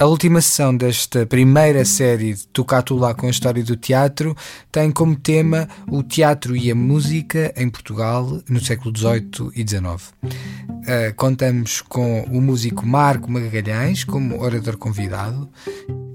A 0.00 0.06
última 0.06 0.40
sessão 0.40 0.74
desta 0.74 1.26
primeira 1.26 1.84
série 1.84 2.32
de 2.32 2.46
Tocato 2.46 2.96
lá 2.96 3.12
com 3.12 3.26
a 3.26 3.30
história 3.30 3.62
do 3.62 3.76
teatro 3.76 4.34
tem 4.72 4.90
como 4.90 5.14
tema 5.14 5.68
o 5.86 6.02
teatro 6.02 6.56
e 6.56 6.70
a 6.70 6.74
música 6.74 7.52
em 7.54 7.68
Portugal 7.68 8.40
no 8.48 8.64
século 8.64 8.96
XVIII 8.96 9.50
e 9.54 9.60
XIX. 9.60 10.10
Uh, 10.24 11.14
contamos 11.16 11.82
com 11.82 12.22
o 12.22 12.40
músico 12.40 12.86
Marco 12.86 13.30
Magalhães 13.30 14.02
como 14.02 14.40
orador 14.42 14.78
convidado. 14.78 15.46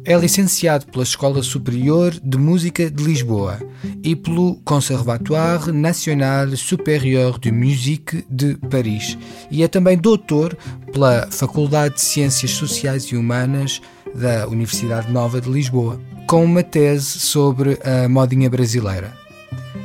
É 0.08 0.16
licenciado 0.16 0.86
pela 0.86 1.04
Escola 1.04 1.42
Superior 1.42 2.14
de 2.24 2.38
Música 2.38 2.92
de 2.92 3.04
Lisboa 3.04 3.60
e 4.04 4.16
pelo 4.16 4.58
Conservatoire 4.58 5.72
National 5.72 6.55
Supérieur 6.55 7.40
de 7.40 7.52
Musique 7.52 8.23
de 8.30 8.54
Paris 8.70 9.18
e 9.50 9.64
é 9.64 9.68
também 9.68 9.98
doutor 9.98 10.55
pela 10.94 11.28
Faculdade 11.32 11.96
de 11.96 12.02
Ciências 12.02 12.52
Sociais 12.52 13.05
e 13.05 13.18
Humanas 13.18 13.82
da 14.13 14.48
Universidade 14.48 15.12
Nova 15.12 15.41
de 15.41 15.49
Lisboa, 15.49 15.99
com 16.27 16.46
uma 16.46 16.62
tese 16.62 17.20
sobre 17.20 17.80
a 17.84 18.08
modinha 18.08 18.48
brasileira. 18.48 19.12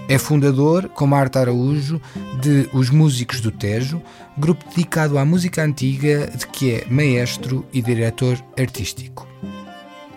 É 0.06 0.18
fundador, 0.18 0.90
com 0.90 1.06
Marta 1.06 1.40
Araújo, 1.40 1.98
de 2.42 2.68
Os 2.74 2.90
Músicos 2.90 3.40
do 3.40 3.50
Tejo, 3.50 4.02
grupo 4.36 4.68
dedicado 4.68 5.16
à 5.16 5.24
música 5.24 5.64
antiga 5.64 6.30
de 6.36 6.46
que 6.46 6.72
é 6.72 6.86
maestro 6.90 7.64
e 7.72 7.80
diretor 7.80 8.38
artístico. 8.58 9.29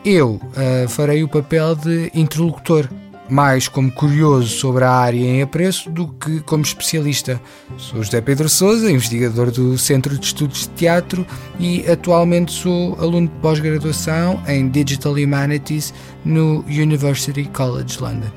Eu 0.06 0.32
uh, 0.32 0.90
farei 0.90 1.24
o 1.24 1.30
papel 1.30 1.76
de 1.76 2.12
interlocutor, 2.14 2.90
mais 3.30 3.70
como 3.70 3.90
curioso 3.90 4.50
sobre 4.50 4.84
a 4.84 4.92
área 4.92 5.18
em 5.18 5.42
apreço 5.42 5.90
do 5.90 6.10
que 6.10 6.42
como 6.42 6.62
especialista. 6.62 7.40
Sou 7.78 8.04
José 8.04 8.20
Pedro 8.20 8.50
Souza, 8.50 8.92
investigador 8.92 9.50
do 9.50 9.78
Centro 9.78 10.18
de 10.18 10.26
Estudos 10.26 10.64
de 10.64 10.70
Teatro 10.70 11.26
e 11.58 11.90
atualmente 11.90 12.52
sou 12.52 13.00
aluno 13.00 13.30
de 13.30 13.34
pós-graduação 13.36 14.44
em 14.46 14.68
Digital 14.68 15.14
Humanities 15.14 15.94
no 16.26 16.66
University 16.68 17.46
College 17.46 17.98
London. 18.02 18.28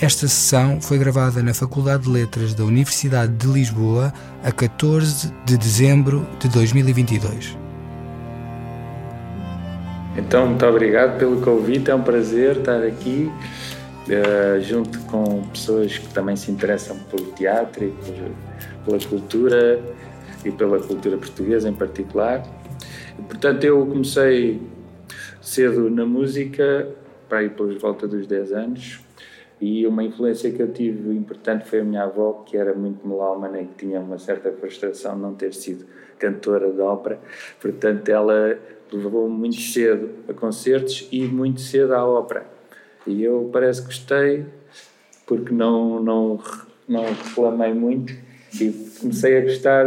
Esta 0.00 0.26
sessão 0.26 0.80
foi 0.80 0.96
gravada 0.98 1.42
na 1.42 1.52
Faculdade 1.52 2.04
de 2.04 2.10
Letras 2.10 2.54
da 2.54 2.64
Universidade 2.64 3.32
de 3.34 3.46
Lisboa 3.46 4.12
a 4.42 4.50
14 4.50 5.30
de 5.44 5.58
dezembro 5.58 6.26
de 6.40 6.48
2022. 6.48 7.63
Então, 10.16 10.46
muito 10.46 10.64
obrigado 10.64 11.18
pelo 11.18 11.40
convite, 11.40 11.90
é 11.90 11.94
um 11.94 12.02
prazer 12.02 12.58
estar 12.58 12.82
aqui 12.84 13.28
uh, 14.08 14.60
junto 14.60 15.00
com 15.06 15.42
pessoas 15.48 15.98
que 15.98 16.06
também 16.14 16.36
se 16.36 16.52
interessam 16.52 16.96
pelo 17.10 17.32
teatro 17.32 17.84
e 17.84 17.92
pela 18.84 18.98
cultura 19.08 19.80
e 20.44 20.52
pela 20.52 20.78
cultura 20.78 21.16
portuguesa 21.16 21.68
em 21.68 21.74
particular. 21.74 22.44
E, 23.18 23.22
portanto, 23.22 23.64
eu 23.64 23.84
comecei 23.86 24.62
cedo 25.40 25.90
na 25.90 26.06
música, 26.06 26.88
para 27.28 27.42
ir 27.42 27.50
pelas 27.50 27.80
volta 27.80 28.06
dos 28.06 28.26
10 28.26 28.52
anos, 28.52 29.00
e 29.60 29.84
uma 29.86 30.04
influência 30.04 30.50
que 30.52 30.60
eu 30.60 30.72
tive 30.72 31.12
importante 31.12 31.68
foi 31.68 31.80
a 31.80 31.84
minha 31.84 32.04
avó, 32.04 32.44
que 32.46 32.56
era 32.56 32.72
muito 32.74 33.06
melómana 33.06 33.60
e 33.60 33.66
que 33.66 33.86
tinha 33.86 33.98
uma 33.98 34.18
certa 34.18 34.52
frustração 34.52 35.16
de 35.16 35.22
não 35.22 35.34
ter 35.34 35.54
sido 35.54 35.86
cantora 36.18 36.70
de 36.70 36.80
ópera. 36.80 37.18
Portanto, 37.60 38.08
ela 38.08 38.58
levou-me 38.96 39.34
muito 39.34 39.60
cedo 39.60 40.10
a 40.28 40.32
concertos 40.32 41.08
e 41.10 41.24
muito 41.24 41.60
cedo 41.60 41.94
à 41.94 42.04
ópera. 42.04 42.46
E 43.06 43.22
eu 43.22 43.50
parece 43.52 43.82
que 43.82 43.88
gostei, 43.88 44.46
porque 45.26 45.52
não, 45.52 46.02
não, 46.02 46.40
não 46.88 47.04
reclamei 47.04 47.72
muito 47.74 48.14
e 48.60 48.70
comecei 49.00 49.38
a 49.38 49.40
gostar. 49.42 49.84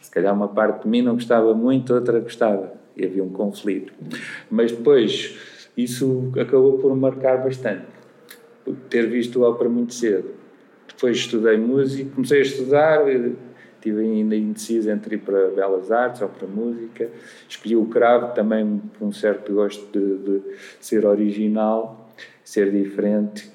Se 0.00 0.10
calhar 0.10 0.34
uma 0.34 0.48
parte 0.48 0.84
de 0.84 0.88
mim 0.88 1.02
não 1.02 1.14
gostava 1.14 1.54
muito, 1.54 1.92
outra 1.92 2.20
gostava. 2.20 2.72
E 2.96 3.04
havia 3.04 3.24
um 3.24 3.30
conflito. 3.30 3.92
Mas 4.50 4.70
depois, 4.70 5.36
isso 5.76 6.32
acabou 6.38 6.78
por 6.78 6.94
marcar 6.94 7.42
bastante 7.42 7.94
ter 8.88 9.08
visto 9.08 9.42
ópera 9.42 9.68
muito 9.68 9.94
cedo. 9.94 10.30
Depois 10.88 11.16
estudei 11.16 11.56
música, 11.56 12.10
comecei 12.14 12.38
a 12.38 12.42
estudar, 12.42 13.00
estive 13.84 14.00
ainda 14.00 14.34
indeciso 14.34 14.90
entre 14.90 15.16
ir 15.16 15.18
para 15.18 15.50
Belas 15.50 15.92
Artes 15.92 16.22
ou 16.22 16.28
para 16.28 16.48
Música. 16.48 17.10
Escolhi 17.46 17.76
o 17.76 17.86
cravo 17.86 18.34
também 18.34 18.80
com 18.98 19.08
um 19.08 19.12
certo 19.12 19.52
gosto 19.52 19.86
de, 19.92 20.18
de 20.18 20.42
ser 20.80 21.04
original, 21.04 22.08
ser 22.42 22.70
diferente. 22.72 23.50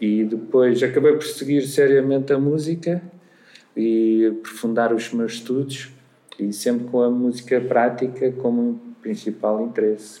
E 0.00 0.24
depois 0.24 0.82
acabei 0.82 1.12
por 1.12 1.24
seguir 1.24 1.62
seriamente 1.62 2.32
a 2.32 2.38
música 2.38 3.02
e 3.76 4.26
aprofundar 4.26 4.92
os 4.92 5.12
meus 5.12 5.34
estudos 5.34 5.92
e 6.38 6.52
sempre 6.52 6.86
com 6.86 7.02
a 7.02 7.10
música 7.10 7.60
prática 7.60 8.30
como 8.32 8.80
principal 9.00 9.64
interesse. 9.64 10.20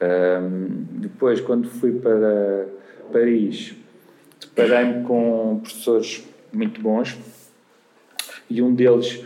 Um, 0.00 0.84
depois, 1.00 1.40
quando 1.40 1.68
fui 1.68 1.92
para 1.92 2.66
Paris, 3.12 3.74
deparei-me 4.40 5.04
com 5.04 5.60
professores 5.62 6.24
muito 6.52 6.80
bons 6.80 7.16
e 8.48 8.62
um 8.62 8.74
deles 8.74 9.24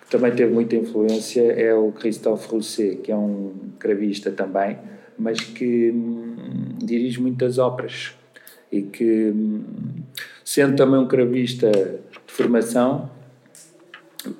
que 0.00 0.10
também 0.10 0.32
teve 0.32 0.52
muita 0.52 0.76
influência 0.76 1.40
é 1.40 1.74
o 1.74 1.92
Christophe 1.92 2.48
Rousset, 2.48 2.96
que 2.96 3.10
é 3.10 3.16
um 3.16 3.52
cravista 3.78 4.30
também, 4.30 4.78
mas 5.18 5.40
que 5.40 5.90
hum, 5.90 6.34
dirige 6.78 7.20
muitas 7.20 7.58
óperas 7.58 8.14
e 8.70 8.82
que, 8.82 9.30
hum, 9.30 9.62
sendo 10.44 10.76
também 10.76 10.98
um 11.00 11.06
cravista 11.06 11.70
de 11.70 12.32
formação, 12.32 13.10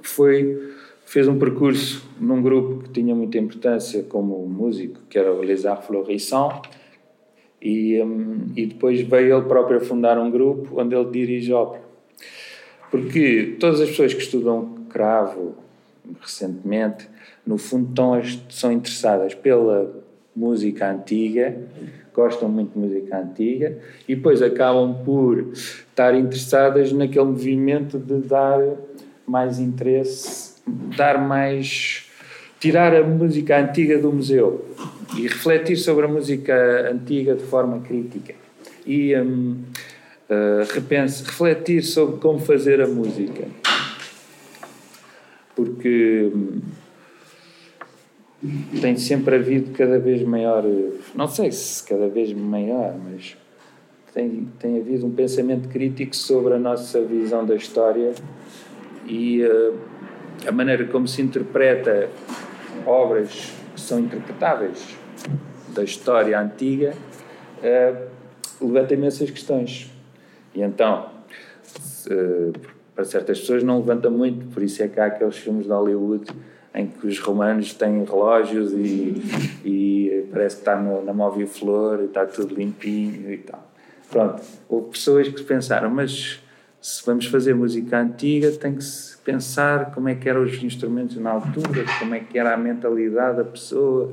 foi 0.03 0.73
fez 1.13 1.29
um 1.29 1.39
percurso 1.39 2.03
num 2.19 2.41
grupo 2.41 2.85
que 2.85 2.91
tinha 2.91 3.15
muita 3.15 3.37
importância 3.37 4.03
como 4.05 4.47
músico, 4.47 4.99
que 5.11 5.19
era 5.19 5.31
o 5.31 5.43
Les 5.43 5.67
Arts 5.67 5.87
Florissants, 5.87 6.63
e, 7.61 8.03
um, 8.03 8.47
e 8.57 8.65
depois 8.65 9.03
veio 9.03 9.37
ele 9.37 9.47
próprio 9.47 9.77
a 9.77 9.81
fundar 9.81 10.19
um 10.19 10.31
grupo 10.31 10.81
onde 10.81 10.95
ele 10.97 11.11
dirige 11.11 11.53
ópera. 11.53 11.82
Porque 12.93 13.57
todas 13.59 13.81
as 13.81 13.89
pessoas 13.89 14.13
que 14.13 14.21
estudam 14.21 14.85
cravo 14.91 15.55
recentemente, 16.21 17.09
no 17.47 17.57
fundo, 17.57 17.89
estão, 17.89 18.23
são 18.51 18.71
interessadas 18.71 19.35
pela 19.35 19.91
música 20.37 20.91
antiga, 20.91 21.57
gostam 22.15 22.51
muito 22.51 22.75
de 22.75 22.79
música 22.79 23.19
antiga 23.19 23.79
e 24.07 24.15
depois 24.15 24.43
acabam 24.43 25.03
por 25.03 25.53
estar 25.55 26.15
interessadas 26.15 26.93
naquele 26.93 27.25
movimento 27.25 27.99
de 27.99 28.19
dar 28.19 28.61
mais 29.27 29.59
interesse, 29.59 30.57
dar 30.95 31.19
mais. 31.19 32.11
tirar 32.61 32.95
a 32.95 33.03
música 33.03 33.59
antiga 33.59 33.99
do 33.99 34.13
museu 34.13 34.67
e 35.17 35.23
refletir 35.23 35.77
sobre 35.77 36.05
a 36.05 36.09
música 36.09 36.91
antiga 36.93 37.35
de 37.35 37.43
forma 37.45 37.81
crítica 37.81 38.35
e 38.87 39.17
um, 39.17 39.57
eh, 40.33 40.67
repense, 40.73 41.25
refletir 41.25 41.83
sobre 41.83 42.19
como 42.21 42.39
fazer 42.39 42.81
a 42.81 42.87
música 42.87 43.47
porque 45.55 46.31
um, 46.35 46.61
tem 48.81 48.97
sempre 48.97 49.37
havido 49.37 49.73
cada 49.73 49.99
vez 49.99 50.23
maior 50.23 50.65
não 51.15 51.29
sei 51.29 51.53
se 51.53 51.85
cada 51.85 52.09
vez 52.09 52.33
maior 52.33 52.97
mas 53.05 53.37
tem, 54.15 54.49
tem 54.59 54.79
havido 54.79 55.07
um 55.07 55.11
pensamento 55.11 55.69
crítico 55.69 56.15
sobre 56.15 56.55
a 56.55 56.59
nossa 56.59 57.01
visão 57.03 57.45
da 57.45 57.55
história 57.55 58.13
e 59.07 59.43
uh, 59.43 59.79
a 60.47 60.53
maneira 60.53 60.87
como 60.87 61.07
se 61.07 61.23
interpreta 61.23 62.09
obras 62.87 63.53
que 63.75 63.81
são 63.81 63.99
interpretáveis 63.99 64.97
da 65.69 65.83
história 65.83 66.39
antiga, 66.39 66.95
uh, 67.59 68.65
levanta 68.65 68.95
imensas 68.95 69.31
questões. 69.31 69.92
E 70.55 70.63
então, 70.63 71.11
uh, 72.07 72.53
para 72.95 73.05
certas 73.05 73.41
pessoas 73.41 73.63
não 73.63 73.79
levanta 73.79 74.11
muito, 74.11 74.47
por 74.53 74.63
isso 74.63 74.83
é 74.83 74.89
que 74.89 75.01
há 75.01 75.07
aqueles 75.07 75.37
filmes 75.37 75.65
de 75.65 75.73
Hollywood 75.73 76.31
em 76.75 76.87
que 76.87 77.07
os 77.07 77.19
romanos 77.19 77.75
têm 77.75 78.05
relógios 78.05 78.73
e, 78.73 79.23
e 79.65 80.27
parece 80.31 80.57
que 80.57 80.63
está 80.63 80.77
no, 80.77 81.05
na 81.05 81.13
móvel 81.13 81.47
flor 81.47 82.01
e 82.01 82.05
está 82.07 82.25
tudo 82.25 82.55
limpinho 82.55 83.33
e 83.33 83.39
tal. 83.39 83.71
Pronto, 84.11 84.43
houve 84.69 84.91
pessoas 84.91 85.29
que 85.29 85.43
pensaram, 85.43 85.91
mas 85.91 86.43
se 86.81 87.05
vamos 87.07 87.27
fazer 87.27 87.55
música 87.55 88.01
antiga, 88.01 88.51
tem 88.53 88.75
que 88.75 88.85
se 88.85 89.17
pensar 89.19 89.93
como 89.93 90.09
é 90.09 90.15
que 90.15 90.29
eram 90.29 90.43
os 90.43 90.63
instrumentos 90.63 91.17
na 91.17 91.31
altura, 91.31 91.85
como 91.99 92.15
é 92.15 92.21
que 92.21 92.39
era 92.39 92.55
a 92.55 92.57
mentalidade 92.57 93.37
da 93.37 93.45
pessoa. 93.45 94.13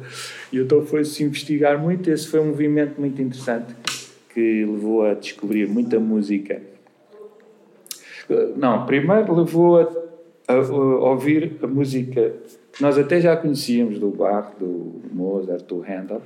E 0.52 0.60
então 0.60 0.86
foi-se 0.86 1.24
investigar 1.24 1.80
muito. 1.80 2.10
Esse 2.10 2.28
foi 2.28 2.40
um 2.40 2.48
movimento 2.48 3.00
muito 3.00 3.22
interessante 3.22 3.74
que 4.40 4.66
levou 4.66 5.06
a 5.06 5.14
descobrir 5.14 5.68
muita 5.68 6.00
música. 6.00 6.62
Não, 8.56 8.86
primeiro 8.86 9.34
levou 9.36 9.82
a, 9.82 9.90
a, 10.48 10.54
a 10.54 11.10
ouvir 11.10 11.58
a 11.62 11.68
música 11.68 12.34
que 12.72 12.82
nós 12.82 12.98
até 12.98 13.20
já 13.20 13.36
conhecíamos 13.36 14.00
do 14.00 14.10
Bach, 14.10 14.54
do 14.58 15.02
Mozart, 15.12 15.66
do 15.66 15.82
Handel, 15.82 16.22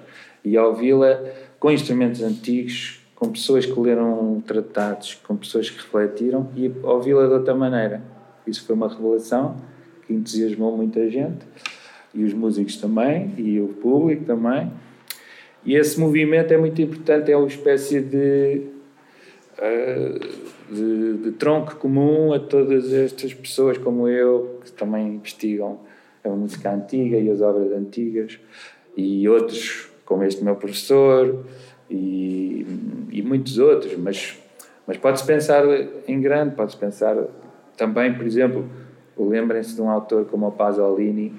e 0.45 0.55
a 0.55 0.67
ouvi-la 0.67 1.19
com 1.59 1.71
instrumentos 1.71 2.21
antigos, 2.21 3.01
com 3.15 3.29
pessoas 3.29 3.65
que 3.65 3.79
leram 3.79 4.43
tratados, 4.45 5.15
com 5.15 5.35
pessoas 5.35 5.71
que 5.71 5.77
refletiram 5.77 6.49
e 6.55 6.71
ouvi-la 6.83 7.25
de 7.25 7.33
outra 7.33 7.55
maneira. 7.55 8.03
Isso 8.45 8.63
foi 8.65 8.75
uma 8.75 8.89
revelação 8.89 9.55
que 10.05 10.13
entusiasmou 10.13 10.77
muita 10.77 11.09
gente. 11.09 11.45
e 12.13 12.23
os 12.23 12.33
músicos 12.33 12.77
também, 12.77 13.33
e 13.37 13.59
o 13.59 13.69
público 13.69 14.25
também. 14.25 14.71
E 15.65 15.75
esse 15.75 15.99
movimento 15.99 16.53
é 16.53 16.57
muito 16.57 16.81
importante, 16.81 17.31
é 17.31 17.37
uma 17.37 17.47
espécie 17.47 18.01
de, 18.01 18.63
uh, 19.57 20.73
de, 20.73 21.17
de, 21.17 21.31
tronco 21.33 21.75
comum 21.77 22.33
a 22.33 22.39
todas 22.39 22.91
estas 22.91 23.33
pessoas 23.33 23.77
como 23.77 24.07
eu, 24.07 24.59
que 24.63 24.71
também 24.71 25.15
investigam 25.15 25.79
a 26.23 26.29
música 26.29 26.71
antiga 26.71 27.17
e 27.17 27.29
as 27.29 27.41
obras 27.41 27.71
antigas, 27.71 28.39
e 28.95 29.27
outros, 29.29 29.89
como 30.05 30.23
este 30.23 30.43
meu 30.43 30.55
professor, 30.55 31.45
e, 31.89 32.65
e 33.11 33.21
muitos 33.21 33.57
outros, 33.57 33.95
mas, 33.97 34.37
mas 34.85 34.97
pode-se 34.97 35.25
pensar 35.25 35.63
em 36.07 36.19
grande, 36.19 36.55
pode-se 36.55 36.77
pensar 36.77 37.15
também, 37.77 38.13
por 38.13 38.25
exemplo, 38.25 38.69
lembrem-se 39.17 39.75
de 39.75 39.81
um 39.81 39.89
autor 39.89 40.25
como 40.25 40.47
o 40.47 40.51
Pasolini, 40.51 41.33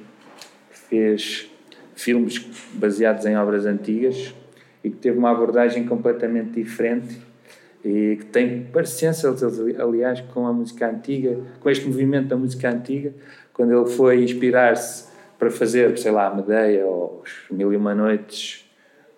que 0.71 0.79
fez 0.79 1.51
filmes 1.95 2.39
baseados 2.75 3.25
em 3.27 3.37
obras 3.37 3.67
antigas 3.67 4.35
e 4.83 4.91
que 4.91 4.97
teve 4.97 5.19
uma 5.19 5.31
abordagem 5.31 5.87
completamente 5.87 6.51
diferente 6.51 7.19
e 7.85 8.17
que 8.19 8.27
tem 8.27 8.63
parecença, 8.73 9.35
aliás, 9.79 10.21
com 10.33 10.47
a 10.47 10.53
música 10.53 10.89
antiga, 10.89 11.39
com 11.61 11.69
este 11.69 11.87
movimento 11.87 12.29
da 12.29 12.37
música 12.37 12.71
antiga, 12.71 13.13
quando 13.53 13.79
ele 13.79 13.91
foi 13.91 14.25
inspirar-se 14.25 15.13
para 15.39 15.51
fazer, 15.51 15.97
sei 15.99 16.11
lá, 16.11 16.29
a 16.29 16.35
Medeia 16.35 16.87
ou 16.87 17.23
os 17.23 17.31
Mil 17.51 17.73
e 17.73 17.77
Uma 17.77 17.95
Noites 17.95 18.65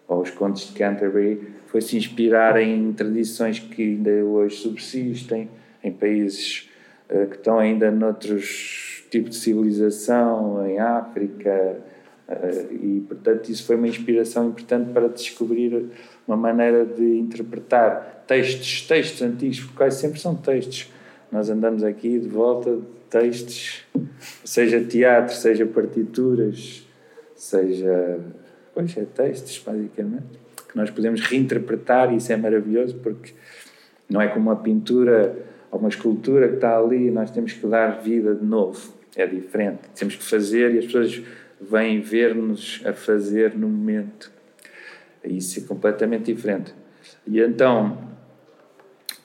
ou 0.08 0.22
os 0.22 0.30
Contos 0.30 0.68
de 0.68 0.72
Canterbury, 0.72 1.40
foi 1.66 1.80
se 1.80 1.96
inspirar 1.96 2.60
em 2.60 2.92
tradições 2.92 3.60
que 3.60 3.82
ainda 3.82 4.10
hoje 4.10 4.56
subsistem 4.56 5.48
em 5.82 5.92
países 5.92 6.68
uh, 7.08 7.26
que 7.28 7.36
estão 7.36 7.58
ainda 7.58 7.90
noutros 7.90 9.04
tipos 9.10 9.30
de 9.30 9.36
civilização, 9.36 10.66
em 10.66 10.78
África, 10.80 11.76
e, 12.28 13.04
portanto, 13.06 13.48
isso 13.48 13.64
foi 13.64 13.76
uma 13.76 13.86
inspiração 13.86 14.48
importante 14.48 14.92
para 14.92 15.08
descobrir 15.08 15.90
uma 16.26 16.36
maneira 16.36 16.84
de 16.84 17.18
interpretar 17.18 18.24
textos, 18.26 18.82
textos 18.82 19.22
antigos, 19.22 19.60
porque 19.60 19.76
quase 19.76 20.00
sempre 20.00 20.18
são 20.18 20.34
textos. 20.34 20.92
Nós 21.30 21.48
andamos 21.48 21.84
aqui 21.84 22.18
de 22.18 22.28
volta 22.28 22.76
de 22.76 22.82
textos, 23.08 23.84
seja 24.44 24.80
teatro, 24.82 25.34
seja 25.34 25.64
partituras, 25.66 26.86
seja. 27.34 28.18
Pois 28.74 28.94
é, 28.96 29.04
textos, 29.04 29.62
basicamente, 29.64 30.38
que 30.68 30.76
nós 30.76 30.90
podemos 30.90 31.20
reinterpretar 31.22 32.12
e 32.12 32.16
isso 32.16 32.30
é 32.30 32.36
maravilhoso 32.36 32.96
porque 32.96 33.32
não 34.10 34.20
é 34.20 34.28
como 34.28 34.50
uma 34.50 34.56
pintura 34.56 35.34
ou 35.70 35.78
uma 35.78 35.88
escultura 35.88 36.48
que 36.48 36.56
está 36.56 36.76
ali 36.76 37.06
e 37.06 37.10
nós 37.10 37.30
temos 37.30 37.54
que 37.54 37.66
dar 37.66 38.02
vida 38.02 38.34
de 38.34 38.44
novo. 38.44 38.94
É 39.14 39.26
diferente. 39.26 39.80
Temos 39.94 40.16
que 40.16 40.24
fazer 40.24 40.74
e 40.74 40.78
as 40.78 40.84
pessoas 40.84 41.22
vêm 41.60 42.00
ver-nos 42.00 42.82
a 42.84 42.92
fazer 42.92 43.54
no 43.54 43.68
momento. 43.68 44.30
Isso 45.24 45.60
é 45.60 45.62
completamente 45.62 46.32
diferente. 46.32 46.74
E 47.26 47.40
então, 47.40 47.98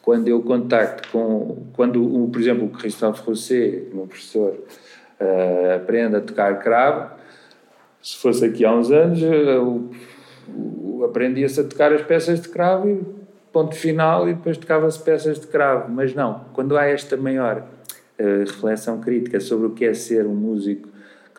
quando 0.02 0.28
eu 0.28 0.42
contacto 0.42 1.10
com, 1.10 1.68
quando, 1.74 2.30
por 2.32 2.42
exemplo, 2.42 2.66
o 2.66 2.70
Christophe 2.70 3.22
Rousset, 3.24 3.90
meu 3.94 4.08
professor, 4.08 4.58
uh, 5.20 5.76
aprende 5.76 6.16
a 6.16 6.22
tocar 6.22 6.60
cravo, 6.60 7.16
se 8.02 8.18
fosse 8.18 8.46
aqui 8.46 8.66
há 8.66 8.74
uns 8.74 8.92
anos, 8.92 9.22
eu 9.22 9.92
aprendia-se 11.06 11.60
a 11.60 11.64
tocar 11.64 11.94
as 11.94 12.02
peças 12.02 12.42
de 12.42 12.50
cravo 12.50 12.90
e 12.90 13.04
ponto 13.52 13.76
final 13.76 14.28
e 14.28 14.34
depois 14.34 14.58
tocava-se 14.58 15.00
peças 15.00 15.40
de 15.40 15.48
cravo. 15.48 15.92
Mas 15.92 16.16
não, 16.16 16.46
quando 16.54 16.76
há 16.76 16.86
esta 16.86 17.16
maior 17.16 17.60
uh, 18.20 18.40
reflexão 18.40 19.00
crítica 19.00 19.40
sobre 19.40 19.68
o 19.68 19.72
que 19.72 19.86
é 19.86 19.94
ser 19.94 20.26
um 20.26 20.34
músico 20.34 20.91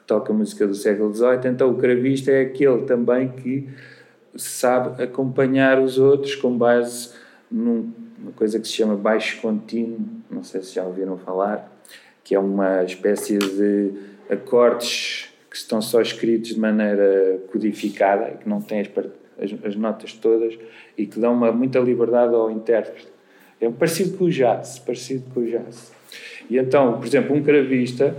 que 0.03 0.07
toca 0.07 0.33
música 0.33 0.67
do 0.67 0.75
século 0.75 1.15
XVIII, 1.15 1.51
então 1.53 1.71
o 1.71 1.77
cravista 1.77 2.31
é 2.31 2.43
aquele 2.43 2.83
também 2.83 3.29
que 3.29 3.69
sabe 4.37 5.03
acompanhar 5.03 5.81
os 5.81 5.99
outros 5.99 6.35
com 6.35 6.57
base 6.57 7.11
numa 7.51 8.33
coisa 8.35 8.59
que 8.59 8.67
se 8.67 8.75
chama 8.75 8.97
baixo 8.97 9.41
contínuo, 9.41 10.01
não 10.31 10.43
sei 10.43 10.63
se 10.63 10.75
já 10.75 10.85
ouviram 10.85 11.17
falar, 11.19 11.71
que 12.25 12.35
é 12.35 12.39
uma 12.39 12.83
espécie 12.83 13.39
de 13.39 13.93
acordes 14.31 15.29
que 15.51 15.57
estão 15.57 15.83
só 15.83 16.01
escritos 16.01 16.55
de 16.55 16.61
maneira 16.61 17.41
codificada, 17.53 18.39
que 18.39 18.49
não 18.49 18.61
têm 18.61 18.81
as, 18.81 18.89
as, 19.39 19.65
as 19.65 19.77
notas 19.77 20.15
todas 20.15 20.59
e 20.97 21.07
que 21.07 21.21
dão 21.21 21.35
uma, 21.35 21.53
muita 21.53 21.79
liberdade 21.79 22.35
ao 22.35 22.51
intérprete. 22.51 23.09
É 23.61 23.69
parecido 23.71 24.17
com 24.17 24.25
o 24.25 24.31
jazz, 24.31 24.79
parecido 24.79 25.25
com 25.33 25.41
o 25.41 25.47
jazz. 25.47 25.93
E 26.49 26.59
então, 26.59 26.99
por 26.99 27.07
exemplo, 27.07 27.37
um 27.37 27.43
cravista 27.43 28.17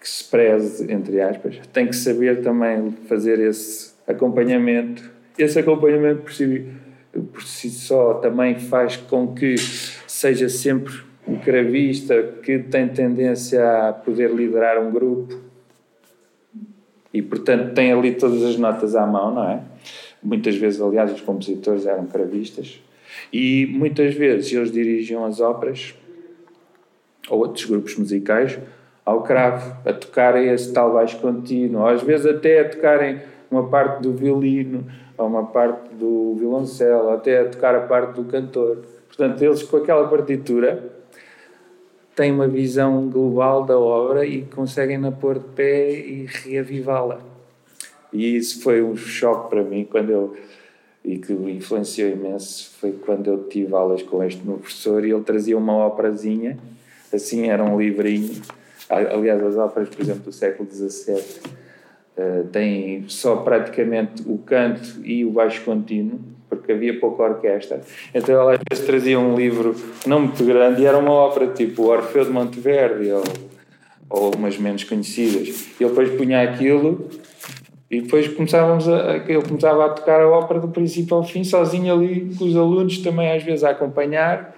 que 0.00 0.08
se 0.08 0.24
preze, 0.24 0.90
entre 0.90 1.20
aspas, 1.20 1.60
tem 1.72 1.86
que 1.86 1.94
saber 1.94 2.42
também 2.42 2.90
fazer 3.06 3.38
esse 3.38 3.92
acompanhamento. 4.06 5.10
Esse 5.38 5.58
acompanhamento 5.58 6.22
por 6.22 6.32
si, 6.32 6.66
por 7.12 7.42
si 7.42 7.68
só 7.68 8.14
também 8.14 8.58
faz 8.58 8.96
com 8.96 9.34
que 9.34 9.56
seja 9.58 10.48
sempre 10.48 10.94
um 11.28 11.36
cravista 11.36 12.22
que 12.42 12.58
tem 12.58 12.88
tendência 12.88 13.88
a 13.88 13.92
poder 13.92 14.30
liderar 14.30 14.82
um 14.82 14.90
grupo 14.90 15.38
e, 17.12 17.20
portanto, 17.20 17.74
tem 17.74 17.92
ali 17.92 18.14
todas 18.14 18.42
as 18.42 18.56
notas 18.56 18.96
à 18.96 19.06
mão, 19.06 19.34
não 19.34 19.50
é? 19.50 19.62
Muitas 20.22 20.56
vezes, 20.56 20.80
aliás, 20.80 21.12
os 21.12 21.20
compositores 21.20 21.84
eram 21.84 22.06
cravistas 22.06 22.80
e 23.30 23.66
muitas 23.66 24.14
vezes 24.14 24.50
eles 24.52 24.72
dirigiam 24.72 25.24
as 25.26 25.40
óperas 25.40 25.94
ou 27.28 27.40
outros 27.40 27.66
grupos 27.66 27.96
musicais 27.96 28.58
ao 29.10 29.22
cravo, 29.22 29.76
a 29.84 29.92
tocarem 29.92 30.48
esse 30.48 30.72
tal 30.72 30.92
baixo 30.92 31.18
contínuo, 31.18 31.82
ou 31.82 31.88
às 31.88 32.02
vezes 32.02 32.26
até 32.26 32.60
a 32.60 32.68
tocarem 32.68 33.20
uma 33.50 33.68
parte 33.68 34.02
do 34.02 34.12
violino, 34.12 34.84
ou 35.18 35.26
uma 35.26 35.46
parte 35.46 35.92
do 35.94 36.34
violoncelo, 36.38 37.06
ou 37.06 37.14
até 37.14 37.40
a 37.40 37.48
tocar 37.48 37.74
a 37.74 37.80
parte 37.80 38.14
do 38.14 38.24
cantor. 38.24 38.78
Portanto, 39.08 39.42
eles 39.42 39.62
com 39.62 39.76
aquela 39.76 40.08
partitura 40.08 40.82
têm 42.14 42.32
uma 42.32 42.46
visão 42.46 43.08
global 43.08 43.64
da 43.64 43.78
obra 43.78 44.24
e 44.24 44.42
conseguem-na 44.42 45.10
pôr 45.10 45.38
de 45.38 45.48
pé 45.48 45.90
e 45.90 46.26
reavivá-la. 46.26 47.20
E 48.12 48.36
isso 48.36 48.62
foi 48.62 48.82
um 48.82 48.96
choque 48.96 49.50
para 49.50 49.62
mim 49.62 49.86
quando 49.90 50.10
eu 50.10 50.36
e 51.02 51.16
que 51.16 51.32
me 51.32 51.56
influenciou 51.56 52.10
imenso 52.10 52.72
foi 52.78 52.92
quando 52.92 53.28
eu 53.28 53.44
tive 53.48 53.74
aulas 53.74 54.02
com 54.02 54.22
este 54.22 54.44
meu 54.46 54.58
professor 54.58 55.02
e 55.02 55.10
ele 55.10 55.22
trazia 55.22 55.56
uma 55.56 55.86
operazinha, 55.86 56.58
assim 57.10 57.48
era 57.48 57.64
um 57.64 57.80
livrinho 57.80 58.42
Aliás, 58.90 59.40
as 59.42 59.56
óperas, 59.56 59.88
por 59.88 60.02
exemplo, 60.02 60.24
do 60.24 60.32
século 60.32 60.68
XVII 60.68 61.14
uh, 61.14 61.20
eh, 62.16 62.42
têm 62.50 63.04
só 63.06 63.36
praticamente 63.36 64.22
o 64.26 64.36
canto 64.38 65.00
e 65.04 65.24
o 65.24 65.30
baixo 65.30 65.62
contínuo, 65.64 66.18
porque 66.48 66.72
havia 66.72 66.98
pouca 66.98 67.22
orquestra. 67.22 67.80
Então 68.12 68.34
ela 68.34 68.54
às 68.54 68.60
vezes 68.68 68.84
trazia 68.84 69.18
um 69.18 69.36
livro 69.36 69.76
não 70.04 70.20
muito 70.20 70.44
grande 70.44 70.82
e 70.82 70.86
era 70.86 70.98
uma 70.98 71.12
ópera 71.12 71.52
tipo 71.52 71.84
Orfeu 71.84 72.24
de 72.24 72.30
Monteverdi 72.30 73.12
ou, 73.12 73.22
ou 74.10 74.34
umas 74.34 74.58
menos 74.58 74.82
conhecidas. 74.82 75.68
E 75.78 75.84
ele 75.84 75.90
depois 75.90 76.10
punha 76.10 76.42
aquilo 76.42 77.08
e 77.88 78.00
depois 78.00 78.26
começávamos 78.26 78.88
a, 78.88 79.18
ele 79.18 79.42
começava 79.42 79.86
a 79.86 79.88
tocar 79.90 80.20
a 80.20 80.28
ópera 80.28 80.58
do 80.58 80.68
princípio 80.68 81.16
ao 81.16 81.22
fim, 81.22 81.44
sozinho 81.44 81.94
ali, 81.94 82.34
com 82.36 82.44
os 82.44 82.56
alunos 82.56 82.98
também 82.98 83.30
às 83.30 83.44
vezes 83.44 83.62
a 83.62 83.70
acompanhar, 83.70 84.56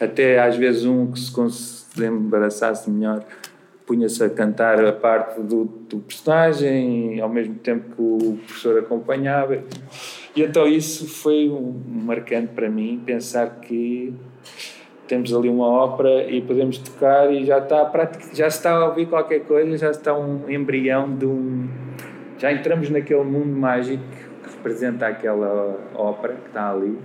até 0.00 0.40
às 0.40 0.56
vezes 0.56 0.86
um 0.86 1.12
que 1.12 1.20
se 1.20 1.32
embaraçasse 2.02 2.88
melhor 2.90 3.22
punha-se 3.88 4.22
a 4.22 4.28
cantar 4.28 4.84
a 4.84 4.92
parte 4.92 5.40
do, 5.40 5.64
do, 5.64 5.98
personagem 6.00 7.18
ao 7.22 7.28
mesmo 7.30 7.54
tempo 7.54 7.96
que 7.96 8.02
o 8.02 8.38
professor 8.44 8.78
acompanhava. 8.78 9.64
E 10.36 10.42
então 10.42 10.68
isso 10.68 11.08
foi 11.08 11.48
um, 11.48 11.82
marcante 12.04 12.48
para 12.48 12.68
mim, 12.68 13.02
pensar 13.04 13.60
que 13.60 14.12
temos 15.08 15.34
ali 15.34 15.48
uma 15.48 15.66
ópera 15.66 16.30
e 16.30 16.42
podemos 16.42 16.76
tocar 16.76 17.32
e 17.32 17.46
já 17.46 17.58
está 17.58 17.90
já 18.34 18.46
está 18.46 18.72
a 18.72 18.88
ouvir 18.90 19.06
qualquer 19.06 19.40
coisa, 19.40 19.78
já 19.78 19.90
está 19.90 20.14
um 20.14 20.50
embrião 20.50 21.16
de 21.16 21.24
um 21.24 21.66
já 22.36 22.52
entramos 22.52 22.90
naquele 22.90 23.24
mundo 23.24 23.58
mágico 23.58 24.04
que 24.44 24.54
representa 24.54 25.06
aquela 25.06 25.76
ópera 25.94 26.34
que 26.34 26.48
está 26.48 26.70
ali 26.70 26.98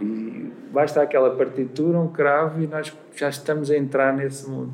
e 0.00 0.50
basta 0.72 1.02
aquela 1.02 1.36
partitura, 1.36 1.98
um 1.98 2.08
cravo 2.08 2.62
e 2.62 2.66
nós 2.66 2.96
já 3.14 3.28
estamos 3.28 3.70
a 3.70 3.76
entrar 3.76 4.12
nesse 4.12 4.48
mundo. 4.50 4.72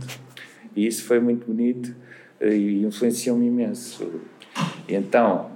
E 0.75 0.87
isso 0.87 1.05
foi 1.05 1.21
muito 1.21 1.47
bonito 1.47 1.95
eh, 2.41 2.57
e 2.57 2.83
influenciou-me 2.85 3.47
imenso. 3.47 4.09
E 4.89 4.95
então, 4.95 5.51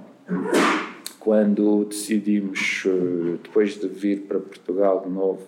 quando 1.19 1.85
decidimos, 1.85 2.83
eh, 2.85 3.37
depois 3.43 3.79
de 3.79 3.87
vir 3.87 4.21
para 4.21 4.39
Portugal 4.39 5.01
de 5.05 5.09
novo, 5.09 5.41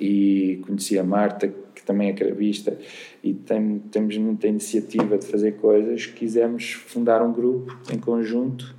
e 0.00 0.62
conheci 0.66 0.98
a 0.98 1.04
Marta, 1.04 1.52
que 1.74 1.82
também 1.82 2.08
é 2.08 2.12
cravista, 2.12 2.76
e 3.22 3.34
tem, 3.34 3.78
temos 3.90 4.16
muita 4.16 4.48
iniciativa 4.48 5.18
de 5.18 5.26
fazer 5.26 5.52
coisas, 5.52 6.06
quisemos 6.06 6.72
fundar 6.72 7.22
um 7.22 7.32
grupo 7.32 7.78
em 7.92 7.98
conjunto 7.98 8.74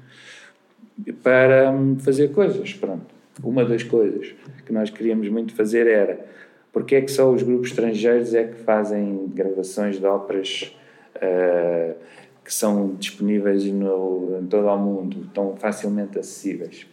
para 1.22 1.72
hum, 1.72 1.98
fazer 2.00 2.30
coisas. 2.30 2.74
Pronto. 2.74 3.06
Uma 3.44 3.64
das 3.64 3.84
coisas 3.84 4.34
que 4.66 4.74
nós 4.74 4.90
queríamos 4.90 5.28
muito 5.30 5.54
fazer 5.54 5.88
era 5.88 6.26
porque 6.72 6.96
é 6.96 7.02
que 7.02 7.12
só 7.12 7.32
os 7.32 7.44
grupos 7.44 7.70
estrangeiros 7.70 8.34
é 8.34 8.46
que 8.46 8.64
fazem 8.64 9.28
gravações 9.34 10.00
de 10.00 10.06
óperas 10.06 10.76
uh, 11.18 11.96
que 12.44 12.54
são 12.54 12.96
disponíveis 12.96 13.66
no, 13.66 14.40
em 14.42 14.46
todo 14.48 14.68
o 14.68 14.78
mundo, 14.78 15.30
tão 15.34 15.56
facilmente 15.56 16.18
acessíveis. 16.18 16.88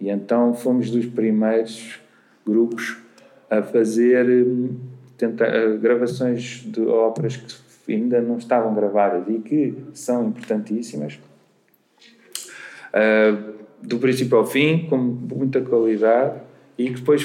E 0.00 0.08
então 0.08 0.54
fomos 0.54 0.90
dos 0.90 1.06
primeiros 1.06 2.00
grupos 2.46 2.96
a 3.50 3.62
fazer 3.62 4.26
tentar, 5.16 5.50
gravações 5.80 6.62
de 6.64 6.80
óperas 6.80 7.36
que 7.36 7.92
ainda 7.92 8.20
não 8.20 8.38
estavam 8.38 8.74
gravadas 8.74 9.24
e 9.28 9.38
que 9.38 9.74
são 9.92 10.28
importantíssimas. 10.28 11.18
Uh, 12.88 13.58
do 13.82 13.98
princípio 13.98 14.36
ao 14.38 14.46
fim, 14.46 14.86
com 14.88 14.96
muita 14.96 15.60
qualidade 15.60 16.40
e 16.76 16.90
que 16.90 16.96
depois 16.96 17.24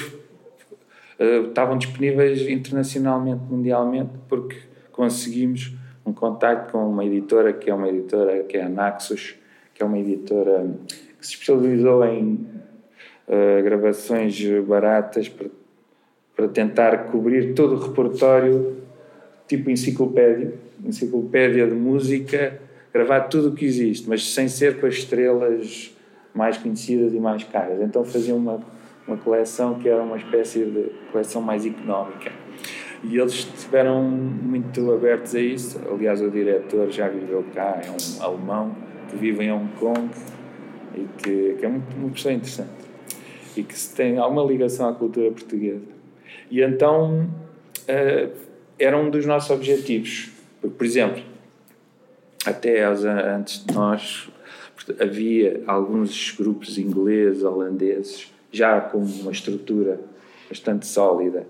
uh, 1.18 1.48
estavam 1.48 1.78
disponíveis 1.78 2.42
internacionalmente, 2.48 3.42
mundialmente, 3.50 4.10
porque 4.28 4.56
conseguimos 4.92 5.72
um 6.06 6.12
contato 6.12 6.70
com 6.70 6.88
uma 6.88 7.04
editora 7.04 7.52
que 7.52 7.70
é 7.70 7.74
uma 7.74 7.88
editora 7.88 8.42
que 8.44 8.56
é 8.56 8.64
a 8.64 8.68
Naxos, 8.68 9.36
que 9.74 9.82
é 9.82 9.86
uma 9.86 9.98
editora 9.98 10.76
que 11.18 11.26
se 11.26 11.32
especializou 11.32 12.04
em 12.04 12.46
uh, 13.28 13.62
gravações 13.62 14.40
baratas 14.66 15.28
para, 15.28 15.48
para 16.36 16.48
tentar 16.48 16.96
cobrir 17.10 17.54
todo 17.54 17.74
o 17.74 17.78
repertório, 17.78 18.76
tipo 19.48 19.70
enciclopédia, 19.70 20.54
enciclopédia 20.84 21.66
de 21.66 21.74
música, 21.74 22.60
gravar 22.92 23.22
tudo 23.22 23.48
o 23.48 23.54
que 23.54 23.64
existe, 23.64 24.08
mas 24.08 24.32
sem 24.32 24.46
ser 24.46 24.80
com 24.80 24.86
as 24.86 24.94
estrelas 24.94 25.92
mais 26.34 26.56
conhecidas 26.56 27.12
e 27.12 27.18
mais 27.18 27.42
caras. 27.44 27.80
Então 27.80 28.04
fazia 28.04 28.34
uma, 28.34 28.60
uma 29.06 29.16
coleção 29.16 29.74
que 29.74 29.88
era 29.88 30.02
uma 30.02 30.16
espécie 30.16 30.64
de 30.64 30.90
coleção 31.12 31.42
mais 31.42 31.64
económica. 31.66 32.32
E 33.02 33.18
eles 33.18 33.34
estiveram 33.34 34.02
muito 34.02 34.90
abertos 34.92 35.34
a 35.34 35.40
isso. 35.40 35.78
Aliás, 35.90 36.22
o 36.22 36.30
diretor 36.30 36.90
já 36.90 37.08
viveu 37.08 37.44
cá, 37.54 37.80
é 37.84 37.90
um 37.90 38.22
alemão 38.22 38.74
que 39.10 39.16
vive 39.16 39.44
em 39.44 39.52
Hong 39.52 39.68
Kong 39.78 40.08
e 40.94 41.06
que, 41.22 41.56
que 41.58 41.66
é 41.66 41.68
muito, 41.68 41.94
uma 41.96 42.10
pessoa 42.10 42.32
interessante 42.32 42.70
e 43.56 43.62
que 43.62 43.74
tem 43.94 44.18
alguma 44.18 44.42
ligação 44.42 44.88
à 44.88 44.94
cultura 44.94 45.30
portuguesa. 45.30 45.84
E 46.50 46.62
então 46.62 47.28
uh, 47.82 48.32
era 48.78 48.96
um 48.96 49.10
dos 49.10 49.26
nossos 49.26 49.50
objetivos. 49.50 50.30
Porque, 50.60 50.76
por 50.76 50.84
exemplo, 50.84 51.22
até 52.44 52.84
antes 52.84 53.64
de 53.64 53.74
nós, 53.74 54.30
havia 54.98 55.62
alguns 55.66 56.32
grupos 56.32 56.78
ingleses, 56.78 57.42
holandeses, 57.44 58.33
já 58.54 58.80
com 58.80 58.98
uma 58.98 59.32
estrutura 59.32 60.00
bastante 60.48 60.86
sólida, 60.86 61.46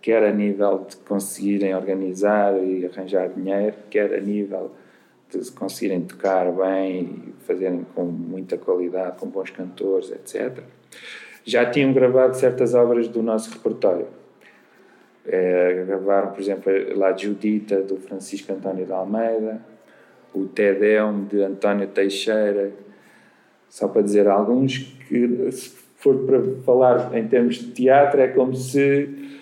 quer 0.00 0.22
a 0.24 0.32
nível 0.32 0.86
de 0.88 0.96
conseguirem 0.96 1.74
organizar 1.74 2.56
e 2.62 2.86
arranjar 2.86 3.28
dinheiro, 3.28 3.76
quer 3.90 4.14
a 4.14 4.20
nível 4.20 4.72
de 5.30 5.50
conseguirem 5.52 6.02
tocar 6.02 6.50
bem 6.52 7.02
e 7.02 7.44
fazerem 7.44 7.84
com 7.94 8.04
muita 8.04 8.56
qualidade, 8.56 9.18
com 9.18 9.26
bons 9.26 9.50
cantores, 9.50 10.10
etc. 10.12 10.62
Já 11.44 11.68
tinham 11.68 11.92
gravado 11.92 12.36
certas 12.36 12.74
obras 12.74 13.08
do 13.08 13.22
nosso 13.22 13.50
repertório. 13.50 14.06
É, 15.26 15.84
gravaram, 15.86 16.30
por 16.30 16.40
exemplo, 16.40 16.72
La 16.96 17.16
Judita, 17.16 17.82
do 17.82 17.96
Francisco 17.96 18.52
António 18.52 18.86
de 18.86 18.92
Almeida, 18.92 19.60
o 20.32 20.46
Tedeum 20.46 21.24
de 21.24 21.42
António 21.42 21.88
Teixeira, 21.88 22.70
só 23.68 23.88
para 23.88 24.02
dizer 24.02 24.28
alguns 24.28 24.78
que, 25.08 25.50
for 26.06 26.18
para 26.24 26.40
falar 26.64 27.16
em 27.18 27.26
termos 27.26 27.56
de 27.56 27.72
teatro, 27.72 28.20
é 28.20 28.28
como 28.28 28.54
se 28.54 29.34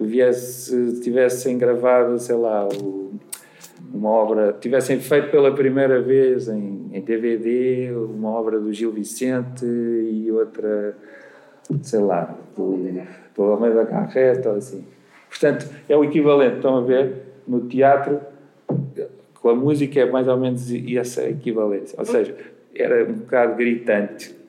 viesse, 0.00 1.00
tivessem 1.00 1.58
gravado, 1.58 2.18
sei 2.20 2.36
lá, 2.36 2.68
o, 2.68 3.12
uma 3.92 4.10
obra, 4.10 4.56
tivessem 4.60 5.00
feito 5.00 5.30
pela 5.30 5.52
primeira 5.52 6.00
vez 6.00 6.48
em, 6.48 6.90
em 6.92 7.00
DVD 7.00 7.92
uma 7.92 8.30
obra 8.30 8.60
do 8.60 8.72
Gil 8.72 8.92
Vicente 8.92 9.64
e 9.64 10.30
outra, 10.30 10.96
sei 11.82 12.00
lá, 12.00 12.36
do, 12.56 12.76
do 13.34 13.42
Almeida 13.42 13.84
Carreta 13.84 14.50
ou 14.50 14.56
assim. 14.56 14.84
Portanto, 15.28 15.68
é 15.88 15.96
o 15.96 16.04
equivalente, 16.04 16.56
estão 16.56 16.76
a 16.76 16.80
ver, 16.80 17.22
no 17.46 17.62
teatro 17.62 18.20
com 19.34 19.48
a 19.50 19.54
música 19.54 20.00
é 20.00 20.06
mais 20.06 20.26
ou 20.28 20.38
menos 20.38 20.72
essa 20.96 21.28
equivalência. 21.28 21.98
Ou 21.98 22.04
seja, 22.04 22.34
era 22.74 23.04
um 23.04 23.14
bocado 23.14 23.56
gritante 23.56 24.43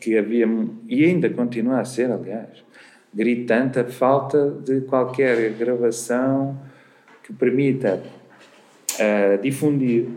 que 0.00 0.16
havia, 0.16 0.48
e 0.88 1.04
ainda 1.04 1.28
continua 1.28 1.80
a 1.80 1.84
ser, 1.84 2.10
aliás, 2.10 2.64
gritante 3.12 3.78
a 3.78 3.84
falta 3.84 4.50
de 4.50 4.80
qualquer 4.82 5.52
gravação 5.52 6.58
que 7.22 7.32
permita 7.32 8.02
uh, 8.94 9.42
difundir 9.42 10.08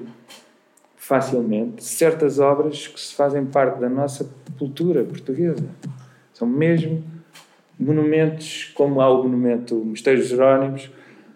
facilmente 0.95 1.83
certas 1.83 2.39
obras 2.39 2.87
que 2.87 2.99
se 2.99 3.13
fazem 3.13 3.45
parte 3.45 3.79
da 3.79 3.89
nossa 3.89 4.29
cultura 4.57 5.03
portuguesa. 5.03 5.65
São 6.33 6.47
mesmo 6.47 7.03
monumentos, 7.77 8.71
como 8.73 9.01
há 9.01 9.09
o 9.09 9.23
monumento 9.23 9.75
Mosteiros 9.75 10.27
Jerónimos, 10.27 10.89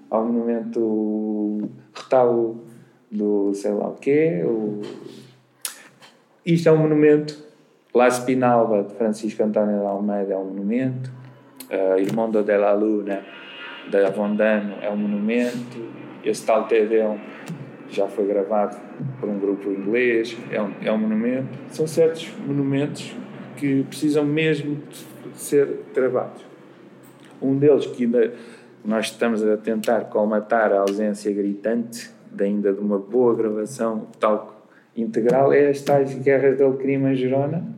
há 0.09 0.19
o 0.19 0.25
monumento 0.25 1.69
Retal 1.93 2.55
do 3.11 3.53
sei 3.53 3.71
lá 3.71 3.89
o 3.89 3.95
quê. 3.95 4.41
O... 4.45 4.81
Isto 6.45 6.69
é 6.69 6.71
um 6.71 6.77
monumento. 6.77 7.46
La 7.97 8.11
Spinalva, 8.11 8.83
de 8.83 8.93
Francisco 8.93 9.41
António 9.41 9.79
de 9.79 9.85
Almeida, 9.87 10.33
é 10.33 10.37
um 10.37 10.45
monumento. 10.45 11.11
Uh, 11.67 11.99
Irmão 11.99 12.29
della 12.29 12.71
Luna, 12.71 13.21
da 13.89 14.05
Avondano, 14.05 14.75
é 14.83 14.89
um 14.91 14.97
monumento. 14.97 15.83
Esse 16.23 16.45
tal 16.45 16.67
Tedeum 16.67 17.17
já 17.89 18.07
foi 18.07 18.27
gravado 18.27 18.77
por 19.19 19.27
um 19.27 19.39
grupo 19.39 19.71
inglês, 19.71 20.37
é 20.51 20.61
um, 20.61 20.73
é 20.83 20.91
um 20.91 20.97
monumento. 20.99 21.47
São 21.71 21.87
certos 21.87 22.31
monumentos 22.45 23.15
que 23.55 23.81
precisam 23.85 24.23
mesmo 24.23 24.75
de 24.75 25.39
ser 25.39 25.67
gravados. 25.95 26.45
Um 27.41 27.57
deles 27.57 27.87
que 27.87 28.03
ainda 28.03 28.31
nós 28.85 29.07
estamos 29.07 29.43
a 29.43 29.57
tentar 29.57 30.01
colmatar 30.01 30.71
a 30.71 30.81
ausência 30.81 31.33
gritante 31.33 32.11
de 32.31 32.43
ainda 32.43 32.71
de 32.71 32.79
uma 32.79 32.99
boa 32.99 33.33
gravação 33.33 34.05
tal 34.19 34.67
integral 34.95 35.51
é 35.51 35.69
as 35.69 35.81
tais 35.81 36.13
Guerras 36.13 36.59
del 36.59 36.73
Crime 36.73 37.11
em 37.11 37.15
Gerona, 37.15 37.76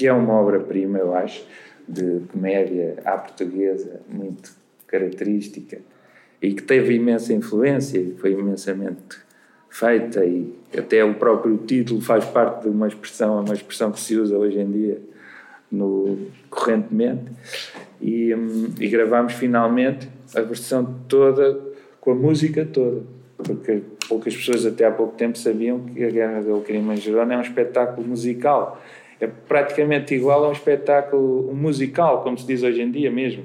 que 0.00 0.06
é 0.06 0.12
uma 0.14 0.32
obra-prima, 0.32 0.96
eu 0.96 1.14
acho, 1.14 1.44
de 1.86 2.20
comédia 2.32 2.96
à 3.04 3.18
portuguesa, 3.18 4.00
muito 4.08 4.50
característica 4.86 5.78
e 6.40 6.54
que 6.54 6.62
teve 6.62 6.94
imensa 6.94 7.34
influência 7.34 7.98
e 7.98 8.14
foi 8.14 8.32
imensamente 8.32 9.18
feita 9.68 10.24
e 10.24 10.54
até 10.76 11.04
o 11.04 11.12
próprio 11.16 11.58
título 11.58 12.00
faz 12.00 12.24
parte 12.24 12.62
de 12.62 12.70
uma 12.70 12.88
expressão, 12.88 13.44
uma 13.44 13.52
expressão 13.52 13.92
que 13.92 14.00
se 14.00 14.16
usa 14.16 14.38
hoje 14.38 14.58
em 14.58 14.70
dia 14.70 15.02
no, 15.70 16.16
correntemente 16.48 17.30
e, 18.00 18.34
hum, 18.34 18.72
e 18.80 18.88
gravámos 18.88 19.34
finalmente 19.34 20.08
a 20.34 20.40
versão 20.40 20.98
toda 21.06 21.60
com 22.00 22.12
a 22.12 22.14
música 22.14 22.64
toda 22.64 23.02
porque 23.42 23.82
poucas 24.08 24.34
pessoas 24.34 24.64
até 24.64 24.86
há 24.86 24.90
pouco 24.90 25.14
tempo 25.16 25.36
sabiam 25.36 25.80
que 25.80 26.02
a 26.04 26.10
Guerra 26.10 26.40
do 26.40 26.60
Crime 26.60 26.94
em 26.94 26.96
Girona 26.96 27.34
é 27.34 27.36
um 27.36 27.42
espetáculo 27.42 28.06
musical. 28.06 28.80
É 29.20 29.26
praticamente 29.26 30.14
igual 30.14 30.44
a 30.44 30.48
um 30.48 30.52
espetáculo 30.52 31.52
musical, 31.54 32.22
como 32.22 32.38
se 32.38 32.46
diz 32.46 32.62
hoje 32.62 32.80
em 32.80 32.90
dia 32.90 33.10
mesmo. 33.10 33.44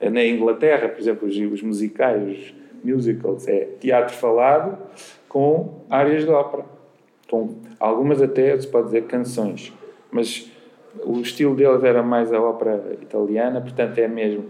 Na 0.00 0.24
Inglaterra, 0.24 0.88
por 0.88 1.00
exemplo, 1.00 1.28
os, 1.28 1.36
os 1.36 1.62
musicais, 1.62 2.22
os 2.22 2.54
musicals, 2.84 3.48
é 3.48 3.64
teatro 3.80 4.14
falado 4.14 4.78
com 5.28 5.82
áreas 5.90 6.24
de 6.24 6.30
ópera. 6.30 6.64
Com 7.28 7.56
algumas 7.80 8.22
até, 8.22 8.58
se 8.58 8.66
pode 8.68 8.86
dizer, 8.86 9.04
canções. 9.04 9.72
Mas 10.10 10.50
o 11.02 11.20
estilo 11.20 11.54
deles 11.56 11.82
era 11.82 12.02
mais 12.02 12.32
a 12.32 12.40
ópera 12.40 12.96
italiana, 13.02 13.60
portanto 13.60 13.98
é 13.98 14.06
mesmo 14.06 14.44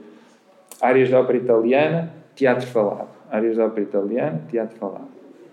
áreas 0.80 1.08
de 1.08 1.14
ópera 1.14 1.38
italiana, 1.38 2.12
teatro 2.36 2.66
falado 2.66 3.18
áreas 3.30 3.54
de 3.54 3.60
ópera 3.60 3.82
italiana, 3.82 4.42
teatro 4.48 4.76
falado. 4.78 5.08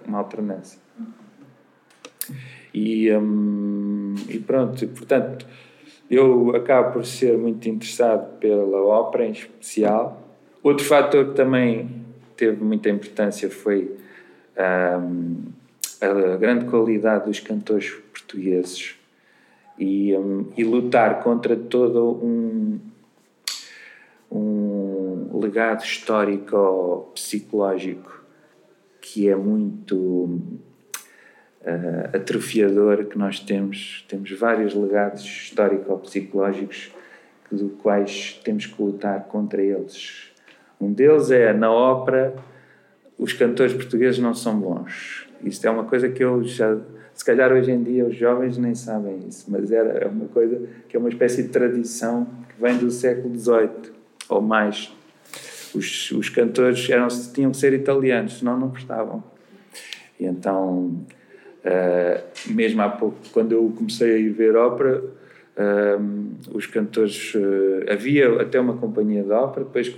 Uma 0.07 0.19
alternância. 0.19 0.79
E, 2.73 3.11
hum, 3.15 3.84
e 4.29 4.39
pronto, 4.39 4.87
portanto, 4.87 5.45
eu 6.09 6.55
acabo 6.55 6.93
por 6.93 7.05
ser 7.05 7.37
muito 7.37 7.67
interessado 7.67 8.37
pela 8.39 8.81
ópera 8.81 9.25
em 9.25 9.31
especial. 9.31 10.21
Outro 10.61 10.85
fator 10.85 11.29
que 11.29 11.35
também 11.35 11.89
teve 12.35 12.63
muita 12.63 12.89
importância 12.89 13.49
foi 13.49 13.95
hum, 14.99 15.45
a 16.01 16.35
grande 16.37 16.65
qualidade 16.65 17.25
dos 17.25 17.39
cantores 17.39 17.89
portugueses 17.89 18.95
e, 19.79 20.15
hum, 20.15 20.51
e 20.55 20.63
lutar 20.63 21.23
contra 21.23 21.55
todo 21.55 22.23
um, 22.23 22.79
um 24.31 25.39
legado 25.39 25.83
histórico-psicológico 25.83 28.23
que 29.01 29.27
é 29.29 29.35
muito 29.35 30.39
uh, 31.65 32.15
atrofiador 32.15 33.05
que 33.05 33.17
nós 33.17 33.39
temos. 33.39 34.05
Temos 34.07 34.31
vários 34.31 34.73
legados 34.73 35.23
histórico-psicológicos 35.23 36.91
do 37.51 37.69
quais 37.69 38.39
temos 38.43 38.65
que 38.65 38.81
lutar 38.81 39.25
contra 39.25 39.61
eles. 39.61 40.31
Um 40.79 40.91
deles 40.91 41.31
é, 41.31 41.53
na 41.53 41.71
ópera, 41.71 42.35
os 43.17 43.33
cantores 43.33 43.73
portugueses 43.73 44.19
não 44.19 44.33
são 44.33 44.59
bons. 44.59 45.27
Isto 45.43 45.65
é 45.67 45.69
uma 45.69 45.85
coisa 45.85 46.09
que 46.09 46.23
eu 46.23 46.43
já. 46.43 46.77
Se 47.13 47.23
calhar 47.23 47.51
hoje 47.51 47.71
em 47.71 47.81
dia 47.81 48.05
os 48.05 48.15
jovens 48.15 48.57
nem 48.57 48.75
sabem 48.75 49.19
isso, 49.27 49.45
mas 49.49 49.71
era 49.71 50.09
uma 50.09 50.27
coisa 50.27 50.61
que 50.89 50.97
é 50.97 50.99
uma 50.99 51.07
espécie 51.07 51.43
de 51.43 51.49
tradição 51.49 52.27
que 52.49 52.61
vem 52.61 52.77
do 52.77 52.91
século 52.91 53.33
XVIII 53.37 53.93
ou 54.27 54.41
mais. 54.41 54.91
Os, 55.73 56.11
os 56.11 56.29
cantores 56.29 56.89
eram, 56.89 57.07
tinham 57.33 57.51
que 57.51 57.57
ser 57.57 57.73
italianos, 57.73 58.39
senão 58.39 58.59
não 58.59 58.69
prestavam. 58.69 59.23
E 60.19 60.25
então, 60.25 61.05
uh, 61.65 62.53
mesmo 62.53 62.81
há 62.81 62.89
pouco, 62.89 63.17
quando 63.33 63.51
eu 63.51 63.73
comecei 63.75 64.13
a 64.13 64.17
ir 64.17 64.29
ver 64.29 64.55
ópera, 64.55 65.03
uh, 65.57 66.55
os 66.55 66.65
cantores. 66.67 67.33
Uh, 67.33 67.91
havia 67.91 68.41
até 68.41 68.59
uma 68.59 68.77
companhia 68.77 69.23
de 69.23 69.31
ópera, 69.31 69.65
depois 69.65 69.95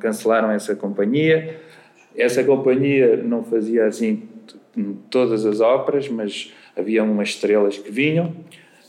cancelaram 0.00 0.50
essa 0.50 0.74
companhia. 0.74 1.60
Essa 2.16 2.42
companhia 2.42 3.16
não 3.16 3.44
fazia 3.44 3.86
assim 3.86 4.28
todas 5.10 5.44
as 5.46 5.60
óperas, 5.60 6.08
mas 6.08 6.52
havia 6.76 7.02
umas 7.02 7.30
estrelas 7.30 7.78
que 7.78 7.90
vinham, 7.90 8.34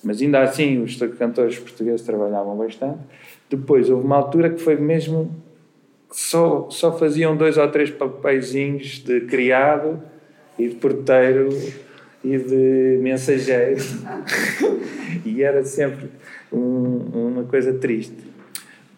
mas 0.03 0.21
ainda 0.21 0.41
assim 0.41 0.81
os 0.81 0.95
cantores 1.17 1.59
portugueses 1.59 2.05
trabalhavam 2.05 2.57
bastante. 2.57 2.99
Depois 3.49 3.89
houve 3.89 4.05
uma 4.05 4.15
altura 4.15 4.49
que 4.49 4.59
foi 4.59 4.75
mesmo 4.75 5.40
só, 6.11 6.69
só 6.69 6.97
faziam 6.97 7.35
dois 7.35 7.57
ou 7.57 7.67
três 7.69 7.89
papeizinhos 7.89 8.99
de 9.03 9.21
criado 9.21 10.01
e 10.59 10.67
de 10.67 10.75
porteiro 10.75 11.49
e 12.23 12.37
de 12.37 12.99
mensageiro 13.01 13.81
e 15.25 15.41
era 15.41 15.63
sempre 15.63 16.09
um, 16.51 16.57
uma 17.13 17.43
coisa 17.43 17.73
triste 17.73 18.31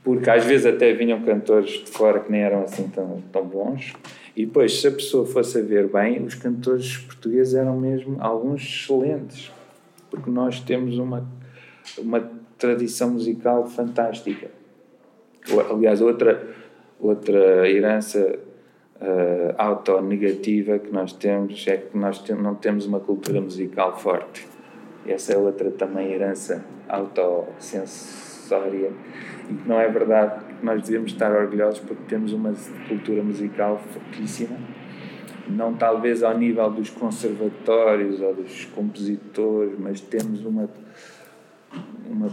porque 0.03 0.29
às 0.29 0.43
vezes 0.43 0.65
até 0.65 0.93
vinham 0.93 1.22
cantores 1.22 1.72
de 1.72 1.89
fora 1.89 2.20
que 2.20 2.32
nem 2.32 2.41
eram 2.41 2.63
assim 2.63 2.89
tão, 2.89 3.24
tão 3.32 3.46
bons. 3.46 3.93
E 4.36 4.46
depois, 4.46 4.82
se 4.82 4.88
a 4.88 4.91
pessoa 4.91 5.25
fosse 5.25 5.60
a 5.60 5.62
ver 5.62 5.88
bem, 5.88 6.22
os 6.24 6.36
cantores 6.36 6.98
portugueses 6.98 7.53
eram 7.53 7.79
mesmo 7.79 8.17
alguns 8.20 8.62
excelentes, 8.63 9.51
porque 10.12 10.29
nós 10.29 10.60
temos 10.60 10.98
uma, 10.98 11.25
uma 11.98 12.29
tradição 12.58 13.12
musical 13.12 13.65
fantástica. 13.67 14.51
Aliás, 15.70 16.01
outra, 16.01 16.46
outra 17.03 17.69
herança 17.69 18.39
uh, 19.01 19.53
autonegativa 19.57 20.79
que 20.79 20.91
nós 20.91 21.13
temos 21.13 21.65
é 21.67 21.77
que 21.77 21.98
nós 21.98 22.19
te, 22.19 22.33
não 22.33 22.55
temos 22.55 22.86
uma 22.86 23.00
cultura 23.00 23.41
musical 23.41 24.00
forte. 24.00 24.48
Essa 25.05 25.33
é 25.33 25.38
outra 25.38 25.69
também 25.69 26.13
herança 26.13 26.63
autossensória 26.88 28.91
e 29.50 29.53
que 29.53 29.67
não 29.67 29.79
é 29.79 29.89
verdade 29.89 30.45
que 30.45 30.65
nós 30.65 30.81
devemos 30.83 31.12
estar 31.12 31.31
orgulhosos 31.31 31.81
porque 31.81 32.03
temos 32.07 32.31
uma 32.31 32.53
cultura 32.88 33.22
musical 33.22 33.77
fortíssima, 33.77 34.55
não 35.50 35.74
talvez 35.74 36.24
ao 36.24 36.38
nível 36.38 36.69
dos 36.72 36.89
conservatórios 36.89 38.22
ou 38.22 38.33
dos 38.33 38.63
compositores, 38.65 39.77
mas 39.77 40.00
temos 40.00 40.45
uma, 40.45 40.69
uma 42.10 42.31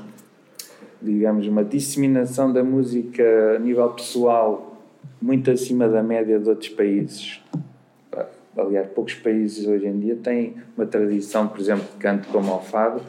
digamos, 1.03 1.47
uma 1.47 1.65
disseminação 1.65 2.53
da 2.53 2.63
música 2.63 3.57
a 3.57 3.59
nível 3.59 3.89
pessoal 3.91 4.71
muito 5.21 5.51
acima 5.51 5.89
da 5.89 6.03
média 6.03 6.39
de 6.39 6.49
outros 6.49 6.69
países. 6.71 7.41
Aliás, 8.57 8.89
poucos 8.89 9.15
países 9.15 9.67
hoje 9.67 9.87
em 9.87 9.99
dia 9.99 10.17
têm 10.17 10.55
uma 10.77 10.85
tradição, 10.85 11.49
por 11.49 11.61
exemplo, 11.61 11.85
de 11.85 11.97
canto 11.99 12.29
como 12.29 12.53
ao 12.53 12.63
fado, 12.63 13.01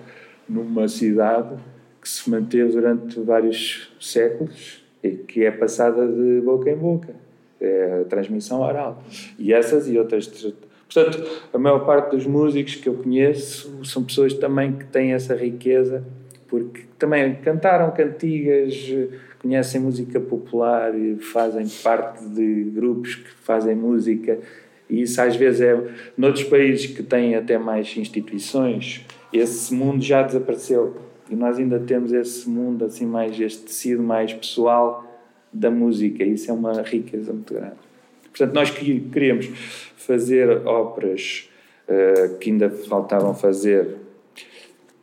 numa 0.48 0.88
cidade 0.88 1.56
que 2.02 2.08
se 2.08 2.30
manteve 2.30 2.72
durante 2.72 3.20
vários 3.20 3.92
séculos 4.00 4.84
e 5.04 5.12
que 5.12 5.44
é 5.44 5.52
passada 5.52 6.08
de 6.08 6.42
boca 6.42 6.70
em 6.70 6.76
boca. 6.76 7.14
É 7.60 8.06
transmissão 8.10 8.62
oral. 8.62 9.04
E 9.38 9.54
essas 9.54 9.88
e 9.88 9.98
outras. 9.98 10.28
Portanto, 10.28 11.24
a 11.54 11.58
maior 11.58 11.86
parte 11.86 12.16
dos 12.16 12.26
músicos 12.26 12.76
que 12.76 12.90
eu 12.90 12.96
conheço 12.96 13.86
são 13.86 14.04
pessoas 14.04 14.34
também 14.34 14.74
que 14.74 14.86
têm 14.86 15.14
essa 15.14 15.36
riqueza, 15.36 16.04
porque 16.52 16.82
também 17.00 17.34
cantaram 17.36 17.90
cantigas, 17.92 18.76
conhecem 19.42 19.80
música 19.80 20.20
popular 20.20 20.94
fazem 21.18 21.66
parte 21.82 22.26
de 22.26 22.66
grupos 22.66 23.16
que 23.16 23.32
fazem 23.32 23.74
música. 23.74 24.38
E 24.90 25.02
isso 25.02 25.22
às 25.22 25.38
vezes 25.38 25.62
é. 25.62 25.82
Noutros 26.18 26.44
países 26.44 26.88
que 26.88 27.02
têm 27.02 27.36
até 27.36 27.58
mais 27.58 27.96
instituições, 27.96 29.08
esse 29.32 29.74
mundo 29.74 30.04
já 30.04 30.24
desapareceu 30.24 30.98
e 31.30 31.36
nós 31.36 31.58
ainda 31.58 31.80
temos 31.80 32.12
esse 32.12 32.50
mundo, 32.50 32.84
assim, 32.84 33.06
mais, 33.06 33.40
este 33.40 33.64
tecido 33.64 34.04
mais 34.04 34.34
pessoal 34.34 35.10
da 35.54 35.72
música. 35.72 36.26
Isso 36.26 36.52
é 36.52 36.54
uma 36.54 36.82
riqueza 36.82 37.32
muito 37.32 37.54
grande. 37.54 37.78
Portanto, 38.26 38.54
nós 38.54 38.70
queríamos 38.70 39.46
fazer 39.96 40.50
óperas 40.68 41.50
uh, 41.88 42.38
que 42.38 42.52
ainda 42.52 42.70
faltavam 42.70 43.34
fazer. 43.34 43.96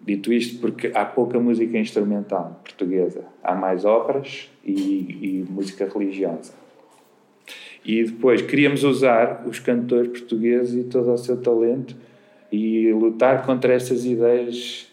Dito 0.08 0.32
isto, 0.32 0.58
porque 0.58 0.90
há 0.94 1.04
pouca 1.04 1.38
música 1.38 1.76
instrumental 1.76 2.58
portuguesa. 2.64 3.24
Há 3.44 3.54
mais 3.54 3.84
óperas 3.84 4.50
e, 4.64 4.72
e 4.72 5.44
música 5.50 5.86
religiosa. 5.86 6.54
E 7.84 8.04
depois 8.04 8.40
queríamos 8.40 8.84
usar 8.84 9.46
os 9.46 9.60
cantores 9.60 10.08
portugueses 10.08 10.82
e 10.82 10.84
todo 10.88 11.12
o 11.12 11.18
seu 11.18 11.42
talento 11.42 11.94
e 12.50 12.90
lutar 12.90 13.44
contra 13.44 13.74
essas 13.74 14.06
ideias 14.06 14.90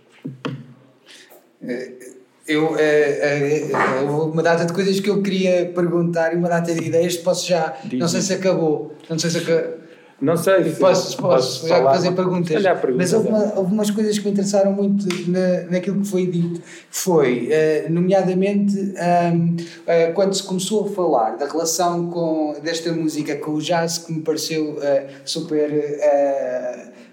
Eh, 1.62 2.21
eu, 2.48 2.76
é, 2.78 3.70
é, 3.70 4.02
uma 4.04 4.42
data 4.42 4.66
de 4.66 4.74
coisas 4.74 5.00
que 5.00 5.10
eu 5.10 5.22
queria 5.22 5.72
perguntar 5.74 6.34
e 6.34 6.36
uma 6.36 6.50
data 6.50 6.74
de 6.74 6.84
ideias, 6.84 7.16
posso 7.18 7.48
já. 7.48 7.76
Diz 7.84 8.00
não 8.00 8.08
sei 8.08 8.22
se 8.22 8.34
acabou. 8.34 8.94
Não 9.10 9.20
sei 9.20 9.30
se 9.30 9.38
acabou. 9.38 9.82
Não 10.22 10.38
sei. 10.38 10.64
Se 10.66 10.80
posso, 10.80 11.18
posso, 11.18 11.68
já 11.68 11.78
falar, 11.78 11.94
fazer 11.94 12.12
perguntas. 12.12 12.64
Mas 12.96 13.12
houve, 13.12 13.30
uma, 13.30 13.54
houve, 13.56 13.74
umas 13.74 13.90
coisas 13.90 14.20
que 14.20 14.26
me 14.26 14.32
interessaram 14.32 14.72
muito 14.72 15.08
na, 15.30 15.62
naquilo 15.72 16.02
que 16.02 16.08
foi 16.08 16.28
dito. 16.28 16.62
Foi, 16.92 17.50
uh, 17.50 17.92
nomeadamente, 17.92 18.78
um, 18.78 19.56
uh, 19.56 20.14
quando 20.14 20.36
se 20.36 20.44
começou 20.44 20.86
a 20.86 20.90
falar 20.92 21.38
da 21.38 21.48
relação 21.48 22.08
com, 22.12 22.56
desta 22.64 22.92
música 22.94 23.36
com 23.38 23.52
o 23.52 23.62
jazz, 23.62 23.98
que 23.98 24.14
me 24.14 24.22
pareceu 24.22 24.74
uh, 24.74 25.08
super 25.26 25.72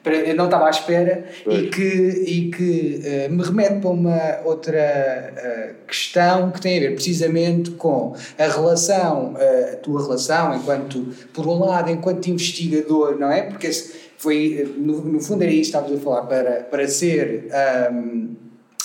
eu 0.05 0.35
não 0.35 0.47
estava 0.47 0.67
à 0.67 0.71
espera 0.71 1.25
e 1.47 1.69
que, 1.69 1.83
e 1.83 2.51
que 2.51 3.27
uh, 3.29 3.33
me 3.33 3.43
remete 3.43 3.81
para 3.81 3.91
uma 3.91 4.41
outra 4.45 5.33
uh, 5.37 5.87
questão 5.87 6.51
que 6.51 6.61
tem 6.61 6.79
a 6.79 6.81
ver 6.81 6.95
precisamente 6.95 7.73
com 7.73 8.15
a 8.39 8.45
relação, 8.45 9.35
uh, 9.35 9.73
a 9.73 9.77
tua 9.77 10.03
relação 10.03 10.55
enquanto, 10.55 11.09
por 11.33 11.47
um 11.47 11.59
lado, 11.59 11.91
enquanto 11.91 12.27
investigador, 12.29 13.19
não 13.19 13.31
é? 13.31 13.43
Porque 13.43 13.71
foi, 14.17 14.75
no, 14.77 15.01
no 15.03 15.21
fundo 15.21 15.43
era 15.43 15.53
isso 15.53 15.71
que 15.71 15.77
estávamos 15.77 16.01
a 16.01 16.05
falar, 16.05 16.23
para, 16.23 16.51
para 16.71 16.89
ser. 16.89 17.49
Um, 17.93 18.37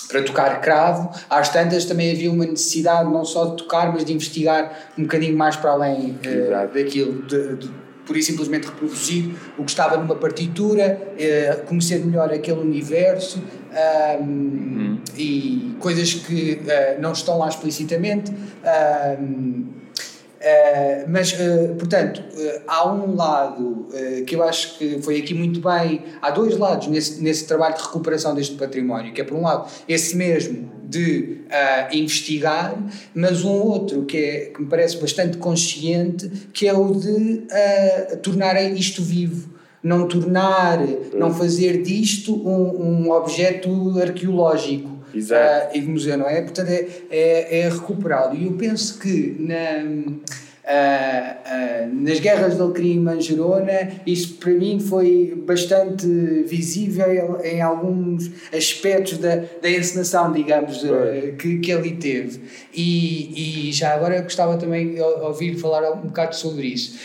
para 0.07 0.21
tocar 0.21 0.61
cravo, 0.61 1.09
às 1.27 1.49
tantas 1.49 1.85
também 1.85 2.11
havia 2.11 2.29
uma 2.29 2.45
necessidade 2.45 3.09
não 3.09 3.25
só 3.25 3.45
de 3.45 3.57
tocar, 3.57 3.91
mas 3.91 4.05
de 4.05 4.13
investigar 4.13 4.91
um 4.95 5.03
bocadinho 5.03 5.35
mais 5.35 5.55
para 5.55 5.71
além 5.71 6.11
uh, 6.11 6.71
daquilo, 6.71 7.23
de, 7.23 7.55
de, 7.55 7.71
por 8.05 8.17
isso 8.17 8.31
simplesmente 8.31 8.67
reproduzir 8.67 9.35
o 9.57 9.63
que 9.63 9.71
estava 9.71 9.97
numa 9.97 10.15
partitura, 10.15 11.01
eh, 11.17 11.61
conhecer 11.65 12.05
melhor 12.05 12.31
aquele 12.31 12.59
universo 12.59 13.41
um, 14.21 14.23
uhum. 14.23 14.99
e 15.17 15.75
coisas 15.79 16.13
que 16.13 16.61
uh, 16.61 17.01
não 17.01 17.11
estão 17.13 17.37
lá 17.37 17.49
explicitamente. 17.49 18.31
Um, 19.19 19.82
Uh, 20.43 20.45
eh, 20.45 21.05
mas, 21.07 21.31
uh, 21.31 21.75
portanto, 21.79 22.19
uh, 22.19 22.61
há 22.67 22.91
um 22.91 23.15
lado 23.15 23.87
que 24.27 24.35
eu 24.35 24.43
acho 24.43 24.77
que 24.77 25.01
foi 25.01 25.19
aqui 25.19 25.33
muito 25.33 25.61
bem. 25.61 26.01
Há 26.21 26.31
dois 26.31 26.57
lados 26.57 26.87
nesse, 26.87 27.21
nesse 27.21 27.47
trabalho 27.47 27.75
de 27.75 27.81
recuperação 27.81 28.35
deste 28.35 28.55
património, 28.55 29.13
que 29.13 29.21
é, 29.21 29.23
por 29.23 29.37
um 29.37 29.43
lado, 29.43 29.69
esse 29.87 30.15
mesmo 30.17 30.71
de 30.83 31.41
investigar, 31.91 32.75
mas 33.15 33.43
um 33.43 33.51
outro 33.51 34.03
que, 34.03 34.17
é, 34.17 34.39
que 34.47 34.61
me 34.61 34.67
parece 34.67 34.97
bastante 34.97 35.37
consciente, 35.37 36.29
que 36.51 36.67
é 36.67 36.73
o 36.73 36.93
de 36.93 37.47
tornar 38.21 38.61
isto 38.73 39.01
vivo. 39.01 39.53
Não 39.81 40.07
tornar, 40.07 40.79
não 41.13 41.33
fazer 41.33 41.81
disto 41.81 42.35
um, 42.35 43.05
um 43.05 43.11
objeto 43.11 43.99
arqueológico. 43.99 44.92
Uh, 45.13 45.75
e 45.75 45.81
de 45.81 45.87
museu, 45.87 46.17
não 46.17 46.27
é? 46.27 46.41
Portanto, 46.41 46.69
é, 46.69 46.87
é, 47.09 47.59
é 47.59 47.69
recuperá-lo. 47.69 48.35
E 48.35 48.45
eu 48.45 48.53
penso 48.53 48.99
que 48.99 49.35
na 49.39 50.13
Uh, 50.63 51.93
nas 51.93 52.21
guerras 52.21 52.55
de 52.55 52.61
Alcrim 52.61 52.93
e 52.93 52.99
Manjerona, 52.99 53.99
isso 54.07 54.35
para 54.35 54.51
mim 54.51 54.79
foi 54.79 55.33
bastante 55.45 56.07
visível 56.47 57.37
em 57.43 57.61
alguns 57.61 58.31
aspectos 58.55 59.17
da, 59.17 59.43
da 59.61 59.69
encenação, 59.69 60.31
digamos, 60.31 60.81
que, 61.37 61.59
que 61.59 61.69
ali 61.69 61.97
teve. 61.97 62.39
E, 62.73 63.67
e 63.67 63.73
já 63.73 63.93
agora 63.93 64.21
gostava 64.21 64.55
também 64.55 64.95
de 64.95 65.01
ouvir 65.01 65.57
falar 65.57 65.91
um 65.91 66.07
bocado 66.07 66.33
sobre 66.33 66.67
isso. 66.67 66.97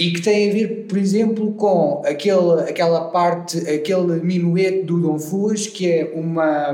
e 0.00 0.12
que 0.12 0.22
tem 0.22 0.48
a 0.48 0.52
ver, 0.52 0.86
por 0.88 0.96
exemplo, 0.96 1.52
com 1.52 2.02
aquele, 2.06 2.62
aquela 2.68 3.10
parte, 3.10 3.58
aquele 3.68 4.20
minueto 4.22 4.86
do 4.86 4.98
Dom 5.00 5.18
Fuas, 5.18 5.66
que 5.66 5.90
é 5.90 6.12
uma 6.14 6.72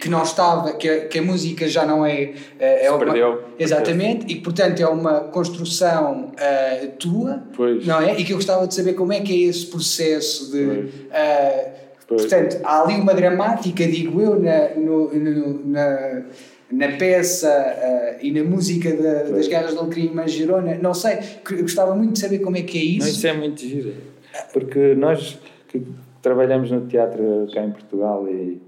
que 0.00 0.08
não 0.08 0.22
estava, 0.22 0.72
que 0.74 0.88
a, 0.88 1.06
que 1.06 1.18
a 1.18 1.22
música 1.22 1.66
já 1.66 1.84
não 1.84 2.06
é. 2.06 2.32
é, 2.58 2.86
é 2.86 2.90
uma, 2.90 2.98
perdeu. 2.98 3.42
Exatamente, 3.58 4.26
e 4.26 4.36
que 4.36 4.42
portanto 4.42 4.80
é 4.80 4.86
uma 4.86 5.20
construção 5.20 6.32
uh, 6.32 6.88
tua, 6.98 7.42
pois. 7.56 7.84
não 7.84 8.00
é? 8.00 8.18
E 8.18 8.24
que 8.24 8.32
eu 8.32 8.36
gostava 8.36 8.66
de 8.66 8.74
saber 8.74 8.94
como 8.94 9.12
é 9.12 9.20
que 9.20 9.32
é 9.32 9.48
esse 9.48 9.66
processo 9.66 10.52
de. 10.52 10.64
Uh, 10.64 11.70
portanto, 12.06 12.58
há 12.62 12.82
ali 12.82 12.94
uma 13.00 13.12
gramática, 13.12 13.86
digo 13.86 14.20
eu, 14.20 14.38
na, 14.38 14.68
no, 14.76 15.12
no, 15.12 15.66
na, 15.66 16.22
na 16.70 16.88
peça 16.96 17.48
uh, 17.48 18.24
e 18.24 18.30
na 18.30 18.44
música 18.44 18.94
da, 18.94 19.24
das 19.24 19.48
Guerras 19.48 19.72
de 19.72 19.78
Alecrim 19.78 20.06
e 20.06 20.14
Mangerona, 20.14 20.78
não 20.80 20.94
sei, 20.94 21.18
gostava 21.60 21.94
muito 21.94 22.12
de 22.12 22.20
saber 22.20 22.38
como 22.38 22.56
é 22.56 22.62
que 22.62 22.78
é 22.78 22.82
isso. 22.82 23.06
Não, 23.06 23.08
isso 23.08 23.26
é 23.26 23.32
muito 23.32 23.60
giro, 23.60 23.94
porque 24.52 24.94
nós 24.94 25.38
que 25.68 25.82
trabalhamos 26.22 26.70
no 26.70 26.86
teatro 26.86 27.46
cá 27.52 27.62
em 27.64 27.72
Portugal 27.72 28.26
e 28.28 28.60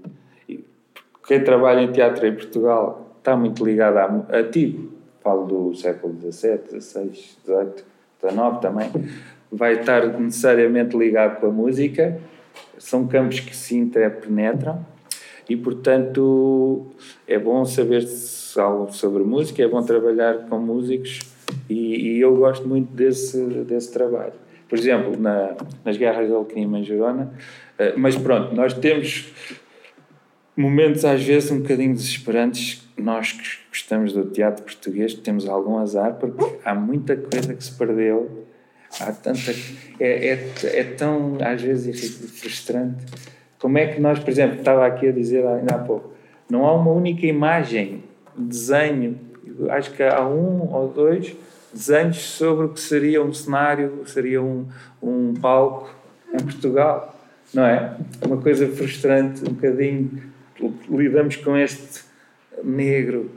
quem 1.31 1.41
trabalha 1.45 1.79
em 1.81 1.89
teatro 1.89 2.27
em 2.27 2.35
Portugal 2.35 3.15
está 3.17 3.37
muito 3.37 3.63
ligado 3.63 3.97
a, 3.97 4.39
a 4.39 4.43
ti, 4.43 4.89
falo 5.23 5.45
do 5.45 5.73
século 5.73 6.13
XVII, 6.19 6.81
XVI, 6.81 7.09
XVIII, 7.13 7.85
XIX 8.19 8.59
também, 8.61 8.91
vai 9.49 9.79
estar 9.79 10.05
necessariamente 10.19 10.97
ligado 10.97 11.39
com 11.39 11.47
a 11.47 11.49
música, 11.49 12.19
são 12.77 13.07
campos 13.07 13.39
que 13.39 13.55
se 13.55 13.77
interpenetram 13.77 14.85
e, 15.47 15.55
portanto, 15.55 16.87
é 17.25 17.39
bom 17.39 17.63
saber 17.63 18.05
algo 18.57 18.91
sobre 18.91 19.23
música, 19.23 19.63
é 19.63 19.67
bom 19.69 19.81
trabalhar 19.81 20.49
com 20.49 20.59
músicos 20.59 21.21
e, 21.69 22.09
e 22.09 22.19
eu 22.19 22.35
gosto 22.35 22.67
muito 22.67 22.91
desse, 22.91 23.41
desse 23.63 23.89
trabalho. 23.93 24.33
Por 24.67 24.77
exemplo, 24.77 25.17
na, 25.17 25.55
nas 25.85 25.95
Guerras 25.95 26.27
de 26.27 26.33
Alquim 26.33 26.75
e 26.75 26.83
Gerona, 26.83 27.31
eh, 27.79 27.93
mas 27.95 28.17
pronto, 28.17 28.53
nós 28.53 28.73
temos 28.73 29.33
momentos 30.55 31.05
às 31.05 31.23
vezes 31.23 31.51
um 31.51 31.59
bocadinho 31.59 31.93
desesperantes. 31.93 32.87
Nós 32.97 33.31
que 33.31 33.43
gostamos 33.69 34.13
do 34.13 34.25
teatro 34.25 34.63
português 34.63 35.13
temos 35.13 35.47
algum 35.47 35.77
azar 35.77 36.15
porque 36.15 36.57
há 36.63 36.75
muita 36.75 37.15
coisa 37.15 37.53
que 37.53 37.63
se 37.63 37.71
perdeu. 37.71 38.45
Há 38.99 39.11
tanta. 39.11 39.51
É, 39.99 40.27
é, 40.27 40.49
é 40.63 40.83
tão, 40.83 41.37
às 41.41 41.61
vezes, 41.61 42.39
frustrante. 42.39 43.05
Como 43.57 43.77
é 43.77 43.87
que 43.87 44.01
nós, 44.01 44.19
por 44.19 44.29
exemplo, 44.29 44.57
estava 44.57 44.85
aqui 44.85 45.07
a 45.07 45.11
dizer 45.11 45.45
ainda 45.45 45.75
há 45.75 45.79
pouco, 45.79 46.13
não 46.49 46.65
há 46.65 46.73
uma 46.73 46.91
única 46.91 47.25
imagem, 47.25 48.03
desenho, 48.35 49.19
acho 49.69 49.91
que 49.91 50.03
há 50.03 50.27
um 50.27 50.73
ou 50.73 50.87
dois 50.87 51.35
desenhos 51.73 52.17
sobre 52.17 52.65
o 52.65 52.69
que 52.69 52.79
seria 52.79 53.23
um 53.23 53.33
cenário, 53.33 54.01
seria 54.05 54.41
um, 54.41 54.67
um 55.01 55.33
palco 55.35 55.93
em 56.33 56.43
Portugal, 56.43 57.15
não 57.53 57.65
é? 57.65 57.95
Uma 58.25 58.37
coisa 58.37 58.67
frustrante, 58.67 59.41
um 59.47 59.53
bocadinho 59.53 60.23
lidamos 60.89 61.35
com 61.37 61.57
este 61.57 62.03
negro, 62.63 63.31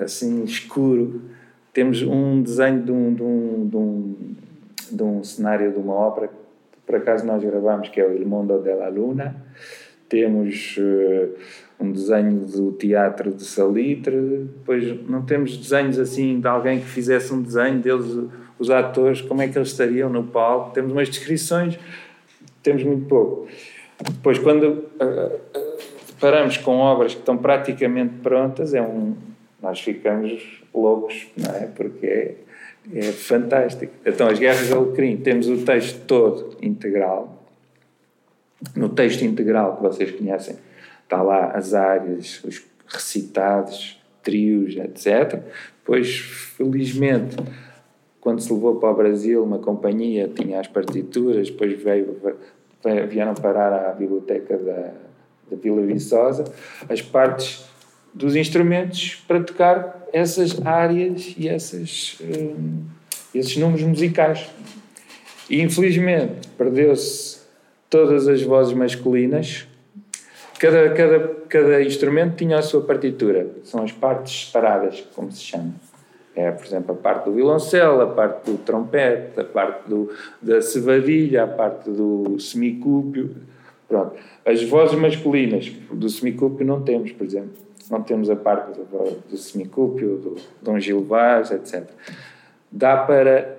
assim, 0.00 0.44
escuro. 0.44 1.22
Temos 1.72 2.02
um 2.02 2.42
desenho 2.42 2.82
de 2.82 2.92
um, 2.92 3.14
de 3.14 3.22
um, 3.22 3.68
de 3.68 3.76
um, 3.76 4.16
de 4.92 5.02
um 5.02 5.24
cenário 5.24 5.72
de 5.72 5.78
uma 5.78 5.94
ópera 5.94 6.28
que, 6.28 6.34
por 6.86 6.94
acaso, 6.96 7.26
nós 7.26 7.42
gravamos, 7.42 7.88
que 7.88 8.00
é 8.00 8.06
o 8.06 8.12
Il 8.12 8.26
Mondo 8.26 8.58
della 8.62 8.88
Luna. 8.88 9.36
Temos 10.08 10.76
uh, 10.78 11.34
um 11.80 11.90
desenho 11.90 12.46
do 12.46 12.72
teatro 12.72 13.32
de 13.32 13.44
Salitre. 13.44 14.16
Depois, 14.58 15.08
não 15.08 15.22
temos 15.22 15.56
desenhos 15.56 15.98
assim 15.98 16.40
de 16.40 16.46
alguém 16.46 16.78
que 16.78 16.86
fizesse 16.86 17.32
um 17.34 17.42
desenho 17.42 17.80
deles, 17.80 18.30
os 18.58 18.70
atores, 18.70 19.20
como 19.20 19.42
é 19.42 19.48
que 19.48 19.58
eles 19.58 19.68
estariam 19.68 20.08
no 20.08 20.22
palco. 20.22 20.72
Temos 20.72 20.92
umas 20.92 21.08
descrições, 21.08 21.78
temos 22.62 22.84
muito 22.84 23.06
pouco. 23.06 23.48
Depois, 24.12 24.38
quando. 24.38 24.84
Uh, 25.00 25.65
deparamos 26.26 26.56
com 26.56 26.78
obras 26.78 27.14
que 27.14 27.20
estão 27.20 27.38
praticamente 27.38 28.14
prontas, 28.20 28.74
é 28.74 28.82
um, 28.82 29.14
nós 29.62 29.80
ficamos 29.80 30.60
loucos, 30.74 31.28
não 31.36 31.54
é? 31.54 31.66
Porque 31.68 32.04
é, 32.04 32.34
é 32.92 33.02
fantástico. 33.12 33.92
Então, 34.04 34.26
As 34.26 34.38
Guerras 34.38 34.66
de 34.66 34.72
Alecrim, 34.72 35.16
temos 35.18 35.48
o 35.48 35.64
texto 35.64 36.04
todo 36.04 36.56
integral. 36.60 37.44
No 38.74 38.88
texto 38.88 39.22
integral 39.22 39.76
que 39.76 39.82
vocês 39.82 40.10
conhecem, 40.10 40.56
está 41.04 41.22
lá 41.22 41.52
as 41.52 41.74
áreas, 41.74 42.42
os 42.42 42.64
recitados, 42.88 44.02
trios, 44.22 44.76
etc. 44.76 45.42
Depois, 45.78 46.18
felizmente, 46.56 47.36
quando 48.20 48.40
se 48.40 48.52
levou 48.52 48.76
para 48.76 48.90
o 48.90 48.94
Brasil, 48.96 49.44
uma 49.44 49.60
companhia 49.60 50.28
tinha 50.28 50.58
as 50.58 50.66
partituras, 50.66 51.50
depois 51.50 51.80
veio, 51.80 52.20
vieram 53.08 53.34
parar 53.34 53.72
à 53.72 53.92
biblioteca 53.92 54.56
da, 54.58 55.05
da 55.50 55.56
Vila 55.56 55.82
Viçosa, 55.82 56.44
as 56.88 57.00
partes 57.00 57.64
dos 58.12 58.34
instrumentos 58.34 59.22
para 59.28 59.40
tocar 59.40 60.06
essas 60.12 60.64
áreas 60.66 61.34
e 61.36 61.48
essas, 61.48 62.16
um, 62.22 62.84
esses 63.34 63.56
números 63.56 63.82
musicais. 63.82 64.48
E 65.48 65.60
infelizmente 65.60 66.48
perdeu-se 66.56 67.40
todas 67.90 68.26
as 68.26 68.42
vozes 68.42 68.72
masculinas. 68.72 69.66
Cada, 70.58 70.90
cada, 70.94 71.28
cada 71.48 71.82
instrumento 71.82 72.36
tinha 72.36 72.58
a 72.58 72.62
sua 72.62 72.80
partitura, 72.80 73.46
são 73.62 73.84
as 73.84 73.92
partes 73.92 74.46
separadas, 74.46 75.06
como 75.14 75.30
se 75.30 75.42
chama. 75.42 75.74
É, 76.34 76.50
por 76.50 76.66
exemplo, 76.66 76.92
a 76.92 76.98
parte 76.98 77.26
do 77.26 77.32
violoncelo, 77.32 78.00
a 78.00 78.06
parte 78.06 78.50
do 78.50 78.58
trompete, 78.58 79.38
a 79.40 79.44
parte 79.44 79.88
do, 79.88 80.10
da 80.40 80.60
cevadilha, 80.60 81.44
a 81.44 81.46
parte 81.46 81.90
do 81.90 82.38
semicúpio 82.38 83.36
Pronto. 83.88 84.16
As 84.44 84.62
vozes 84.64 84.98
masculinas 84.98 85.72
do 85.90 86.08
semicúpio 86.08 86.66
não 86.66 86.82
temos, 86.82 87.12
por 87.12 87.24
exemplo. 87.24 87.52
Não 87.90 88.02
temos 88.02 88.28
a 88.28 88.36
parte 88.36 88.72
do, 88.72 89.20
do 89.30 89.36
semicúpio, 89.36 90.16
do 90.16 90.36
Dom 90.60 90.78
Gil 90.80 91.04
Vaz, 91.04 91.52
etc. 91.52 91.88
Dá 92.70 92.96
para 92.96 93.56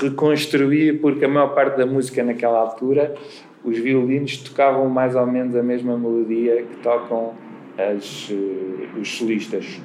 reconstruir, 0.00 1.00
porque 1.00 1.24
a 1.24 1.28
maior 1.28 1.54
parte 1.54 1.76
da 1.76 1.86
música 1.86 2.22
naquela 2.22 2.58
altura, 2.58 3.14
os 3.64 3.78
violinos 3.78 4.36
tocavam 4.38 4.88
mais 4.88 5.16
ou 5.16 5.26
menos 5.26 5.56
a 5.56 5.62
mesma 5.62 5.98
melodia 5.98 6.62
que 6.62 6.76
tocam 6.76 7.34
as, 7.76 8.30
uh, 8.30 9.00
os 9.00 9.16
solistas. 9.16 9.80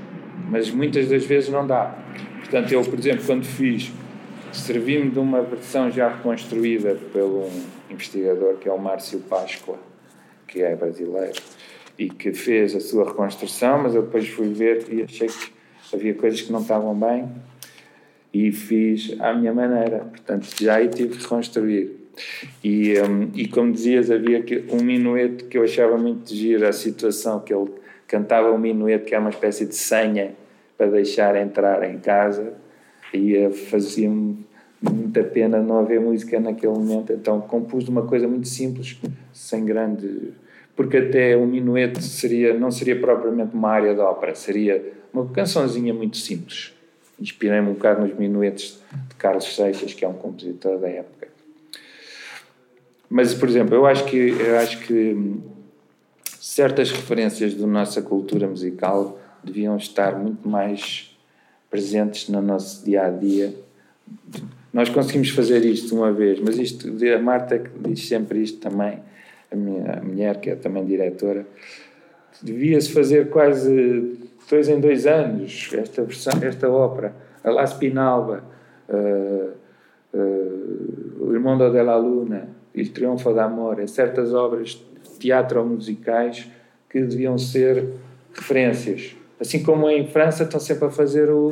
Mas 0.49 0.69
muitas 0.69 1.07
das 1.09 1.25
vezes 1.25 1.49
não 1.49 1.65
dá. 1.65 1.95
Portanto, 2.39 2.71
eu, 2.71 2.81
por 2.81 2.99
exemplo, 2.99 3.23
quando 3.25 3.45
fiz, 3.45 3.91
servi-me 4.51 5.09
de 5.09 5.19
uma 5.19 5.41
versão 5.41 5.89
já 5.89 6.09
reconstruída 6.09 6.97
pelo 7.11 7.49
investigador 7.93 8.55
que 8.55 8.67
é 8.67 8.71
o 8.71 8.77
Márcio 8.77 9.19
Páscoa, 9.19 9.77
que 10.47 10.61
é 10.61 10.75
brasileiro 10.75 11.41
e 11.97 12.09
que 12.09 12.33
fez 12.33 12.75
a 12.75 12.79
sua 12.79 13.05
reconstrução, 13.05 13.83
mas 13.83 13.95
eu 13.95 14.03
depois 14.03 14.27
fui 14.27 14.51
ver 14.51 14.85
e 14.91 15.03
achei 15.03 15.27
que 15.27 15.53
havia 15.93 16.13
coisas 16.13 16.41
que 16.41 16.51
não 16.51 16.61
estavam 16.61 16.95
bem 16.95 17.29
e 18.33 18.51
fiz 18.51 19.15
à 19.19 19.33
minha 19.33 19.53
maneira. 19.53 19.99
Portanto, 19.99 20.47
já 20.59 20.75
aí 20.75 20.89
tive 20.89 21.15
que 21.15 21.23
reconstruir. 21.23 22.03
E, 22.63 22.93
um, 23.01 23.31
e 23.33 23.47
como 23.47 23.71
dizias, 23.71 24.09
havia 24.09 24.43
um 24.71 24.83
minueto 24.83 25.45
que 25.45 25.57
eu 25.57 25.63
achava 25.63 25.97
muito 25.97 26.33
giro, 26.33 26.67
a 26.67 26.71
situação 26.71 27.39
que 27.39 27.53
ele 27.53 27.71
cantava 28.07 28.51
um 28.51 28.57
minueto 28.57 29.05
que 29.05 29.15
é 29.15 29.19
uma 29.19 29.29
espécie 29.29 29.65
de 29.65 29.75
senha 29.75 30.35
para 30.77 30.87
deixar 30.87 31.35
entrar 31.35 31.83
em 31.83 31.99
casa 31.99 32.53
e 33.13 33.49
fazia-me 33.49 34.45
muita 34.91 35.23
pena 35.23 35.61
não 35.61 35.79
haver 35.79 35.99
música 35.99 36.39
naquele 36.39 36.73
momento, 36.73 37.13
então 37.13 37.39
compus 37.39 37.87
uma 37.87 38.05
coisa 38.05 38.27
muito 38.27 38.47
simples, 38.47 38.99
sem 39.31 39.63
grande. 39.63 40.33
Porque 40.75 40.97
até 40.97 41.37
o 41.37 41.45
minueto 41.45 42.01
seria, 42.01 42.53
não 42.53 42.71
seria 42.71 42.99
propriamente 42.99 43.55
uma 43.55 43.69
área 43.69 43.93
de 43.93 44.01
ópera, 44.01 44.35
seria 44.35 44.93
uma 45.13 45.25
cançãozinha 45.27 45.93
muito 45.93 46.17
simples. 46.17 46.73
Inspirei-me 47.19 47.69
um 47.69 47.73
bocado 47.73 48.01
nos 48.01 48.17
minuetos 48.17 48.81
de 49.09 49.15
Carlos 49.15 49.55
Seixas, 49.55 49.93
que 49.93 50.03
é 50.03 50.07
um 50.07 50.13
compositor 50.13 50.79
da 50.79 50.89
época. 50.89 51.27
Mas, 53.09 53.33
por 53.33 53.47
exemplo, 53.47 53.75
eu 53.75 53.85
acho 53.85 54.05
que, 54.05 54.17
eu 54.17 54.57
acho 54.57 54.79
que 54.79 55.39
certas 56.39 56.91
referências 56.91 57.53
da 57.53 57.67
nossa 57.67 58.01
cultura 58.01 58.47
musical 58.47 59.19
deviam 59.43 59.77
estar 59.77 60.17
muito 60.17 60.49
mais 60.49 61.15
presentes 61.69 62.27
no 62.27 62.41
nosso 62.41 62.83
dia 62.83 63.05
a 63.05 63.09
dia 63.09 63.53
nós 64.73 64.89
conseguimos 64.89 65.29
fazer 65.29 65.63
isto 65.63 65.95
uma 65.95 66.11
vez, 66.11 66.39
mas 66.39 66.57
isto, 66.57 66.91
a 67.15 67.21
Marta 67.21 67.61
diz 67.79 68.07
sempre 68.07 68.41
isto 68.41 68.59
também, 68.59 68.99
a 69.51 69.55
minha 69.55 69.99
a 69.99 70.03
mulher, 70.03 70.39
que 70.39 70.49
é 70.49 70.55
também 70.55 70.83
diretora, 70.83 71.45
devia-se 72.41 72.91
fazer 72.91 73.29
quase 73.29 74.17
dois 74.49 74.67
em 74.67 74.79
dois 74.79 75.05
anos 75.05 75.69
esta, 75.73 76.03
versão, 76.03 76.33
esta 76.41 76.69
ópera. 76.69 77.13
A 77.43 77.51
La 77.51 77.67
Spinalba, 77.67 78.43
uh, 78.89 79.51
uh, 80.13 81.27
O 81.27 81.33
Irmão 81.33 81.57
della 81.57 81.95
Luna, 81.95 82.47
Il 82.73 82.89
Triunfo 82.89 83.31
d'Amore, 83.31 83.87
certas 83.87 84.33
obras 84.33 84.83
de 85.03 85.19
teatro 85.19 85.59
ou 85.59 85.65
musicais 85.67 86.49
que 86.89 87.01
deviam 87.01 87.37
ser 87.37 87.85
referências. 88.33 89.15
Assim 89.39 89.61
como 89.61 89.89
em 89.89 90.07
França 90.07 90.43
estão 90.43 90.59
sempre 90.59 90.85
a 90.85 90.89
fazer 90.89 91.29
o 91.29 91.51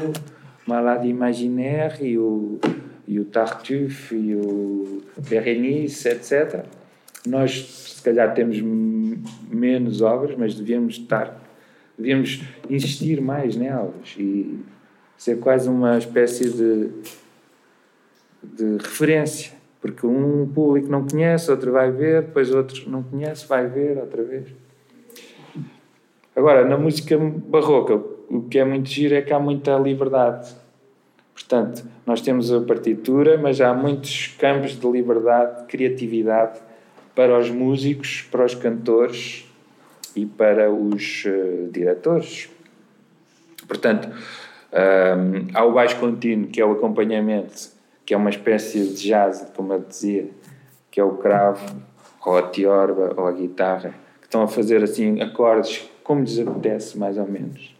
Malade 0.65 1.07
Imaginaire 1.07 2.05
e 2.05 2.17
o 2.17 2.59
e 3.07 3.19
o 3.19 3.25
Tartuffe 3.25 4.15
e 4.15 4.35
o 4.35 5.01
Berenice, 5.17 6.09
etc. 6.09 6.65
Nós, 7.25 7.95
se 7.95 8.01
calhar, 8.01 8.33
temos 8.33 8.59
menos 9.49 10.01
obras, 10.01 10.35
mas 10.37 10.55
devíamos 10.55 10.95
estar, 10.95 11.39
devíamos 11.97 12.41
insistir 12.69 13.21
mais 13.21 13.55
nelas 13.55 14.15
e 14.17 14.59
ser 15.17 15.37
quase 15.39 15.69
uma 15.69 15.97
espécie 15.97 16.49
de, 16.49 16.89
de 18.41 18.77
referência, 18.77 19.51
porque 19.79 20.05
um 20.05 20.47
público 20.47 20.89
não 20.89 21.07
conhece, 21.07 21.51
outro 21.51 21.71
vai 21.71 21.91
ver, 21.91 22.23
depois 22.23 22.51
outro 22.51 22.89
não 22.89 23.03
conhece, 23.03 23.47
vai 23.47 23.67
ver 23.67 23.97
outra 23.97 24.23
vez. 24.23 24.47
Agora, 26.35 26.65
na 26.65 26.77
música 26.77 27.17
barroca, 27.19 27.95
o 28.29 28.43
que 28.49 28.57
é 28.57 28.63
muito 28.63 28.89
giro 28.89 29.13
é 29.13 29.21
que 29.21 29.33
há 29.33 29.39
muita 29.39 29.77
liberdade. 29.77 30.55
Portanto, 31.33 31.83
nós 32.05 32.21
temos 32.21 32.51
a 32.51 32.61
partitura, 32.61 33.37
mas 33.37 33.59
há 33.61 33.73
muitos 33.73 34.27
campos 34.39 34.79
de 34.79 34.87
liberdade, 34.87 35.61
de 35.61 35.67
criatividade 35.67 36.59
para 37.15 37.37
os 37.37 37.49
músicos, 37.49 38.27
para 38.31 38.45
os 38.45 38.55
cantores 38.55 39.45
e 40.15 40.25
para 40.25 40.71
os 40.71 41.23
uh, 41.25 41.69
diretores. 41.71 42.49
Portanto, 43.67 44.09
um, 44.73 45.47
há 45.53 45.65
o 45.65 45.73
baixo 45.73 45.97
contínuo, 45.97 46.47
que 46.47 46.61
é 46.61 46.65
o 46.65 46.71
acompanhamento, 46.73 47.69
que 48.05 48.13
é 48.13 48.17
uma 48.17 48.29
espécie 48.29 48.79
de 48.87 49.07
jazz, 49.07 49.51
como 49.55 49.73
eu 49.73 49.79
dizia, 49.79 50.29
que 50.89 50.99
é 50.99 51.03
o 51.03 51.17
cravo, 51.17 51.81
ou 52.25 52.37
a 52.37 52.43
tiorba, 52.49 53.13
ou 53.17 53.27
a 53.27 53.31
guitarra, 53.31 53.93
que 54.19 54.27
estão 54.27 54.43
a 54.43 54.47
fazer 54.47 54.83
assim 54.83 55.21
acordes 55.21 55.89
como 56.03 56.21
lhes 56.21 56.39
apetece, 56.39 56.97
mais 56.97 57.17
ou 57.17 57.27
menos. 57.27 57.75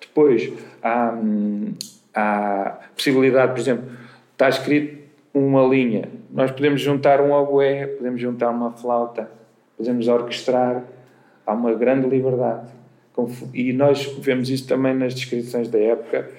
Depois 0.00 0.52
há, 0.82 1.12
hum, 1.12 1.74
há 2.16 2.78
possibilidade, 2.94 3.52
por 3.52 3.60
exemplo, 3.60 3.84
está 4.32 4.48
escrito 4.48 5.04
uma 5.34 5.62
linha, 5.62 6.08
nós 6.30 6.50
podemos 6.50 6.80
juntar 6.80 7.20
um 7.20 7.30
oboé, 7.30 7.86
podemos 7.86 8.20
juntar 8.20 8.50
uma 8.50 8.72
flauta, 8.72 9.30
podemos 9.76 10.08
orquestrar, 10.08 10.82
há 11.46 11.52
uma 11.52 11.74
grande 11.74 12.08
liberdade. 12.08 12.74
E 13.54 13.72
nós 13.72 14.04
vemos 14.20 14.50
isso 14.50 14.66
também 14.66 14.94
nas 14.94 15.14
descrições 15.14 15.68
da 15.68 15.78
época. 15.78 16.30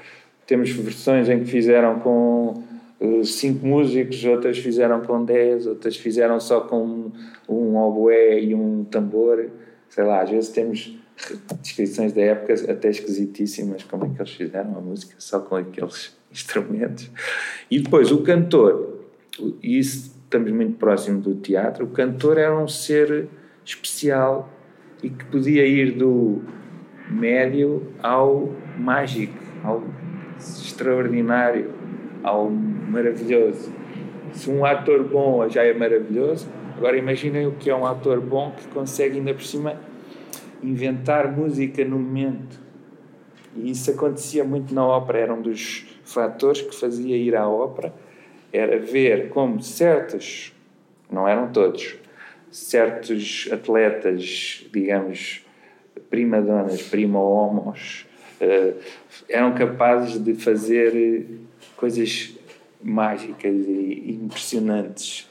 Temos 0.45 0.69
versões 0.71 1.29
em 1.29 1.39
que 1.39 1.45
fizeram 1.45 1.99
com 1.99 2.63
eh, 3.01 3.23
cinco 3.23 3.65
músicos, 3.65 4.23
outras 4.25 4.59
fizeram 4.59 5.01
com 5.01 5.25
dez, 5.25 5.65
outras 5.65 5.97
fizeram 5.97 6.39
só 6.39 6.61
com 6.61 7.11
um 7.49 7.75
oboé 7.77 8.39
e 8.39 8.53
um 8.53 8.83
tambor. 8.83 9.49
Sei 9.89 10.03
lá, 10.03 10.21
às 10.21 10.29
vezes 10.29 10.49
temos 10.49 10.95
descrições 11.62 12.13
da 12.13 12.21
época 12.21 12.53
até 12.71 12.89
esquisitíssimas, 12.89 13.84
como 13.84 14.06
é 14.06 14.10
que 14.10 14.21
eles 14.21 14.32
fizeram 14.34 14.77
a 14.77 14.82
música 14.82 15.15
só 15.17 15.39
com 15.39 15.56
aqueles 15.56 16.15
instrumentos. 16.32 17.10
E 17.69 17.80
depois 17.80 18.12
o 18.12 18.21
cantor, 18.21 18.99
e 19.62 19.80
isso 19.80 20.15
estamos 20.23 20.51
muito 20.51 20.77
próximo 20.77 21.19
do 21.19 21.36
teatro, 21.36 21.86
o 21.86 21.89
cantor 21.89 22.38
era 22.38 22.58
um 22.58 22.67
ser 22.67 23.27
especial 23.65 24.51
e 25.01 25.10
que 25.10 25.25
podia 25.25 25.65
ir 25.65 25.91
do 25.91 26.41
médio 27.10 27.88
ao 28.01 28.53
mágico, 28.77 29.38
ao 29.63 29.84
extraordinário, 30.38 31.73
ao 32.23 32.49
maravilhoso. 32.49 33.71
Se 34.34 34.49
um 34.49 34.65
ator 34.65 35.03
bom 35.03 35.47
já 35.49 35.63
é 35.63 35.73
maravilhoso, 35.73 36.47
agora 36.75 36.97
imaginem 36.97 37.47
o 37.47 37.53
que 37.53 37.69
é 37.69 37.75
um 37.75 37.86
ator 37.86 38.19
bom 38.19 38.51
que 38.51 38.67
consegue 38.67 39.17
ainda 39.17 39.34
por 39.34 39.43
cima 39.43 39.80
inventar 40.63 41.32
música 41.32 41.84
no 41.84 42.00
momento. 42.00 42.60
E 43.56 43.72
isso 43.72 43.89
acontecia 43.91 44.43
muito 44.43 44.74
na 44.74 44.86
ópera, 44.86 45.20
era 45.20 45.34
um 45.34 45.41
dos 45.41 45.86
fatores 46.04 46.62
que 46.62 46.76
fazia 46.76 47.17
ir 47.17 47.36
à 47.36 47.48
ópera, 47.50 47.93
era 48.52 48.80
ver 48.80 49.30
como 49.30 49.62
certos, 49.62 50.54
não 51.12 51.28
eram 51.28 51.52
todos, 51.52 51.96
certos 52.52 53.50
atletas, 53.52 54.65
digamos, 54.72 55.46
primadonas, 56.10 56.82
prima-homos, 56.84 58.06
uh, 58.41 58.80
eram 59.28 59.54
capazes 59.54 60.24
de 60.24 60.34
fazer 60.36 61.26
coisas 61.76 62.36
mágicas 62.82 63.54
e 63.54 64.20
impressionantes, 64.24 65.30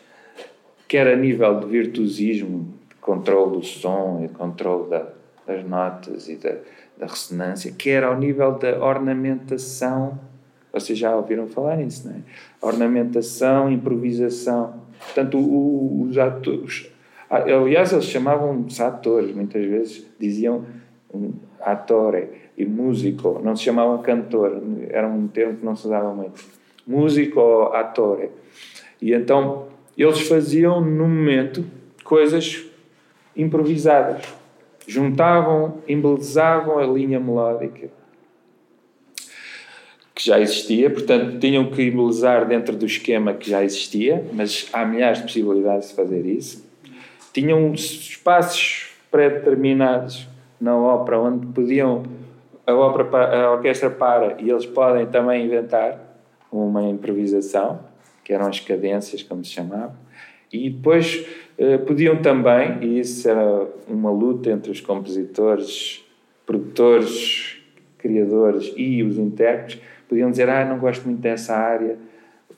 quer 0.88 1.06
a 1.06 1.16
nível 1.16 1.60
de 1.60 1.66
virtuosismo, 1.66 2.74
de 2.88 2.94
controle 2.96 3.58
do 3.58 3.64
som 3.64 4.24
e 4.24 4.28
controle 4.28 4.90
da, 4.90 5.15
das 5.46 5.64
notas 5.64 6.28
e 6.28 6.36
da, 6.36 6.56
da 6.98 7.06
ressonância, 7.06 7.72
quer 7.76 8.04
ao 8.04 8.18
nível 8.18 8.52
da 8.52 8.84
ornamentação. 8.84 10.18
Vocês 10.72 10.98
já 10.98 11.14
ouviram 11.14 11.46
falar 11.46 11.76
nisso, 11.76 12.08
não 12.08 12.16
é? 12.16 12.20
Ornamentação, 12.60 13.70
improvisação. 13.70 14.82
Portanto, 14.98 15.38
o, 15.38 16.02
os 16.02 16.18
atores. 16.18 16.90
Aliás, 17.30 17.92
eles 17.92 18.04
chamavam-se 18.04 18.82
atores, 18.82 19.34
muitas 19.34 19.64
vezes 19.64 20.06
diziam 20.18 20.64
atore 21.60 22.28
e 22.56 22.64
músico, 22.64 23.40
não 23.42 23.56
se 23.56 23.64
chamavam 23.64 23.98
cantor, 23.98 24.62
era 24.88 25.08
um 25.08 25.26
termo 25.26 25.56
que 25.56 25.64
não 25.64 25.74
se 25.74 25.86
usava 25.86 26.14
muito. 26.14 26.42
Músico 26.86 27.40
ou 27.40 27.74
atore. 27.74 28.30
E 29.02 29.12
então 29.12 29.66
eles 29.96 30.20
faziam 30.28 30.80
no 30.80 31.08
momento 31.08 31.64
coisas 32.04 32.64
improvisadas 33.36 34.35
juntavam, 34.86 35.78
embelezavam 35.88 36.78
a 36.78 36.86
linha 36.86 37.18
melódica 37.18 37.88
que 40.16 40.24
já 40.24 40.40
existia, 40.40 40.88
portanto 40.88 41.38
tinham 41.38 41.70
que 41.70 41.82
embelezar 41.82 42.46
dentro 42.46 42.74
do 42.74 42.86
esquema 42.86 43.34
que 43.34 43.50
já 43.50 43.62
existia, 43.62 44.24
mas 44.32 44.66
há 44.72 44.82
milhares 44.82 45.18
de 45.18 45.24
possibilidades 45.24 45.90
de 45.90 45.94
fazer 45.94 46.24
isso. 46.24 46.66
Tinham 47.34 47.74
espaços 47.74 48.94
pré-determinados 49.10 50.26
na 50.58 50.74
ópera 50.74 51.20
onde 51.20 51.46
podiam 51.48 52.04
a 52.66 52.72
ópera 52.74 53.44
a 53.44 53.52
orquestra 53.52 53.90
para 53.90 54.40
e 54.40 54.50
eles 54.50 54.64
podem 54.64 55.04
também 55.06 55.44
inventar 55.44 56.00
uma 56.50 56.82
improvisação, 56.88 57.80
que 58.24 58.32
eram 58.32 58.48
as 58.48 58.58
cadências, 58.58 59.22
como 59.22 59.44
se 59.44 59.50
chamava, 59.52 59.94
e 60.52 60.70
depois 60.70 61.26
eh, 61.58 61.78
podiam 61.78 62.20
também, 62.20 62.78
e 62.82 63.00
isso 63.00 63.28
era 63.28 63.66
uma 63.88 64.10
luta 64.10 64.50
entre 64.50 64.70
os 64.70 64.80
compositores, 64.80 66.04
produtores, 66.44 67.58
criadores 67.98 68.72
e 68.76 69.02
os 69.02 69.18
intérpretes, 69.18 69.80
podiam 70.08 70.30
dizer: 70.30 70.48
Ah, 70.48 70.64
não 70.64 70.78
gosto 70.78 71.04
muito 71.06 71.20
dessa 71.20 71.56
área, 71.56 71.96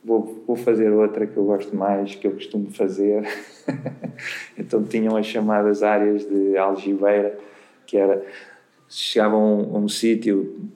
vou, 0.05 0.43
vou 0.47 0.57
fazer 0.57 0.91
outra 0.91 1.27
que 1.27 1.37
eu 1.37 1.45
gosto 1.45 1.75
mais, 1.77 2.15
que 2.15 2.27
eu 2.27 2.33
costumo 2.33 2.71
fazer. 2.71 3.27
então 4.59 4.83
tinham 4.83 5.17
as 5.17 5.27
chamadas 5.27 5.83
áreas 5.83 6.29
de 6.29 6.57
algibeira, 6.57 7.39
que 7.87 7.97
era. 7.97 8.25
Chegavam 8.91 9.41
a 9.41 9.79
um, 9.79 9.85
um 9.85 9.89
sítio, 9.89 10.71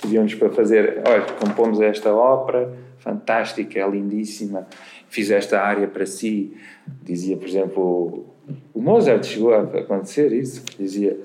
pediam-nos 0.00 0.34
para 0.34 0.50
fazer: 0.50 1.02
Olha, 1.06 1.26
compomos 1.44 1.80
esta 1.80 2.14
ópera 2.14 2.72
fantástica, 2.98 3.86
lindíssima 3.86 4.66
fiz 5.08 5.30
esta 5.30 5.60
área 5.60 5.86
para 5.86 6.06
si. 6.06 6.56
Dizia, 7.02 7.36
por 7.36 7.46
exemplo, 7.46 8.26
o 8.72 8.80
Mozart 8.80 9.24
chegou 9.24 9.54
a 9.54 9.62
acontecer 9.62 10.32
isso. 10.32 10.64
Dizia, 10.78 11.18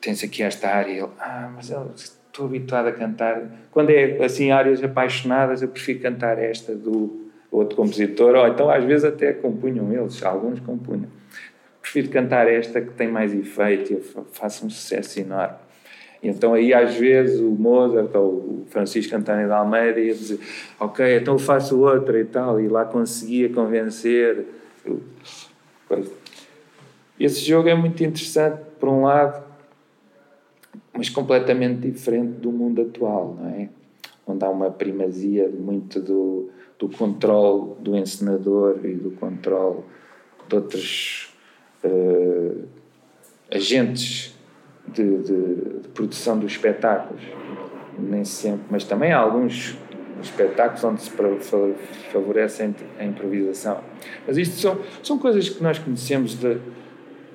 tens 0.00 0.22
aqui 0.22 0.42
esta 0.42 0.68
área. 0.68 0.92
Ele, 0.92 1.08
ah, 1.18 1.50
mas 1.54 1.70
eu 1.70 1.90
estou 1.94 2.46
habituado 2.46 2.88
a 2.88 2.92
cantar. 2.92 3.42
Quando 3.70 3.90
é 3.90 4.22
assim, 4.24 4.50
áreas 4.50 4.82
apaixonadas, 4.82 5.62
eu 5.62 5.68
prefiro 5.68 6.00
cantar 6.00 6.38
esta 6.38 6.74
do 6.74 7.30
outro 7.50 7.76
compositor. 7.76 8.34
Ou 8.34 8.46
então, 8.46 8.70
às 8.70 8.84
vezes, 8.84 9.04
até 9.04 9.32
compunham 9.32 9.92
eles, 9.92 10.22
alguns 10.22 10.60
compunham. 10.60 11.08
Prefiro 11.80 12.10
cantar 12.10 12.46
esta 12.46 12.80
que 12.80 12.92
tem 12.92 13.08
mais 13.08 13.34
efeito 13.34 13.92
e 13.94 14.00
faço 14.32 14.66
um 14.66 14.70
sucesso 14.70 15.18
enorme. 15.18 15.56
Então 16.22 16.52
aí 16.52 16.74
às 16.74 16.94
vezes 16.96 17.40
o 17.40 17.50
Mozart 17.50 18.14
ou 18.14 18.28
o 18.28 18.66
Francisco 18.68 19.16
António 19.16 19.46
de 19.46 19.52
Almeida 19.52 19.98
ia 19.98 20.14
dizer 20.14 20.38
ok, 20.78 21.16
então 21.16 21.34
eu 21.34 21.38
faço 21.38 21.80
outra 21.80 22.20
e 22.20 22.24
tal, 22.24 22.60
e 22.60 22.68
lá 22.68 22.84
conseguia 22.84 23.48
convencer. 23.48 24.46
Esse 27.18 27.40
jogo 27.40 27.68
é 27.68 27.74
muito 27.74 28.02
interessante, 28.04 28.60
por 28.78 28.88
um 28.88 29.02
lado, 29.02 29.42
mas 30.92 31.08
completamente 31.08 31.90
diferente 31.90 32.32
do 32.40 32.52
mundo 32.52 32.82
atual, 32.82 33.36
não 33.38 33.48
é? 33.48 33.68
Onde 34.26 34.44
há 34.44 34.50
uma 34.50 34.70
primazia 34.70 35.48
muito 35.48 36.00
do, 36.00 36.50
do 36.78 36.88
controle 36.88 37.74
do 37.80 37.96
encenador 37.96 38.78
e 38.84 38.94
do 38.94 39.10
controle 39.12 39.80
de 40.48 40.54
outros 40.54 41.34
uh, 41.84 42.64
agentes 43.50 44.34
de, 44.88 45.18
de, 45.18 45.54
de 45.82 45.88
produção 45.88 46.38
dos 46.38 46.52
espetáculos, 46.52 47.22
nem 47.98 48.24
sempre, 48.24 48.64
mas 48.70 48.84
também 48.84 49.12
há 49.12 49.18
alguns 49.18 49.76
espetáculos 50.22 50.84
onde 50.84 51.02
se 51.02 51.10
favorece 52.12 52.70
a 52.98 53.04
improvisação. 53.04 53.80
Mas 54.26 54.36
isto 54.36 54.56
são, 54.56 54.78
são 55.02 55.18
coisas 55.18 55.48
que 55.48 55.62
nós 55.62 55.78
conhecemos 55.78 56.38
de. 56.38 56.58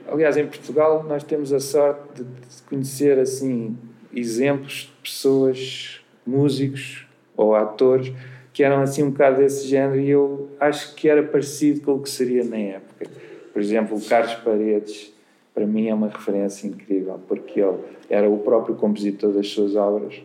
Aliás, 0.07 0.37
em 0.37 0.45
Portugal 0.45 1.03
nós 1.03 1.23
temos 1.23 1.51
a 1.51 1.59
sorte 1.59 2.01
de, 2.15 2.23
de 2.23 2.63
conhecer 2.69 3.17
assim 3.17 3.75
exemplos 4.13 4.93
de 4.95 5.09
pessoas, 5.11 6.01
músicos 6.25 7.07
ou 7.35 7.55
atores 7.55 8.13
que 8.55 8.63
eram 8.63 8.81
assim 8.81 9.03
um 9.03 9.09
bocado 9.09 9.37
desse 9.37 9.67
género 9.67 9.99
e 9.99 10.09
eu 10.09 10.49
acho 10.61 10.95
que 10.95 11.09
era 11.09 11.21
parecido 11.21 11.81
com 11.81 11.95
o 11.95 11.99
que 12.01 12.09
seria 12.09 12.41
na 12.41 12.55
época. 12.55 13.05
Por 13.51 13.61
exemplo, 13.61 13.97
o 13.97 14.01
Carlos 14.01 14.33
Paredes, 14.35 15.13
para 15.55 15.65
mim 15.65 15.87
é 15.87 15.93
uma 15.93 16.09
referência 16.09 16.67
incrível, 16.67 17.19
porque 17.27 17.59
ele 17.59 17.77
era 18.09 18.29
o 18.29 18.37
próprio 18.39 18.75
compositor 18.75 19.31
das 19.31 19.47
suas 19.47 19.75
obras. 19.75 20.21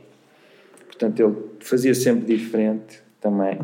Portanto, 0.86 1.20
ele 1.20 1.34
fazia 1.60 1.94
sempre 1.94 2.26
diferente 2.26 3.00
também. 3.20 3.58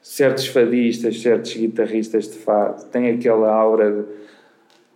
Certos 0.00 0.46
fadistas, 0.46 1.20
certos 1.20 1.54
guitarristas 1.54 2.28
de 2.28 2.38
fado 2.38 2.84
têm 2.84 3.10
aquela 3.10 3.50
aura 3.50 3.90
de 3.90 4.22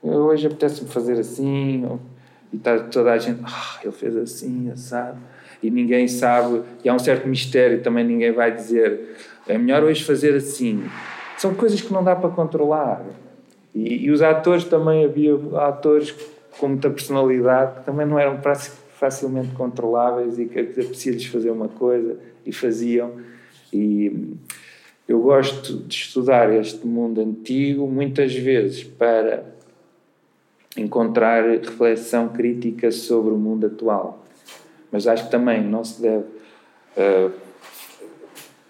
hoje 0.09 0.46
apetece-me 0.46 0.88
fazer 0.88 1.18
assim, 1.18 1.98
e 2.52 2.56
está 2.56 2.78
toda 2.78 3.12
a 3.12 3.18
gente, 3.18 3.40
ah, 3.44 3.80
ele 3.82 3.92
fez 3.92 4.16
assim, 4.16 4.70
assado 4.70 5.18
e 5.62 5.70
ninguém 5.70 6.06
sabe, 6.06 6.62
e 6.85 6.88
há 6.88 6.94
um 6.94 6.98
certo 6.98 7.26
mistério, 7.26 7.82
também 7.82 8.04
ninguém 8.04 8.30
vai 8.30 8.54
dizer 8.54 9.16
é 9.48 9.56
melhor 9.56 9.85
hoje 9.85 10.02
fazer 10.04 10.35
assim. 10.35 10.85
São 11.38 11.54
coisas 11.54 11.80
que 11.80 11.92
não 11.92 12.02
dá 12.02 12.16
para 12.16 12.30
controlar. 12.30 13.04
E, 13.77 14.07
e 14.07 14.11
os 14.11 14.23
atores 14.23 14.65
também, 14.65 15.05
havia 15.05 15.35
atores 15.59 16.15
com 16.59 16.69
muita 16.69 16.89
personalidade 16.89 17.81
que 17.81 17.85
também 17.85 18.07
não 18.07 18.19
eram 18.19 18.41
facilmente 18.95 19.55
controláveis 19.55 20.39
e 20.39 20.47
que 20.47 20.59
apetecia-lhes 20.59 21.27
fazer 21.27 21.51
uma 21.51 21.69
coisa 21.69 22.17
e 22.47 22.53
faziam. 22.53 23.12
E 23.71 24.35
eu 25.07 25.21
gosto 25.21 25.77
de 25.81 25.95
estudar 25.95 26.51
este 26.55 26.87
mundo 26.87 27.21
antigo 27.21 27.87
muitas 27.87 28.35
vezes 28.35 28.83
para 28.83 29.45
encontrar 30.75 31.45
reflexão 31.45 32.31
crítica 32.31 32.91
sobre 32.91 33.35
o 33.35 33.37
mundo 33.37 33.67
atual. 33.67 34.25
Mas 34.91 35.07
acho 35.07 35.27
que 35.27 35.31
também 35.31 35.62
não 35.62 35.85
se 35.85 36.01
deve 36.01 36.25
uh, 36.97 37.31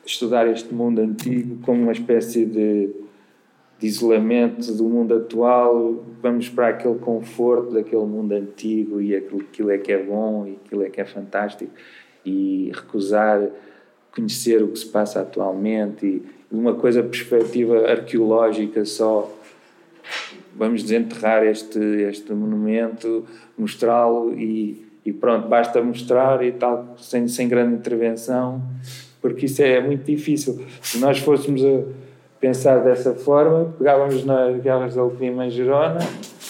estudar 0.05 0.49
este 0.49 0.75
mundo 0.75 1.01
antigo 1.01 1.59
como 1.65 1.83
uma 1.83 1.93
espécie 1.93 2.45
de, 2.45 2.91
isolamento 3.87 4.73
do 4.73 4.85
mundo 4.85 5.15
atual. 5.15 6.05
Vamos 6.23 6.49
para 6.49 6.69
aquele 6.69 6.99
conforto 6.99 7.73
daquele 7.73 8.05
mundo 8.05 8.33
antigo 8.33 9.01
e 9.01 9.15
aquilo, 9.15 9.41
aquilo 9.41 9.71
é 9.71 9.79
que 9.79 9.93
é 9.93 10.03
bom 10.03 10.47
e 10.47 10.59
aquilo 10.65 10.83
é 10.83 10.91
que 10.91 11.01
é 11.01 11.05
fantástico 11.05 11.73
e 12.25 12.71
recusar 12.75 13.49
conhecer 14.15 14.63
o 14.63 14.69
que 14.69 14.79
se 14.79 14.87
passa 14.87 15.21
atualmente 15.21 16.07
e 16.07 16.23
uma 16.51 16.75
coisa 16.75 17.03
perspectiva 17.03 17.87
arqueológica 17.87 18.83
só 18.85 19.31
vamos 20.55 20.83
desenterrar 20.83 21.45
este 21.45 21.79
este 21.79 22.33
monumento 22.33 23.27
mostrá-lo 23.59 24.33
e 24.33 24.87
e 25.07 25.13
pronto, 25.13 25.47
basta 25.47 25.81
mostrar 25.81 26.45
e 26.45 26.51
tal, 26.51 26.97
sem, 26.99 27.29
sem 27.29 27.47
grande 27.47 27.77
intervenção, 27.77 28.61
porque 29.21 29.47
isso 29.47 29.63
é 29.63 29.81
muito 29.81 30.05
difícil. 30.05 30.61
Se 30.83 30.99
nós 30.99 31.21
fôssemos 31.21 31.65
a 31.65 31.85
pensar 32.47 32.79
dessa 32.85 33.13
forma, 33.13 33.75
pegávamos 33.77 34.23
da 34.95 35.01
Alpima 35.01 35.47
em 35.47 35.51
Gerona, 35.51 35.99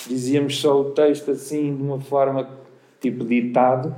dizíamos 0.07 0.61
só 0.61 0.79
o 0.79 0.91
texto 0.91 1.31
assim, 1.31 1.75
de 1.75 1.83
uma 1.83 1.99
forma 1.99 2.51
tipo 3.01 3.25
ditado, 3.25 3.97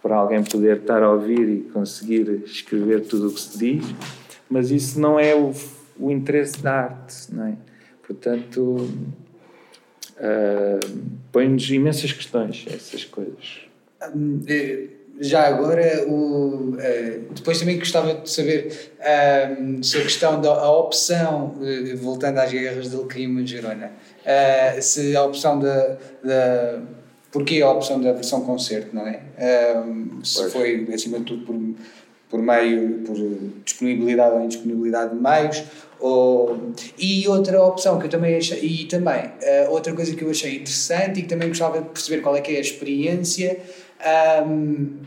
para 0.00 0.14
alguém 0.14 0.44
poder 0.44 0.76
estar 0.76 1.02
a 1.02 1.10
ouvir 1.10 1.48
e 1.48 1.60
conseguir 1.62 2.42
escrever 2.44 3.00
tudo 3.06 3.26
o 3.26 3.32
que 3.32 3.40
se 3.40 3.58
diz, 3.58 3.84
mas 4.48 4.70
isso 4.70 5.00
não 5.00 5.18
é 5.18 5.34
o, 5.34 5.52
o 5.98 6.12
interesse 6.12 6.62
da 6.62 6.72
arte, 6.72 7.34
não 7.34 7.46
é? 7.46 7.56
Portanto, 8.06 8.88
uh, 10.20 10.78
põe-nos 11.32 11.68
imensas 11.68 12.12
questões, 12.12 12.64
essas 12.68 13.04
coisas. 13.04 13.62
Hum, 14.14 14.42
eh, 14.46 14.90
já 15.20 15.46
agora, 15.46 16.04
o, 16.08 16.76
eh, 16.78 17.20
depois 17.34 17.58
também 17.58 17.78
gostava 17.78 18.14
de 18.14 18.30
saber 18.30 18.92
um, 19.60 19.82
se 19.82 19.98
a 19.98 20.02
questão 20.02 20.40
da 20.40 20.70
opção, 20.70 21.54
eh, 21.62 21.94
voltando 21.94 22.38
às 22.38 22.50
guerras 22.50 22.90
de 22.90 22.96
Alquim 22.96 23.38
e 23.38 23.46
Girona, 23.46 23.92
se 24.80 25.16
a 25.16 25.24
opção 25.24 25.58
da, 25.58 25.96
da. 26.22 26.80
Porquê 27.32 27.60
a 27.60 27.70
opção 27.70 28.00
da 28.00 28.12
versão 28.12 28.42
concerto, 28.42 28.94
não 28.94 29.06
é? 29.06 29.20
Um, 29.76 30.24
se 30.24 30.40
pois. 30.40 30.52
foi, 30.52 30.88
acima 30.92 31.18
de 31.18 31.24
tudo, 31.24 31.44
por, 31.44 31.56
por 32.30 32.40
meio, 32.40 33.02
por 33.04 33.16
disponibilidade 33.64 34.34
ou 34.34 34.42
indisponibilidade 34.42 35.14
de 35.14 35.20
meios, 35.20 35.62
ou, 35.98 36.72
e 36.98 37.26
outra 37.28 37.62
opção 37.62 37.98
que 37.98 38.06
eu 38.06 38.10
também 38.10 38.36
achei, 38.36 38.58
e 38.60 38.84
também 38.84 39.24
uh, 39.24 39.70
outra 39.70 39.92
coisa 39.94 40.14
que 40.14 40.22
eu 40.22 40.30
achei 40.30 40.56
interessante 40.56 41.20
e 41.20 41.22
que 41.22 41.28
também 41.28 41.48
gostava 41.48 41.80
de 41.80 41.88
perceber 41.88 42.22
qual 42.22 42.36
é 42.36 42.40
que 42.40 42.52
é 42.52 42.58
a 42.58 42.60
experiência 42.60 43.58
um, 44.46 45.00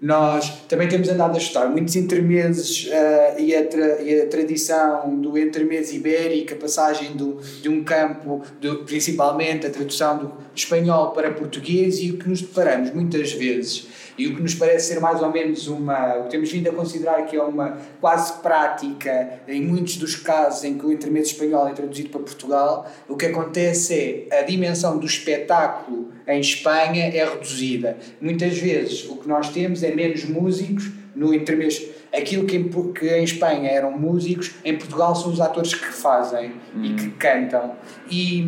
nós 0.00 0.66
também 0.68 0.88
temos 0.88 1.08
andado 1.08 1.36
a 1.36 1.38
estudar 1.38 1.68
muitos 1.68 1.96
intermeses 1.96 2.84
uh, 2.86 3.40
e, 3.40 3.54
a 3.54 3.62
e 4.02 4.20
a 4.20 4.26
tradição 4.28 5.18
do 5.20 5.38
intermese 5.38 5.96
ibérico, 5.96 6.52
a 6.52 6.56
passagem 6.56 7.16
do, 7.16 7.40
de 7.62 7.68
um 7.68 7.82
campo, 7.82 8.42
principalmente 8.84 9.66
a 9.66 9.70
tradução 9.70 10.18
do 10.18 10.32
espanhol 10.54 11.12
para 11.12 11.32
português, 11.32 11.98
e 12.00 12.10
o 12.10 12.18
que 12.18 12.28
nos 12.28 12.42
deparamos 12.42 12.92
muitas 12.92 13.32
vezes 13.32 13.86
e 14.18 14.26
o 14.26 14.34
que 14.34 14.42
nos 14.42 14.54
parece 14.54 14.94
ser 14.94 15.00
mais 15.00 15.22
ou 15.22 15.30
menos 15.30 15.66
uma. 15.68 16.16
O 16.16 16.24
que 16.24 16.30
temos 16.30 16.50
vindo 16.50 16.68
a 16.68 16.72
considerar 16.72 17.24
que 17.26 17.36
é 17.36 17.42
uma 17.42 17.76
quase 18.00 18.40
prática, 18.40 19.40
em 19.46 19.62
muitos 19.62 19.96
dos 19.96 20.16
casos 20.16 20.64
em 20.64 20.78
que 20.78 20.86
o 20.86 20.92
intermédio 20.92 21.30
espanhol 21.30 21.68
é 21.68 21.72
traduzido 21.72 22.10
para 22.10 22.20
Portugal, 22.20 22.90
o 23.08 23.16
que 23.16 23.26
acontece 23.26 24.28
é 24.30 24.40
a 24.40 24.42
dimensão 24.42 24.98
do 24.98 25.06
espetáculo 25.06 26.12
em 26.26 26.40
Espanha 26.40 27.04
é 27.04 27.24
reduzida. 27.24 27.96
Muitas 28.20 28.58
vezes 28.58 29.08
o 29.08 29.16
que 29.16 29.28
nós 29.28 29.50
temos 29.50 29.82
é 29.82 29.94
menos 29.94 30.24
músicos 30.24 30.90
no 31.14 31.32
intermédio. 31.32 31.88
Aquilo 32.12 32.44
que 32.46 32.56
em, 32.56 32.92
que 32.92 33.08
em 33.08 33.24
Espanha 33.24 33.70
eram 33.70 33.96
músicos, 33.96 34.54
em 34.64 34.76
Portugal 34.76 35.14
são 35.14 35.30
os 35.30 35.40
atores 35.40 35.74
que 35.74 35.86
fazem 35.86 36.52
hum. 36.74 36.84
e 36.84 36.94
que 36.94 37.10
cantam. 37.10 37.76
E, 38.10 38.40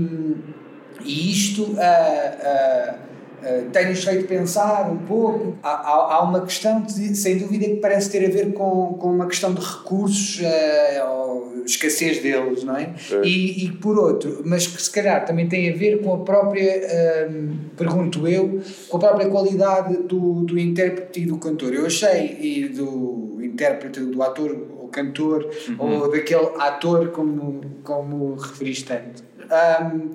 e 1.04 1.30
isto. 1.30 1.64
Uh, 1.64 1.74
uh, 1.74 3.07
Uh, 3.40 3.70
tem-nos 3.70 4.04
feito 4.04 4.26
pensar 4.26 4.90
um 4.90 4.98
pouco. 4.98 5.56
Há, 5.62 5.70
há, 5.70 6.14
há, 6.14 6.22
uma 6.22 6.40
questão, 6.42 6.86
sem 6.88 7.38
dúvida, 7.38 7.66
que 7.66 7.76
parece 7.76 8.10
ter 8.10 8.26
a 8.26 8.30
ver 8.30 8.52
com, 8.52 8.94
com 8.94 9.12
uma 9.12 9.26
questão 9.26 9.54
de 9.54 9.60
recursos, 9.60 10.40
uh, 10.40 11.08
ou 11.08 11.64
escassez 11.64 12.20
deles, 12.20 12.64
não 12.64 12.76
é? 12.76 12.94
é. 13.10 13.22
E, 13.24 13.66
e, 13.66 13.72
por 13.72 13.98
outro, 13.98 14.42
mas 14.44 14.66
que 14.66 14.82
se 14.82 14.90
calhar 14.90 15.24
também 15.24 15.48
tem 15.48 15.72
a 15.72 15.76
ver 15.76 16.02
com 16.02 16.14
a 16.14 16.18
própria, 16.18 16.78
uh, 16.78 17.54
pergunto 17.76 18.26
eu, 18.26 18.60
com 18.88 18.96
a 18.96 19.00
própria 19.00 19.28
qualidade 19.28 19.96
do, 20.02 20.42
do 20.42 20.58
intérprete 20.58 21.20
e 21.20 21.26
do 21.26 21.38
cantor. 21.38 21.72
Eu 21.74 21.86
achei, 21.86 22.38
e 22.40 22.68
do 22.68 23.38
intérprete, 23.40 24.00
do 24.00 24.22
ator 24.22 24.56
ou 24.78 24.88
cantor, 24.88 25.48
uhum. 25.68 26.00
ou 26.00 26.10
daquele 26.10 26.48
ator, 26.58 27.10
como, 27.10 27.60
como 27.84 28.34
referiste 28.34 28.86
tanto. 28.86 29.22
Um, 29.48 30.14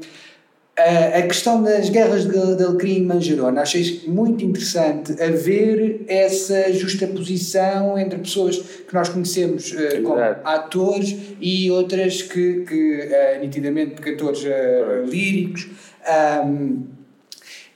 a, 0.78 1.20
a 1.20 1.22
questão 1.24 1.62
das 1.62 1.90
guerras 1.90 2.26
de, 2.26 2.56
de 2.56 2.64
Alecrim 2.64 2.98
e 2.98 3.06
Manjerona, 3.06 3.62
achei 3.62 4.02
muito 4.08 4.44
interessante 4.44 5.14
a 5.22 5.30
ver 5.30 6.04
essa 6.08 6.72
justaposição 6.74 7.98
entre 7.98 8.20
pessoas 8.20 8.58
que 8.58 8.94
nós 8.94 9.10
conhecemos 9.10 9.72
uh, 9.72 10.02
como 10.02 10.20
atores 10.44 11.16
e 11.40 11.70
outras 11.70 12.24
que, 12.24 12.66
que 12.68 13.00
uh, 13.00 13.40
nitidamente 13.42 14.02
cantores 14.02 14.44
uh, 14.44 15.06
líricos. 15.06 15.68
Um, 16.44 17.03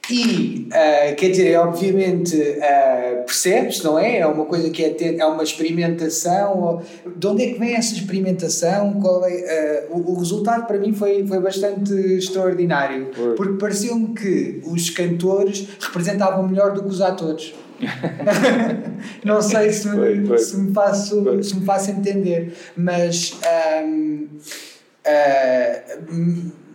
e, 0.10 0.68
uh, 0.68 1.16
quer 1.16 1.30
dizer, 1.32 1.60
obviamente 1.60 2.36
uh, 2.38 3.26
percebes, 3.26 3.84
não 3.84 4.00
é? 4.00 4.20
É 4.20 4.28
uma 4.28 4.46
coisa 4.46 4.70
que 4.70 4.84
é, 4.84 4.90
ter, 4.92 5.20
é 5.20 5.26
uma 5.26 5.44
experimentação. 5.44 6.82
De 7.16 7.28
onde 7.28 7.44
é 7.44 7.54
que 7.54 7.60
vem 7.60 7.76
essa 7.76 7.94
experimentação? 7.94 9.02
Qual 9.02 9.26
é, 9.26 9.86
uh, 9.92 9.98
o, 9.98 10.14
o, 10.14 10.20
resultado 10.20 10.66
para 10.66 10.78
mim 10.78 10.94
foi, 10.94 11.26
foi 11.28 11.40
bastante 11.40 11.94
extraordinário, 11.94 13.10
foi. 13.14 13.36
porque 13.36 13.54
pareceu-me 13.54 14.14
que 14.14 14.62
os 14.66 14.90
cantores 14.90 15.68
representavam 15.80 16.48
melhor 16.48 16.74
do 16.74 16.84
que 16.84 16.90
os 16.90 17.02
atores. 17.02 17.54
não 19.24 19.42
sei 19.42 19.72
se, 19.72 19.90
foi, 19.90 20.26
foi. 20.26 20.38
se, 20.38 20.58
me 20.58 20.74
faço, 20.74 21.44
se 21.44 21.56
me 21.56 21.66
faço 21.66 21.92
entender, 21.92 22.54
mas. 22.76 23.38
Um, 23.84 24.28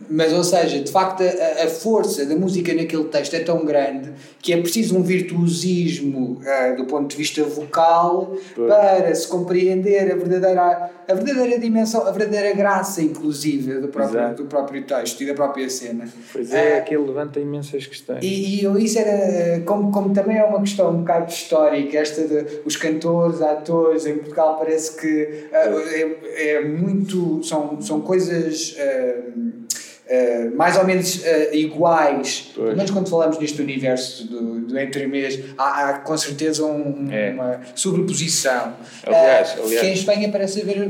mas, 0.08 0.32
ou 0.32 0.44
seja, 0.44 0.80
de 0.80 0.90
facto, 0.90 1.22
a, 1.22 1.64
a, 1.64 1.68
força 1.68 2.24
da 2.26 2.36
música 2.36 2.72
naquele 2.74 3.04
texto 3.04 3.34
é 3.34 3.40
tão 3.40 3.64
grande 3.64 4.12
que 4.40 4.52
é 4.52 4.56
preciso 4.60 4.96
um 4.96 5.02
virtuosismo 5.02 6.40
uh, 6.40 6.76
do 6.76 6.84
ponto 6.84 7.10
de 7.10 7.16
vista 7.16 7.42
vocal 7.44 8.36
para 8.54 9.14
se 9.14 9.26
compreender 9.28 10.12
a 10.12 10.16
verdadeira, 10.16 10.90
a 11.08 11.14
verdadeira 11.14 11.58
dimensão, 11.58 12.06
a 12.06 12.10
verdadeira 12.10 12.54
graça, 12.54 13.02
inclusive, 13.02 13.80
do 13.80 13.88
próprio, 13.88 14.34
do 14.34 14.44
próprio 14.44 14.82
texto 14.84 15.20
e 15.22 15.26
da 15.26 15.34
própria 15.34 15.68
cena. 15.68 16.08
Pois 16.32 16.52
é, 16.52 16.74
uh, 16.74 16.78
aquilo 16.78 17.06
levanta 17.06 17.40
imensas 17.40 17.86
questões. 17.86 18.22
E, 18.22 18.64
e 18.64 18.84
isso 18.84 18.98
era, 18.98 19.60
como, 19.60 19.90
como 19.90 20.12
também 20.14 20.38
é 20.38 20.44
uma 20.44 20.60
questão 20.60 20.90
um 20.90 20.98
bocado 20.98 21.30
histórica, 21.30 21.98
esta 21.98 22.22
de 22.26 22.62
os 22.64 22.76
cantores, 22.76 23.40
atores, 23.40 24.06
em 24.06 24.16
Portugal 24.16 24.56
parece 24.58 25.00
que 25.00 25.46
uh, 25.50 25.78
é, 25.90 26.54
é, 26.54 26.64
muito. 26.64 27.42
São, 27.42 27.80
são 27.80 28.00
coisas. 28.00 28.76
Uh, 28.76 29.51
uh, 30.12 30.56
mais 30.56 30.76
ou 30.76 30.84
menos 30.84 31.24
uh, 31.24 31.54
iguais, 31.54 32.52
pois. 32.54 32.66
pelo 32.66 32.76
menos 32.76 32.90
quando 32.90 33.08
falamos 33.08 33.38
neste 33.38 33.62
universo 33.62 34.28
do, 34.28 34.60
do 34.60 34.78
entremês, 34.78 35.42
há, 35.56 35.88
há 35.88 35.98
com 36.00 36.16
certeza 36.16 36.64
um, 36.64 37.08
é. 37.10 37.30
uma 37.30 37.60
sobreposição. 37.74 38.74
Aliás, 39.06 39.56
aliás. 39.58 39.80
Que 39.80 39.86
em 39.86 39.92
Espanha 39.92 40.30
parece 40.30 40.60
haver, 40.60 40.88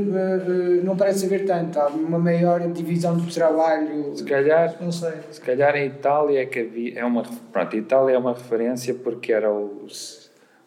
não 0.83 0.97
parece 0.97 1.27
haver 1.27 1.45
tanto, 1.45 1.79
há 1.79 1.87
uma 1.87 2.19
maior 2.19 2.61
divisão 2.73 3.17
do 3.17 3.33
trabalho. 3.33 4.17
Se 4.17 4.25
calhar, 4.25 4.77
não 4.81 4.91
sei. 4.91 5.13
Se 5.31 5.41
calhar 5.41 5.77
em 5.77 5.87
Itália 5.87 6.43
é 6.43 6.47
que 6.47 6.61
havia, 6.61 6.99
é 6.99 7.05
uma, 7.05 7.23
pronto, 7.53 7.77
Itália 7.77 8.15
é 8.15 8.19
uma 8.19 8.35
referência 8.35 8.95
porque 8.95 9.33
era 9.33 9.53
o, 9.53 9.87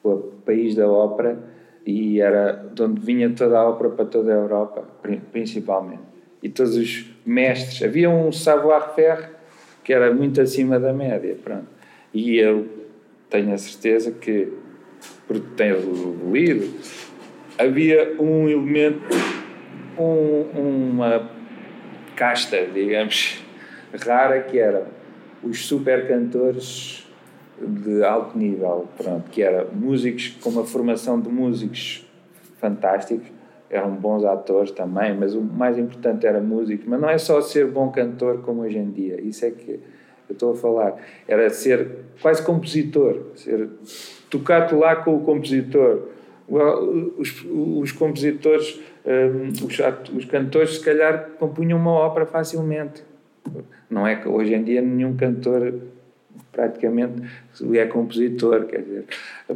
o 0.04 0.18
país 0.46 0.76
da 0.76 0.88
ópera 0.88 1.38
e 1.86 2.20
era 2.20 2.54
de 2.74 2.82
onde 2.82 3.00
vinha 3.02 3.30
toda 3.30 3.60
a 3.60 3.70
ópera 3.70 3.92
para 3.92 4.06
toda 4.06 4.32
a 4.34 4.36
Europa, 4.36 4.84
principalmente. 5.32 6.15
E 6.46 6.50
todos 6.50 6.78
os 6.78 7.08
mestres, 7.26 7.82
havia 7.82 8.08
um 8.08 8.32
savoir-faire 8.32 9.30
que 9.84 9.92
era 9.92 10.14
muito 10.14 10.40
acima 10.40 10.80
da 10.80 10.94
média, 10.94 11.36
pronto. 11.44 11.66
E 12.14 12.38
eu 12.38 12.68
tenho 13.32 13.52
a 13.52 13.58
certeza 13.58 14.12
que, 14.12 14.54
porque 15.28 15.48
tenho 15.58 16.32
lido, 16.32 16.72
havia 17.58 18.16
um 18.22 18.48
elemento, 18.48 19.08
um, 19.98 20.92
uma 20.92 21.32
casta, 22.16 22.64
digamos, 22.72 23.44
rara 24.06 24.40
que 24.42 24.60
era 24.60 24.86
os 25.42 25.66
super 25.66 26.08
cantores 26.08 27.08
de 27.60 28.04
alto 28.04 28.38
nível, 28.38 28.88
pronto, 28.96 29.32
que 29.32 29.42
era 29.42 29.66
músicos 29.66 30.38
com 30.40 30.52
uma 30.52 30.64
formação 30.64 31.20
de 31.20 31.28
músicos 31.28 32.06
fantásticos, 32.60 33.35
eram 33.70 33.92
bons 33.96 34.24
atores 34.24 34.72
também, 34.72 35.16
mas 35.16 35.36
o 35.36 35.42
mais 35.42 35.78
importante 35.78 36.26
era 36.26 36.40
músicos, 36.40 36.86
mas 36.88 37.00
não 37.00 37.10
é 37.10 37.18
só 37.18 37.42
ser 37.42 37.68
bom 37.68 37.90
cantor 37.92 38.42
como 38.42 38.62
hoje 38.62 38.78
em 38.78 38.92
dia, 38.92 39.20
isso 39.22 39.46
é 39.46 39.52
que 39.52 39.80
eu 40.28 40.34
estou 40.34 40.54
a 40.54 40.56
falar, 40.56 40.96
era 41.28 41.50
ser 41.50 41.88
quase 42.22 42.44
compositor, 42.44 43.22
ser 43.36 43.70
tocar 44.30 44.72
lá 44.74 44.96
com 44.96 45.16
o 45.16 45.22
compositor. 45.22 46.10
Os, 46.48 47.44
os 47.48 47.92
compositores, 47.92 48.80
um, 49.04 49.50
os, 49.50 49.80
os 50.16 50.26
cantores, 50.26 50.76
se 50.76 50.86
calhar 50.86 51.32
compunham 51.40 51.80
uma 51.80 51.92
ópera 51.92 52.26
facilmente. 52.26 53.04
Não 53.90 54.06
é 54.06 54.16
que 54.16 54.28
hoje 54.28 54.54
em 54.54 54.64
dia 54.64 54.82
nenhum 54.82 55.16
cantor 55.16 55.74
praticamente 56.52 57.24
é 57.74 57.86
compositor, 57.86 58.66
quer 58.66 58.82
dizer. 58.82 59.06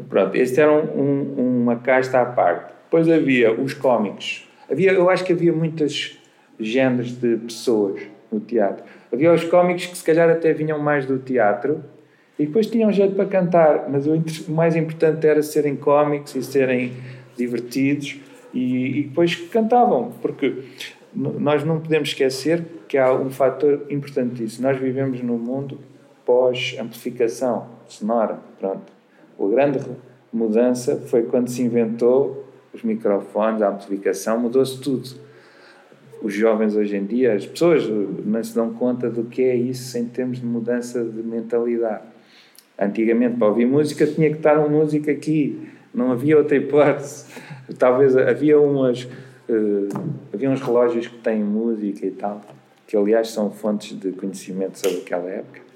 Pronto, 0.09 0.35
este 0.35 0.59
era 0.59 0.71
um, 0.71 0.99
um, 0.99 1.61
uma 1.61 1.77
casta 1.77 2.21
à 2.21 2.25
parte. 2.25 2.73
Depois 2.89 3.07
havia 3.07 3.53
os 3.53 3.75
cómicos. 3.75 4.49
Havia, 4.69 4.93
eu 4.93 5.11
acho 5.11 5.23
que 5.23 5.31
havia 5.31 5.53
muitos 5.53 6.19
géneros 6.59 7.11
de 7.11 7.37
pessoas 7.37 8.01
no 8.31 8.39
teatro. 8.39 8.83
Havia 9.13 9.31
os 9.31 9.43
cómicos 9.43 9.85
que 9.85 9.95
se 9.95 10.03
calhar 10.03 10.27
até 10.27 10.53
vinham 10.53 10.79
mais 10.79 11.05
do 11.05 11.19
teatro 11.19 11.83
e 12.39 12.47
depois 12.47 12.65
tinham 12.65 12.91
jeito 12.91 13.13
para 13.13 13.25
cantar, 13.25 13.87
mas 13.89 14.07
o, 14.07 14.13
o 14.13 14.51
mais 14.51 14.75
importante 14.75 15.27
era 15.27 15.43
serem 15.43 15.75
cómicos 15.75 16.35
e 16.35 16.41
serem 16.41 16.93
divertidos 17.37 18.19
e, 18.51 18.99
e 18.99 19.03
depois 19.03 19.35
cantavam, 19.35 20.11
porque 20.19 20.63
nós 21.13 21.63
não 21.63 21.79
podemos 21.79 22.09
esquecer 22.09 22.63
que 22.87 22.97
há 22.97 23.13
um 23.13 23.29
fator 23.29 23.85
importantíssimo. 23.89 24.67
Nós 24.67 24.79
vivemos 24.79 25.21
num 25.21 25.37
mundo 25.37 25.77
pós-amplificação 26.25 27.67
sonora. 27.87 28.39
Pronto. 28.59 28.91
A 29.39 29.47
grande 29.47 29.79
mudança 30.33 30.97
foi 31.07 31.23
quando 31.23 31.49
se 31.49 31.61
inventou 31.61 32.48
os 32.79 32.83
microfones, 32.83 33.61
a 33.61 33.69
amplificação, 33.69 34.39
mudou-se 34.39 34.79
tudo. 34.79 35.09
Os 36.21 36.33
jovens 36.33 36.75
hoje 36.75 36.97
em 36.97 37.05
dia, 37.05 37.33
as 37.33 37.45
pessoas 37.45 37.87
não 37.87 38.43
se 38.43 38.53
dão 38.53 38.73
conta 38.73 39.09
do 39.09 39.23
que 39.23 39.41
é 39.41 39.55
isso 39.55 39.97
em 39.97 40.05
termos 40.05 40.39
de 40.39 40.45
mudança 40.45 41.03
de 41.03 41.23
mentalidade. 41.23 42.03
Antigamente, 42.77 43.37
para 43.37 43.47
ouvir 43.47 43.65
música, 43.65 44.05
tinha 44.05 44.29
que 44.29 44.37
estar 44.37 44.57
uma 44.57 44.67
música 44.67 45.11
aqui, 45.11 45.69
não 45.93 46.11
havia 46.11 46.37
outra 46.37 46.57
hipótese. 46.57 47.25
Talvez 47.77 48.17
havia 48.17 48.59
umas. 48.59 49.03
Uh, 49.03 49.89
havia 50.33 50.49
uns 50.49 50.61
relógios 50.61 51.07
que 51.07 51.17
têm 51.17 51.43
música 51.43 52.05
e 52.05 52.11
tal, 52.11 52.41
que 52.85 52.95
aliás 52.95 53.29
são 53.29 53.49
fontes 53.49 53.97
de 53.97 54.11
conhecimento 54.11 54.77
sobre 54.77 54.99
aquela 54.99 55.29
época 55.29 55.69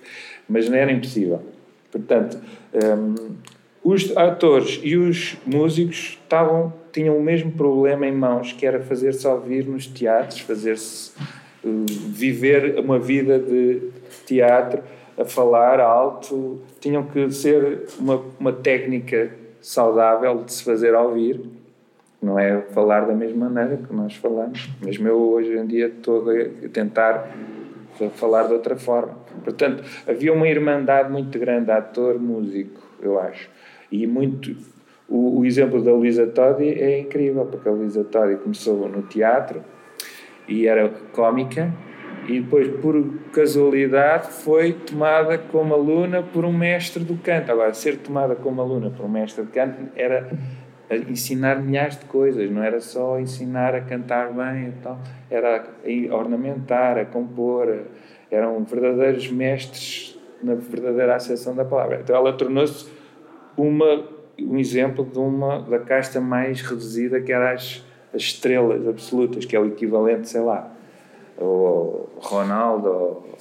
mas 0.47 0.69
não 0.69 0.77
era 0.77 0.91
impossível. 0.91 1.41
Portanto, 1.91 2.37
um, 2.73 3.35
os 3.83 4.15
atores 4.15 4.79
e 4.83 4.97
os 4.97 5.37
músicos 5.45 6.19
estavam, 6.23 6.73
tinham 6.93 7.17
o 7.17 7.21
mesmo 7.21 7.51
problema 7.51 8.07
em 8.07 8.13
mãos, 8.13 8.53
que 8.53 8.65
era 8.65 8.79
fazer-se 8.79 9.27
ouvir 9.27 9.65
nos 9.65 9.87
teatros, 9.87 10.39
fazer-se 10.39 11.11
uh, 11.65 11.85
viver 12.07 12.79
uma 12.79 12.99
vida 12.99 13.39
de 13.39 13.89
teatro, 14.25 14.81
a 15.17 15.25
falar 15.25 15.79
alto, 15.79 16.61
tinham 16.79 17.03
que 17.03 17.29
ser 17.31 17.83
uma, 17.99 18.23
uma 18.39 18.53
técnica 18.53 19.31
saudável 19.61 20.43
de 20.43 20.53
se 20.53 20.63
fazer 20.63 20.95
ouvir, 20.95 21.41
não 22.21 22.39
é 22.39 22.61
falar 22.61 23.01
da 23.01 23.13
mesma 23.13 23.49
maneira 23.49 23.77
que 23.77 23.93
nós 23.93 24.15
falamos. 24.15 24.69
Mesmo 24.81 25.07
eu 25.07 25.19
hoje 25.19 25.57
em 25.57 25.67
dia 25.67 25.87
estou 25.87 26.25
a 26.29 26.69
tentar 26.69 27.29
falar 28.15 28.43
de 28.43 28.53
outra 28.53 28.75
forma. 28.75 29.17
Portanto, 29.43 29.83
havia 30.07 30.33
uma 30.33 30.47
irmandade 30.47 31.11
muito 31.11 31.37
grande, 31.37 31.69
ator-músico, 31.69 32.81
eu 33.01 33.19
acho. 33.19 33.49
E 33.91 34.07
muito. 34.07 34.55
O, 35.13 35.41
o, 35.41 35.45
exemplo 35.45 35.79
da 35.79 35.91
Luísa 35.91 36.25
Todi 36.25 36.69
é 36.69 36.99
incrível, 36.99 37.45
porque 37.45 37.69
a 37.69 37.71
Luísa 37.71 38.03
Todi 38.03 38.35
começou 38.37 38.89
no 38.89 39.03
teatro 39.03 39.63
e 40.47 40.65
era 40.65 40.89
cómica, 41.11 41.71
e 42.27 42.39
depois, 42.39 42.67
por 42.81 42.95
casualidade, 43.31 44.31
foi 44.31 44.73
tomada 44.73 45.37
como 45.37 45.71
aluna 45.71 46.23
por 46.23 46.43
um 46.43 46.51
mestre 46.51 47.03
do 47.03 47.15
canto. 47.17 47.51
Agora, 47.51 47.75
ser 47.75 47.97
tomada 47.97 48.33
como 48.33 48.59
aluna 48.59 48.89
por 48.89 49.05
um 49.05 49.09
mestre 49.09 49.45
de 49.45 49.51
canto 49.51 49.77
era 49.95 50.31
ensinar 51.07 51.61
milhares 51.61 51.99
de 51.99 52.05
coisas, 52.05 52.49
não 52.49 52.63
era 52.63 52.79
só 52.79 53.19
ensinar 53.19 53.75
a 53.75 53.81
cantar 53.81 54.33
bem 54.33 54.69
e 54.69 54.71
tal, 54.81 54.99
era 55.29 55.63
a 55.63 56.15
ornamentar, 56.15 56.97
a 56.97 57.05
compor, 57.05 57.83
eram 58.31 58.63
verdadeiros 58.63 59.31
mestres 59.31 60.19
na 60.41 60.55
verdadeira 60.55 61.15
acessão 61.15 61.55
da 61.55 61.63
palavra. 61.63 61.99
Então 62.01 62.15
ela 62.15 62.33
tornou-se 62.33 62.89
uma 63.55 64.22
um 64.39 64.57
exemplo 64.57 65.05
de 65.05 65.17
uma 65.17 65.61
da 65.61 65.79
casta 65.79 66.19
mais 66.19 66.61
reduzida 66.61 67.21
que 67.21 67.31
era 67.31 67.53
as, 67.53 67.83
as 68.13 68.21
estrelas 68.21 68.87
absolutas, 68.87 69.45
que 69.45 69.55
é 69.55 69.59
o 69.59 69.67
equivalente, 69.67 70.29
sei 70.29 70.41
lá, 70.41 70.71
o 71.37 72.07
Ronaldo, 72.17 72.87
ou, 72.87 73.35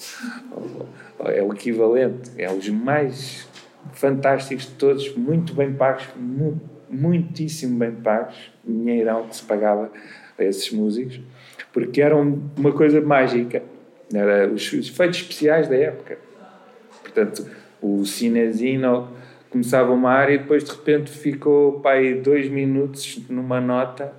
ou, 1.19 1.31
é 1.31 1.43
o 1.43 1.53
equivalente, 1.53 2.31
é 2.37 2.51
os 2.51 2.69
mais 2.69 3.49
fantásticos 3.93 4.67
de 4.67 4.73
todos, 4.73 5.17
muito 5.17 5.55
bem 5.55 5.73
pagos, 5.73 6.09
mu 6.17 6.61
muitíssimo 6.89 7.79
bem 7.79 7.93
pagos, 7.93 8.53
dinheirão 8.63 9.27
que 9.27 9.37
se 9.37 9.43
pagava 9.45 9.91
a 10.39 10.45
esses 10.45 10.71
músicos, 10.71 11.21
porque 11.73 12.03
eram 12.03 12.43
uma 12.55 12.71
coisa 12.71 13.01
mágica 13.01 13.63
era 14.15 14.49
os, 14.49 14.73
os 14.73 14.89
efeitos 14.89 15.19
especiais 15.19 15.69
da 15.69 15.77
época. 15.77 16.19
Portanto, 17.03 17.47
o 17.81 18.05
cinezinho 18.05 19.09
começava 19.53 19.93
uma 19.93 20.11
área 20.11 20.35
e 20.35 20.39
depois 20.39 20.65
de 20.65 20.71
repente 20.71 21.11
ficou 21.11 21.81
pai 21.81 22.15
dois 22.15 22.49
minutos 22.49 23.21
numa 23.29 23.61
nota 23.61 24.13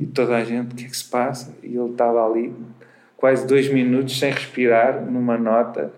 e 0.00 0.06
toda 0.06 0.36
a 0.36 0.44
gente, 0.44 0.72
o 0.72 0.76
que 0.76 0.84
é 0.84 0.88
que 0.88 0.96
se 0.96 1.08
passa? 1.08 1.56
E 1.62 1.76
ele 1.76 1.90
estava 1.90 2.26
ali 2.26 2.52
quase 3.16 3.46
dois 3.46 3.72
minutos 3.72 4.18
sem 4.18 4.32
respirar 4.32 5.08
numa 5.10 5.38
nota 5.38 5.92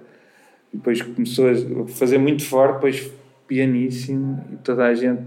e 0.72 0.76
depois 0.76 1.00
começou 1.00 1.48
a 1.48 1.88
fazer 1.88 2.18
muito 2.18 2.44
forte, 2.44 2.74
depois 2.74 3.10
pianíssimo 3.48 4.44
e 4.52 4.56
toda 4.56 4.84
a 4.84 4.94
gente 4.94 5.22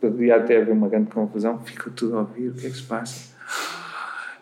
podia 0.00 0.36
até 0.36 0.58
haver 0.58 0.72
uma 0.72 0.88
grande 0.88 1.10
confusão, 1.10 1.58
ficou 1.60 1.92
tudo 1.92 2.16
a 2.16 2.20
ouvir, 2.20 2.48
o 2.48 2.54
que 2.54 2.66
é 2.66 2.70
que 2.70 2.76
se 2.76 2.82
passa? 2.82 3.34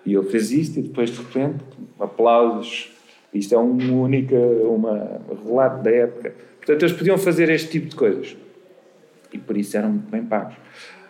E 0.05 0.15
ele 0.15 0.29
fez 0.29 0.51
isto 0.51 0.79
e 0.79 0.83
depois 0.83 1.11
de 1.11 1.19
repente, 1.19 1.63
aplausos. 2.01 2.93
Isto 3.33 3.55
é 3.55 3.59
um 3.59 4.03
único 4.03 4.35
uma, 4.35 5.21
relato 5.45 5.83
da 5.83 5.91
época. 5.91 6.35
Portanto, 6.69 6.83
eles 6.83 6.99
podiam 6.99 7.17
fazer 7.17 7.49
este 7.49 7.71
tipo 7.71 7.87
de 7.87 7.97
coisas. 7.97 8.37
E 9.33 9.39
por 9.39 9.57
isso 9.57 9.75
eram 9.75 9.89
muito 9.89 10.11
bem 10.11 10.23
pagos. 10.23 10.55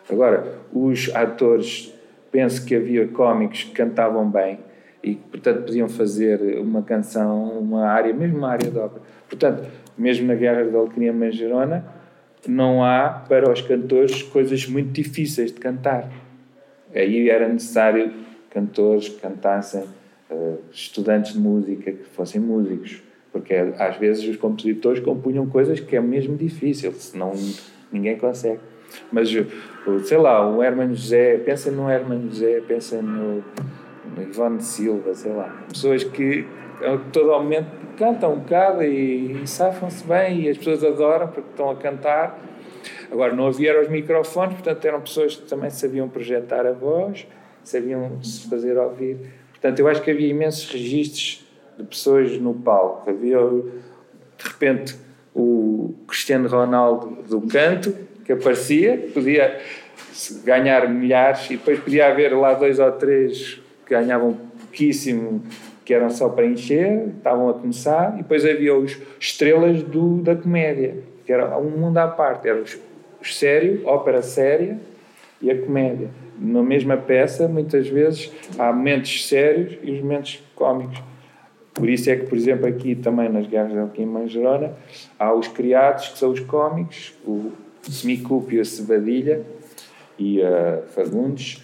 Agora, 0.08 0.46
os 0.72 1.12
atores, 1.12 1.92
penso 2.30 2.64
que 2.64 2.76
havia 2.76 3.08
cómicos 3.08 3.64
que 3.64 3.72
cantavam 3.72 4.30
bem 4.30 4.60
e 5.02 5.16
portanto, 5.16 5.64
podiam 5.64 5.88
fazer 5.88 6.60
uma 6.60 6.82
canção, 6.82 7.58
uma 7.58 7.88
área, 7.88 8.14
mesmo 8.14 8.38
uma 8.38 8.50
área 8.50 8.70
de 8.70 8.78
ópera. 8.78 9.02
Portanto, 9.28 9.68
mesmo 9.98 10.28
na 10.28 10.36
Guerra 10.36 10.62
da 10.62 10.78
Alquimia 10.78 11.12
Mangerona, 11.12 11.84
não 12.46 12.84
há 12.84 13.08
para 13.28 13.50
os 13.50 13.60
cantores 13.60 14.22
coisas 14.22 14.64
muito 14.68 14.92
difíceis 14.92 15.50
de 15.50 15.58
cantar. 15.58 16.08
Aí 16.94 17.28
era 17.28 17.48
necessário 17.48 18.12
cantores 18.48 19.08
que 19.08 19.20
cantassem, 19.20 19.82
uh, 20.30 20.58
estudantes 20.70 21.32
de 21.32 21.40
música 21.40 21.90
que 21.90 22.04
fossem 22.04 22.40
músicos, 22.40 23.07
porque 23.32 23.54
às 23.54 23.96
vezes 23.96 24.28
os 24.28 24.36
compositores 24.36 25.00
compunham 25.00 25.46
coisas 25.46 25.80
que 25.80 25.96
é 25.96 26.00
mesmo 26.00 26.36
difícil, 26.36 26.92
senão 26.92 27.32
ninguém 27.92 28.16
consegue. 28.16 28.60
Mas, 29.12 29.28
sei 30.04 30.18
lá, 30.18 30.48
o 30.48 30.62
Hermano 30.62 30.94
José, 30.94 31.38
pensa 31.38 31.70
no 31.70 31.90
Hermano 31.90 32.28
José, 32.28 32.60
pensa 32.66 33.02
no, 33.02 33.44
no 34.16 34.22
Ivone 34.22 34.62
Silva, 34.62 35.14
sei 35.14 35.32
lá, 35.32 35.64
pessoas 35.68 36.04
que 36.04 36.46
a 36.80 36.96
todo 37.12 37.30
momento 37.32 37.68
cantam 37.98 38.34
um 38.34 38.38
bocado 38.38 38.82
e, 38.82 39.42
e 39.42 39.46
safam-se 39.46 40.04
bem 40.04 40.42
e 40.42 40.48
as 40.48 40.56
pessoas 40.56 40.84
adoram 40.84 41.28
porque 41.28 41.50
estão 41.50 41.70
a 41.70 41.76
cantar. 41.76 42.38
Agora, 43.10 43.34
não 43.34 43.46
havia 43.46 43.80
os 43.80 43.88
microfones, 43.88 44.54
portanto, 44.54 44.84
eram 44.84 45.00
pessoas 45.00 45.36
que 45.36 45.48
também 45.48 45.70
sabiam 45.70 46.08
projetar 46.08 46.66
a 46.66 46.72
voz, 46.72 47.26
sabiam 47.64 48.22
se 48.22 48.48
fazer 48.48 48.78
ouvir. 48.78 49.16
Portanto, 49.50 49.80
eu 49.80 49.88
acho 49.88 50.02
que 50.02 50.10
havia 50.10 50.28
imensos 50.28 50.70
registros 50.70 51.47
de 51.78 51.84
pessoas 51.84 52.38
no 52.38 52.52
palco. 52.54 53.08
Havia, 53.08 53.38
de 53.38 54.44
repente, 54.44 54.96
o 55.34 55.94
Cristiano 56.06 56.48
Ronaldo 56.48 57.22
do 57.22 57.40
canto, 57.42 57.94
que 58.24 58.32
aparecia, 58.32 59.08
podia 59.14 59.60
ganhar 60.44 60.88
milhares, 60.88 61.46
e 61.46 61.56
depois 61.56 61.78
podia 61.78 62.08
haver 62.08 62.36
lá 62.36 62.54
dois 62.54 62.78
ou 62.78 62.92
três 62.92 63.60
que 63.86 63.94
ganhavam 63.94 64.36
pouquíssimo, 64.60 65.42
que 65.84 65.94
eram 65.94 66.10
só 66.10 66.28
para 66.28 66.44
encher, 66.44 67.08
estavam 67.16 67.48
a 67.48 67.54
começar, 67.54 68.14
e 68.14 68.18
depois 68.18 68.44
havia 68.44 68.76
os 68.76 68.98
estrelas 69.18 69.82
do, 69.82 70.20
da 70.20 70.36
comédia, 70.36 70.96
que 71.24 71.32
era 71.32 71.56
um 71.56 71.70
mundo 71.70 71.96
à 71.98 72.08
parte, 72.08 72.48
era 72.48 72.60
os 72.60 72.76
sério, 73.22 73.82
ópera 73.84 74.22
séria 74.22 74.78
e 75.40 75.50
a 75.50 75.60
comédia. 75.60 76.08
Na 76.38 76.62
mesma 76.62 76.96
peça, 76.96 77.48
muitas 77.48 77.88
vezes, 77.88 78.32
há 78.58 78.72
momentos 78.72 79.26
sérios 79.26 79.78
e 79.82 79.92
os 79.92 80.00
momentos 80.00 80.42
cómicos. 80.54 81.02
Por 81.78 81.88
isso 81.88 82.10
é 82.10 82.16
que, 82.16 82.26
por 82.26 82.36
exemplo, 82.36 82.66
aqui 82.66 82.96
também 82.96 83.28
nas 83.28 83.46
Guerras 83.46 83.70
de 83.70 83.78
Alquim 83.78 84.02
em 84.02 84.28
Gerona, 84.28 84.72
há 85.16 85.32
os 85.32 85.46
criados, 85.46 86.08
que 86.08 86.18
são 86.18 86.32
os 86.32 86.40
cómicos, 86.40 87.14
o 87.24 87.52
Semicúpio, 87.82 88.60
a 88.60 88.64
Cebadilha 88.64 89.42
e 90.18 90.42
a 90.42 90.82
Fagundes, 90.88 91.62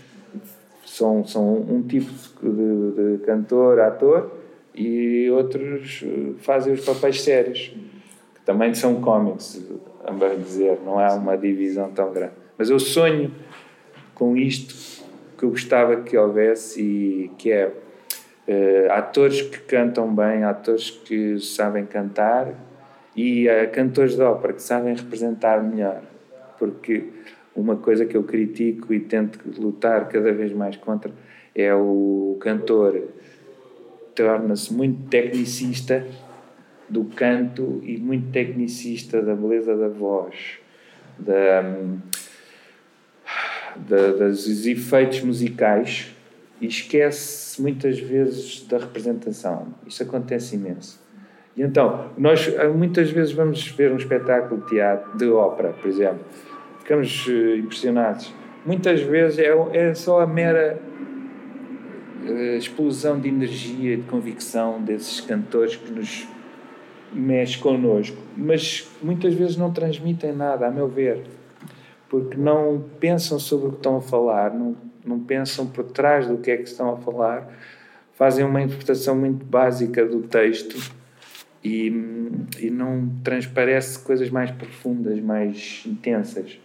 são, 0.87 1.27
são 1.27 1.57
um 1.57 1.83
tipo 1.83 2.13
de, 2.41 3.17
de 3.19 3.25
cantor, 3.25 3.81
ator, 3.81 4.31
e 4.73 5.29
outros 5.31 6.05
eh, 6.05 6.35
fazem 6.39 6.73
os 6.75 6.85
papéis 6.85 7.21
sérios, 7.23 7.75
que 8.35 8.41
também 8.45 8.73
são 8.73 9.01
cómicos, 9.01 9.61
a 10.05 10.13
bem 10.13 10.39
dizer, 10.39 10.79
não 10.85 11.01
há 11.01 11.13
uma 11.15 11.37
divisão 11.37 11.91
tão 11.91 12.13
grande. 12.13 12.35
Mas 12.57 12.71
eu 12.71 12.79
sonho 12.79 13.33
com 14.15 14.37
isto 14.37 15.03
que 15.37 15.45
eu 15.45 15.51
gostava 15.51 15.97
que 15.97 16.17
houvesse 16.17 16.81
e 16.81 17.31
que 17.37 17.51
é 17.51 17.73
uh, 18.49 18.93
atores 18.93 19.43
que 19.43 19.59
cantam 19.61 20.15
bem, 20.15 20.45
atores 20.45 20.91
que 20.91 21.39
sabem 21.39 21.85
cantar 21.87 22.55
e 23.17 23.49
uh, 23.49 23.71
cantores 23.73 24.17
de 24.17 24.23
ópera 24.23 24.53
que 24.53 24.63
sabem 24.63 24.95
representar 24.95 25.63
melhor. 25.63 26.03
Porque 26.59 27.09
uma 27.55 27.77
coisa 27.77 28.05
que 28.05 28.17
eu 28.17 28.25
critico 28.25 28.93
e 28.93 29.01
tento 29.01 29.39
lutar 29.61 30.09
cada 30.09 30.33
vez 30.33 30.53
mais 30.53 30.77
contra 30.77 31.11
é 31.55 31.73
o 31.75 32.37
cantor 32.41 33.09
torna-se 34.15 34.73
muito 34.73 35.09
tecnicista 35.09 36.07
do 36.89 37.05
canto 37.05 37.81
e 37.83 37.97
muito 37.97 38.31
tecnicista 38.31 39.21
da 39.23 39.35
beleza 39.35 39.77
da 39.77 39.89
voz, 39.89 40.59
da, 41.19 41.63
da, 43.77 44.29
dos 44.29 44.67
efeitos 44.67 45.21
musicais 45.23 46.14
e 46.65 46.67
esquece 46.67 47.61
muitas 47.61 47.99
vezes 48.01 48.67
da 48.67 48.79
representação. 48.79 49.67
Isso 49.87 50.03
acontece 50.03 50.57
imenso. 50.57 50.99
E 51.55 51.63
então, 51.63 52.11
nós 52.17 52.51
muitas 52.75 53.11
vezes 53.11 53.33
vamos 53.33 53.69
ver 53.69 53.93
um 53.93 53.97
espetáculo 53.97 54.63
de 54.63 54.69
teatro, 54.69 55.17
de 55.17 55.29
ópera, 55.29 55.75
por 55.75 55.89
exemplo, 55.89 56.25
ficamos 56.79 57.27
eh, 57.29 57.59
impressionados. 57.59 58.33
Muitas 58.65 59.03
vezes 59.03 59.39
é, 59.39 59.51
é 59.73 59.95
só 59.95 60.21
a 60.21 60.27
mera 60.27 60.81
uh, 62.27 62.57
explosão 62.57 63.21
de 63.21 63.29
energia 63.29 63.93
e 63.93 63.97
de 63.99 64.05
convicção 64.05 64.81
desses 64.83 65.21
cantores 65.21 65.77
que 65.77 65.93
nos 65.93 66.27
mexe 67.13 67.59
connosco, 67.59 68.17
mas 68.37 68.91
muitas 69.03 69.35
vezes 69.35 69.57
não 69.59 69.71
transmitem 69.71 70.33
nada, 70.33 70.67
a 70.67 70.71
meu 70.71 70.89
ver, 70.89 71.25
porque 72.09 72.39
não 72.39 72.83
pensam 72.99 73.39
sobre 73.39 73.69
o 73.69 73.71
que 73.73 73.77
estão 73.77 73.99
a 73.99 74.01
falar, 74.01 74.53
não, 74.53 74.75
não 75.05 75.21
pensam 75.21 75.67
por 75.67 75.85
trás 75.85 76.27
do 76.27 76.39
que 76.39 76.51
é 76.51 76.57
que 76.57 76.65
estão 76.65 76.93
a 76.93 76.97
falar, 76.97 77.49
fazem 78.15 78.45
uma 78.45 78.63
interpretação 78.63 79.17
muito 79.17 79.45
básica 79.45 80.05
do 80.07 80.23
texto 80.23 80.77
e, 81.63 81.89
e 82.61 82.71
não 82.71 83.11
transparece 83.23 83.99
coisas 83.99 84.31
mais 84.31 84.51
profundas, 84.51 85.21
mais 85.21 85.83
intensas. 85.87 86.59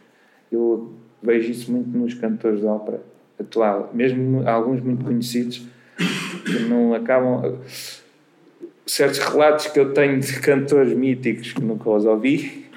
Eu 0.52 0.94
vejo 1.22 1.52
isso 1.52 1.72
muito 1.72 1.90
nos 1.98 2.14
cantores 2.14 2.60
de 2.60 2.66
ópera 2.66 3.02
atual, 3.40 3.90
mesmo 3.94 4.48
alguns 4.48 4.82
muito 4.82 5.06
conhecidos 5.06 5.66
que 6.46 6.60
não 6.68 6.94
acabam. 6.94 7.60
Certos 8.86 9.20
relatos 9.20 9.68
que 9.68 9.80
eu 9.80 9.94
tenho 9.94 10.20
de 10.20 10.40
cantores 10.40 10.94
míticos 10.94 11.54
que 11.54 11.62
nunca 11.62 11.90
os 11.92 12.06
ouvi 12.06 12.68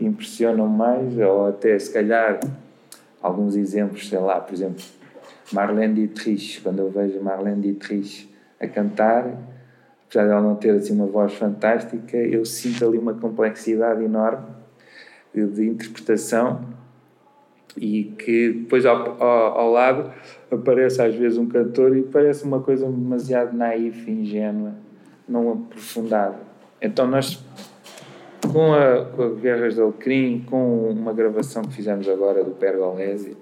impressionam 0.00 0.66
mais, 0.66 1.16
ou 1.18 1.46
até 1.46 1.78
se 1.78 1.92
calhar 1.92 2.40
alguns 3.24 3.56
exemplos, 3.56 4.06
sei 4.06 4.18
lá, 4.18 4.38
por 4.38 4.52
exemplo, 4.52 4.84
Marlene 5.50 5.94
Dietrich, 5.94 6.60
quando 6.60 6.80
eu 6.80 6.90
vejo 6.90 7.22
Marlene 7.22 7.62
Dietrich 7.62 8.30
a 8.60 8.66
cantar, 8.66 9.26
apesar 10.06 10.26
de 10.26 10.30
ela 10.30 10.42
não 10.42 10.54
ter 10.56 10.72
assim 10.72 10.92
uma 10.92 11.06
voz 11.06 11.32
fantástica, 11.32 12.18
eu 12.18 12.44
sinto 12.44 12.86
ali 12.86 12.98
uma 12.98 13.14
complexidade 13.14 14.04
enorme 14.04 14.44
de 15.34 15.66
interpretação 15.66 16.66
e 17.76 18.04
que 18.18 18.52
depois 18.52 18.84
ao, 18.84 19.20
ao, 19.20 19.58
ao, 19.58 19.72
lado 19.72 20.12
aparece 20.50 21.00
às 21.00 21.14
vezes 21.14 21.38
um 21.38 21.48
cantor 21.48 21.96
e 21.96 22.02
parece 22.02 22.44
uma 22.44 22.60
coisa 22.60 22.86
demasiado 22.86 23.56
naif, 23.56 24.08
ingênua, 24.08 24.74
não 25.26 25.50
aprofundada. 25.50 26.36
Então 26.80 27.06
nós, 27.06 27.42
com 28.52 28.72
a, 28.72 29.04
com 29.04 29.22
a 29.22 29.30
Guerras 29.30 29.74
de 29.74 29.80
Alecrim, 29.80 30.44
com 30.48 30.90
uma 30.90 31.12
gravação 31.12 31.62
que 31.62 31.74
fizemos 31.74 32.08
agora 32.08 32.42
do 32.42 32.52
Pergolesi, 32.52 33.36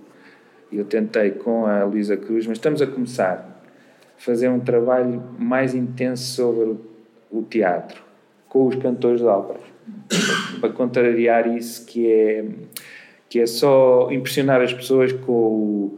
eu 0.73 0.85
tentei 0.85 1.33
com 1.33 1.67
a 1.67 1.85
Luísa 1.85 2.17
Cruz, 2.17 2.47
mas 2.47 2.57
estamos 2.59 2.81
a 2.81 2.87
começar 2.87 3.63
a 4.17 4.21
fazer 4.21 4.49
um 4.49 4.61
trabalho 4.61 5.23
mais 5.39 5.75
intenso 5.75 6.25
sobre 6.25 6.77
o 7.31 7.43
teatro, 7.43 8.03
com 8.49 8.67
os 8.67 8.77
cantores 8.77 9.21
de 9.21 9.27
ópera, 9.27 9.61
para 10.61 10.71
contrariar 10.71 11.47
isso 11.47 11.85
que 11.87 12.11
é 12.11 12.45
que 13.29 13.41
é 13.41 13.47
só 13.47 14.13
impressionar 14.13 14.61
as 14.61 14.75
pessoas 14.75 15.11
com, 15.11 15.97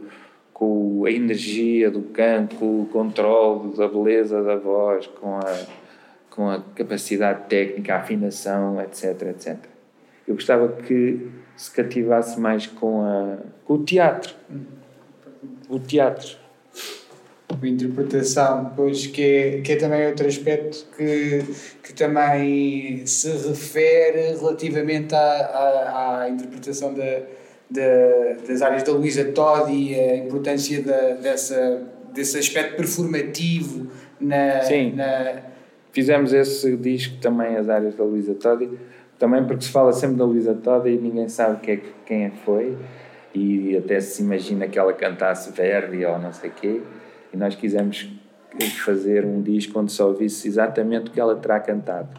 com 0.53 1.03
a 1.05 1.11
energia 1.11 1.91
do 1.91 2.01
canto, 2.01 2.55
com 2.55 2.83
o 2.83 2.85
controle 2.85 3.75
da 3.75 3.89
beleza 3.89 4.41
da 4.41 4.55
voz, 4.55 5.05
com 5.05 5.35
a, 5.35 5.65
com 6.35 6.49
a 6.49 6.61
capacidade 6.75 7.47
técnica, 7.47 7.95
a 7.95 7.99
afinação, 7.99 8.81
etc, 8.81 9.21
etc. 9.29 9.57
Eu 10.27 10.35
gostava 10.35 10.67
que 10.67 11.29
se 11.55 11.71
cativasse 11.71 12.39
mais 12.39 12.67
com, 12.67 13.01
a, 13.01 13.37
com 13.63 13.75
o 13.75 13.83
teatro. 13.83 14.35
O 15.69 15.79
teatro. 15.79 16.37
A 17.49 17.67
interpretação, 17.67 18.73
pois 18.75 19.07
que 19.07 19.21
é, 19.21 19.61
que 19.61 19.71
é 19.71 19.75
também 19.77 20.07
outro 20.07 20.27
aspecto 20.27 20.85
que, 20.97 21.43
que 21.81 21.93
também 21.93 23.05
se 23.05 23.29
refere 23.29 24.35
relativamente 24.37 25.15
à, 25.15 25.19
à, 25.19 26.21
à 26.21 26.29
interpretação 26.29 26.93
da, 26.93 27.21
da, 27.69 28.47
das 28.47 28.61
áreas 28.61 28.83
da 28.83 28.91
Luísa 28.91 29.25
Todd 29.25 29.71
e 29.71 29.95
a 29.95 30.17
importância 30.17 30.81
da, 30.81 31.13
dessa, 31.13 31.83
desse 32.13 32.37
aspecto 32.37 32.75
performativo 32.75 33.89
na, 34.19 34.61
Sim. 34.63 34.93
na... 34.93 35.54
Fizemos 35.95 36.33
esse 36.33 36.75
disco 36.75 37.15
também, 37.21 37.55
as 37.55 37.69
áreas 37.69 37.95
da 37.95 38.03
Luísa 38.03 38.35
Todd, 38.35 38.69
também 39.17 39.45
porque 39.45 39.63
se 39.63 39.69
fala 39.69 39.93
sempre 39.93 40.17
da 40.17 40.25
Luísa 40.25 40.53
Todd 40.53 40.89
e 40.89 40.97
ninguém 40.97 41.29
sabe 41.29 41.71
é, 41.71 41.79
quem 42.05 42.25
é 42.25 42.31
foi 42.43 42.77
e 43.33 43.77
até 43.77 44.01
se 44.01 44.21
imagina 44.21 44.67
que 44.67 44.77
ela 44.77 44.91
cantasse 44.91 45.53
Verdi 45.53 46.05
ou 46.05 46.19
não 46.19 46.33
sei 46.33 46.49
quê 46.49 46.81
e 47.33 47.37
nós 47.37 47.55
quisemos 47.55 48.09
fazer 48.83 49.23
um 49.23 49.41
disco 49.41 49.79
onde 49.79 49.93
só 49.93 50.09
ouvisse 50.09 50.49
exatamente 50.49 51.07
o 51.07 51.11
que 51.13 51.19
ela 51.19 51.33
terá 51.37 51.61
cantado. 51.61 52.09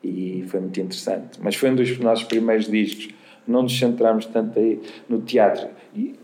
E 0.00 0.44
foi 0.46 0.60
muito 0.60 0.80
interessante. 0.80 1.40
Mas 1.42 1.56
foi 1.56 1.70
um 1.70 1.74
dos 1.74 1.98
nossos 1.98 2.24
primeiros 2.24 2.66
discos. 2.66 3.08
Não 3.44 3.62
nos 3.62 3.76
centramos 3.76 4.26
tanto 4.26 4.60
aí 4.60 4.80
no 5.08 5.22
teatro. 5.22 5.68
E, 5.92 6.14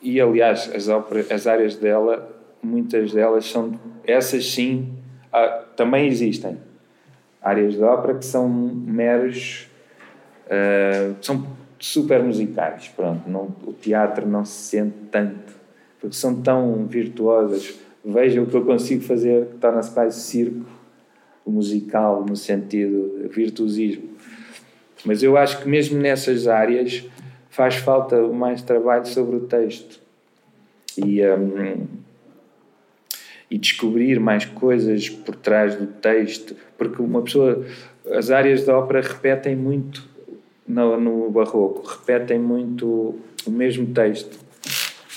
e 0.00 0.20
aliás, 0.20 0.70
as, 0.72 0.88
óperas, 0.88 1.28
as 1.32 1.48
áreas 1.48 1.74
dela, 1.74 2.40
muitas 2.62 3.12
delas 3.12 3.46
são, 3.46 3.78
essas 4.06 4.52
sim, 4.52 4.92
ah, 5.34 5.64
também 5.76 6.06
existem. 6.06 6.58
Áreas 7.42 7.74
de 7.74 7.82
ópera 7.82 8.18
que 8.18 8.24
são 8.24 8.48
meros. 8.48 9.68
Uh, 10.46 11.16
são 11.22 11.46
super 11.78 12.22
musicais. 12.22 12.88
Pronto, 12.94 13.28
não, 13.28 13.54
o 13.66 13.72
teatro 13.72 14.26
não 14.26 14.44
se 14.44 14.76
sente 14.76 14.94
tanto 15.10 15.54
porque 16.04 16.16
são 16.16 16.42
tão 16.42 16.86
virtuosas. 16.86 17.74
Veja 18.04 18.42
o 18.42 18.46
que 18.46 18.54
eu 18.54 18.62
consigo 18.62 19.02
fazer, 19.02 19.46
que 19.46 19.54
torna-se 19.54 19.90
quase 19.90 20.20
circo, 20.20 20.66
musical, 21.46 22.26
no 22.28 22.36
sentido 22.36 23.26
virtuosismo. 23.30 24.10
Mas 25.02 25.22
eu 25.22 25.34
acho 25.38 25.62
que 25.62 25.68
mesmo 25.68 25.98
nessas 25.98 26.46
áreas 26.46 27.06
faz 27.48 27.76
falta 27.76 28.20
mais 28.28 28.60
trabalho 28.60 29.06
sobre 29.06 29.36
o 29.36 29.40
texto. 29.40 29.98
E, 30.98 31.26
um, 31.26 31.86
e 33.50 33.58
descobrir 33.58 34.18
mais 34.18 34.44
coisas 34.44 35.08
por 35.08 35.36
trás 35.36 35.74
do 35.76 35.86
texto, 35.86 36.56
porque 36.76 37.00
uma 37.00 37.22
pessoa, 37.22 37.64
as 38.12 38.30
áreas 38.30 38.64
da 38.64 38.76
ópera 38.76 39.00
repetem 39.00 39.54
muito 39.54 40.06
no, 40.66 40.98
no 40.98 41.30
barroco, 41.30 41.86
repetem 41.86 42.38
muito 42.38 43.18
o 43.46 43.50
mesmo 43.50 43.86
texto. 43.86 44.38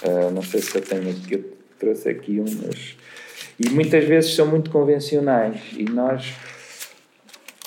Uh, 0.04 0.32
não 0.32 0.42
sei 0.42 0.62
se 0.62 0.76
eu 0.76 0.82
tenho 0.82 1.10
aqui, 1.10 1.34
eu 1.34 1.46
trouxe 1.80 2.10
aqui 2.10 2.40
um, 2.40 2.46
mas. 2.66 2.96
E 3.60 3.70
muitas 3.70 4.04
vezes 4.06 4.36
são 4.36 4.46
muito 4.46 4.70
convencionais 4.70 5.60
e 5.76 5.84
nós. 5.84 6.34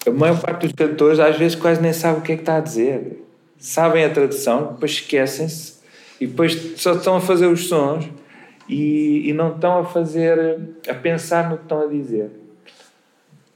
A 0.06 0.10
maior 0.10 0.40
parte 0.40 0.66
dos 0.66 0.72
cantores 0.72 1.18
às 1.18 1.36
vezes 1.36 1.56
quase 1.56 1.82
nem 1.82 1.92
sabe 1.92 2.20
o 2.20 2.22
que 2.22 2.32
é 2.32 2.36
que 2.36 2.42
está 2.42 2.56
a 2.56 2.60
dizer. 2.60 3.22
Sabem 3.58 4.04
a 4.04 4.10
tradução, 4.10 4.72
depois 4.72 4.92
esquecem-se 4.92 5.74
e 6.20 6.26
depois 6.26 6.54
só 6.76 6.94
estão 6.94 7.16
a 7.16 7.20
fazer 7.20 7.46
os 7.46 7.68
sons 7.68 8.08
e, 8.70 9.28
e 9.28 9.32
não 9.32 9.52
estão 9.52 9.78
a 9.78 9.84
fazer, 9.84 10.60
a 10.88 10.94
pensar 10.94 11.50
no 11.50 11.56
que 11.56 11.64
estão 11.64 11.82
a 11.82 11.86
dizer. 11.86 12.30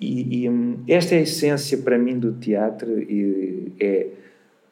E, 0.00 0.42
e 0.42 0.50
hum, 0.50 0.82
esta 0.88 1.14
é 1.14 1.18
a 1.18 1.22
essência 1.22 1.78
para 1.78 1.96
mim 1.96 2.18
do 2.18 2.32
teatro 2.32 3.00
e 3.00 3.72
é 3.78 4.08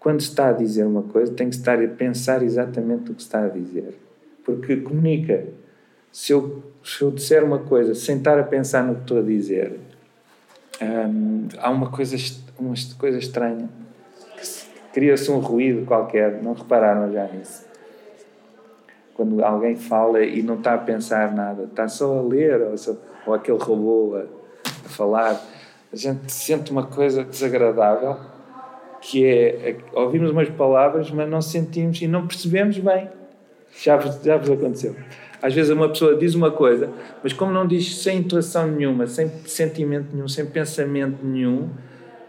quando 0.01 0.21
se 0.21 0.31
está 0.31 0.49
a 0.49 0.53
dizer 0.53 0.85
uma 0.85 1.05
coisa 1.05 1.33
tem 1.33 1.49
que 1.49 1.55
estar 1.55 1.81
a 1.81 1.87
pensar 1.87 2.43
exatamente 2.43 3.13
o 3.13 3.15
que 3.15 3.23
está 3.23 3.45
a 3.45 3.49
dizer. 3.49 3.97
Porque 4.45 4.77
comunica. 4.79 5.47
Se 6.11 6.33
eu, 6.33 6.63
se 6.85 7.03
eu 7.03 7.11
disser 7.13 7.43
uma 7.45 7.61
coisa 7.61 7.95
sem 7.95 8.19
estar 8.19 8.39
a 8.39 8.43
pensar 8.43 8.85
no 8.85 8.97
que 8.97 9.03
estou 9.03 9.21
a 9.21 9.23
dizer 9.23 9.79
hum, 10.83 11.47
há 11.59 11.71
uma 11.71 11.89
coisa 11.89 12.17
uma 12.59 12.75
coisa 12.99 13.19
estranha. 13.19 13.69
Cria-se 14.93 15.31
um 15.31 15.39
ruído 15.39 15.87
qualquer. 15.87 16.43
Não 16.43 16.53
repararam 16.53 17.13
já 17.13 17.27
nisso 17.29 17.72
quando 19.23 19.45
alguém 19.45 19.77
fala 19.77 20.25
e 20.25 20.43
não 20.43 20.57
está 20.57 20.75
a 20.75 20.79
pensar 20.79 21.33
nada, 21.33 21.65
está 21.65 21.87
só 21.87 22.19
a 22.19 22.23
ler, 22.23 22.61
ou, 22.61 22.77
só, 22.77 22.97
ou 23.25 23.33
aquele 23.33 23.59
robô 23.59 24.17
a, 24.17 24.25
a, 24.65 24.89
falar, 24.89 25.41
a 25.93 25.97
gente 25.97 26.33
sente 26.33 26.73
uma 26.73 26.87
coisa 26.87 27.23
desagradável 27.23 28.17
que 29.01 29.25
é, 29.25 29.71
é 29.71 29.77
ouvimos 29.93 30.31
umas 30.31 30.49
palavras, 30.49 31.11
mas 31.13 31.29
não 31.29 31.41
sentimos 31.41 32.03
e 32.03 32.09
não 32.09 32.27
percebemos 32.27 32.79
bem. 32.79 33.09
Já 33.81 33.97
já 33.99 34.37
vos 34.37 34.51
aconteceu. 34.51 34.97
Às 35.41 35.55
vezes 35.55 35.71
uma 35.71 35.89
pessoa 35.89 36.17
diz 36.17 36.35
uma 36.35 36.51
coisa, 36.51 36.91
mas 37.23 37.33
como 37.33 37.53
não 37.53 37.67
diz 37.67 38.03
sem 38.03 38.19
intuação 38.19 38.67
nenhuma, 38.67 39.07
sem 39.07 39.29
sentimento 39.47 40.09
nenhum, 40.13 40.29
sem 40.29 40.47
pensamento 40.47 41.25
nenhum, 41.25 41.71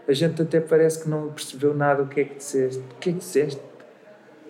a 0.06 0.12
gente 0.12 0.40
até 0.42 0.60
parece 0.60 1.02
que 1.02 1.08
não 1.08 1.28
percebeu 1.28 1.74
nada 1.74 2.04
o 2.04 2.06
que 2.06 2.20
é 2.20 2.24
que 2.24 2.36
disseste. 2.36 2.78
O 2.78 2.98
que 3.00 3.10
é 3.10 3.12
que 3.12 3.18
disseste? 3.18 3.60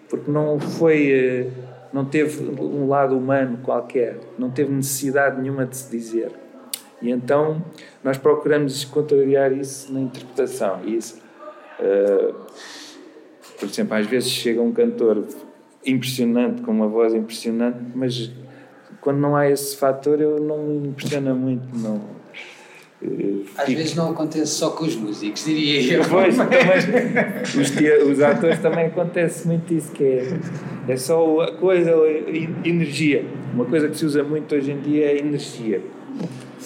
Porque 0.09 0.31
não 0.31 0.59
foi 0.61 1.11
eh, 1.13 1.51
não 1.95 2.05
teve 2.05 2.51
um 2.61 2.89
lado 2.89 3.17
humano 3.17 3.59
qualquer, 3.63 4.19
não 4.37 4.51
teve 4.51 4.73
necessidade 4.73 5.41
nenhuma 5.41 5.65
de 5.65 5.77
se 5.77 5.89
dizer. 5.89 6.33
E 7.01 7.09
então 7.09 7.65
nós 8.03 8.19
procuramos 8.19 8.85
contrariar 8.85 9.53
isso 9.53 9.93
na 9.93 10.01
interpretação. 10.01 10.85
Isso, 10.85 11.23
uh, 11.79 12.35
por 13.61 13.69
exemplo, 13.69 13.95
às 13.97 14.07
vezes 14.09 14.29
chega 14.29 14.61
um 14.61 14.73
cantor 14.73 15.25
impressionante, 15.87 16.63
com 16.63 16.73
uma 16.73 16.89
voz 16.89 17.15
impressionante, 17.15 17.79
mas 17.95 18.33
quando 19.01 19.19
não 19.19 19.37
há 19.37 19.49
esse 19.49 19.77
fator 19.77 20.21
eu 20.21 20.41
não 20.41 20.65
me 20.65 20.89
impressiona 20.89 21.33
muito, 21.33 21.65
não 21.79 22.24
às 23.57 23.67
Fico... 23.67 23.79
vezes 23.79 23.95
não 23.95 24.11
acontece 24.11 24.47
só 24.47 24.71
com 24.71 24.85
os 24.85 24.97
músicos, 24.97 25.45
diria 25.45 25.95
eu. 25.95 26.05
Pois, 26.09 26.37
mas 26.37 27.55
os, 27.55 28.11
os 28.11 28.21
atores 28.23 28.59
também 28.59 28.87
acontece 28.87 29.47
muito 29.47 29.73
isso, 29.75 29.93
que 29.93 30.05
é, 30.05 30.39
é 30.89 30.97
só 30.97 31.41
a 31.41 31.53
coisa, 31.53 31.95
a 31.95 32.69
energia. 32.69 33.25
Uma 33.53 33.65
coisa 33.67 33.89
que 33.89 33.97
se 33.97 34.05
usa 34.05 34.25
muito 34.25 34.55
hoje 34.55 34.73
em 34.73 34.81
dia 34.81 35.07
é 35.07 35.19
energia. 35.19 35.83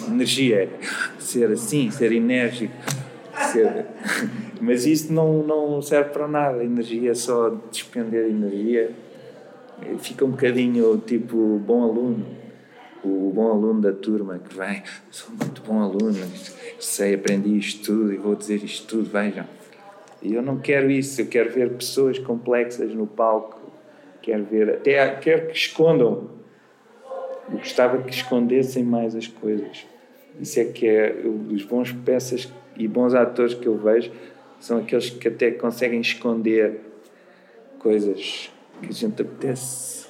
Energia, 0.07 0.68
ser 1.18 1.51
assim, 1.51 1.91
ser 1.91 2.12
enérgico. 2.12 2.74
Ser... 3.53 3.86
Mas 4.61 4.86
isso 4.86 5.12
não, 5.12 5.43
não 5.43 5.82
serve 5.82 6.11
para 6.11 6.26
nada. 6.26 6.64
Energia 6.64 7.11
é 7.11 7.14
só 7.14 7.55
despender 7.70 8.28
energia. 8.28 8.91
Fica 10.01 10.24
um 10.24 10.30
bocadinho 10.30 10.99
tipo 11.07 11.36
bom 11.64 11.84
aluno 11.84 12.38
o 13.05 13.30
bom 13.34 13.51
aluno 13.51 13.80
da 13.80 13.92
turma 13.92 14.38
que 14.38 14.57
vem, 14.57 14.82
sou 15.11 15.30
muito 15.30 15.62
bom 15.62 15.80
aluno, 15.80 16.18
sei, 16.78 17.14
aprendi 17.14 17.57
isto 17.57 17.84
tudo 17.84 18.12
e 18.12 18.16
vou 18.16 18.34
dizer 18.34 18.62
isto 18.62 18.86
tudo, 18.86 19.09
vejam. 19.09 19.46
E 20.20 20.34
eu 20.34 20.42
não 20.42 20.59
quero 20.59 20.90
isso, 20.90 21.20
eu 21.20 21.26
quero 21.26 21.51
ver 21.51 21.70
pessoas 21.74 22.18
complexas 22.18 22.92
no 22.92 23.07
palco, 23.07 23.70
quero 24.20 24.44
ver, 24.44 24.70
até 24.70 25.14
quero 25.16 25.46
que 25.49 25.57
escondam. 25.57 26.30
Eu 27.51 27.59
gostava 27.59 28.03
que 28.03 28.11
escondessem 28.11 28.84
mais 28.84 29.14
as 29.14 29.26
coisas. 29.26 29.86
Isso 30.40 30.61
é 30.61 30.64
que 30.64 30.86
é, 30.86 31.22
os 31.24 31.64
bons 31.64 31.92
peças 31.92 32.53
e 32.76 32.86
bons 32.86 33.14
atores 33.14 33.55
que 33.55 33.66
eu 33.66 33.76
vejo 33.76 34.11
são 34.61 34.78
aqueles 34.78 35.11
que 35.11 35.28
até 35.28 35.51
conseguem 35.51 36.01
esconder 36.01 36.80
coisas 37.78 38.51
que 38.82 38.88
a 38.88 38.92
gente 38.92 39.22
apetece 39.22 40.09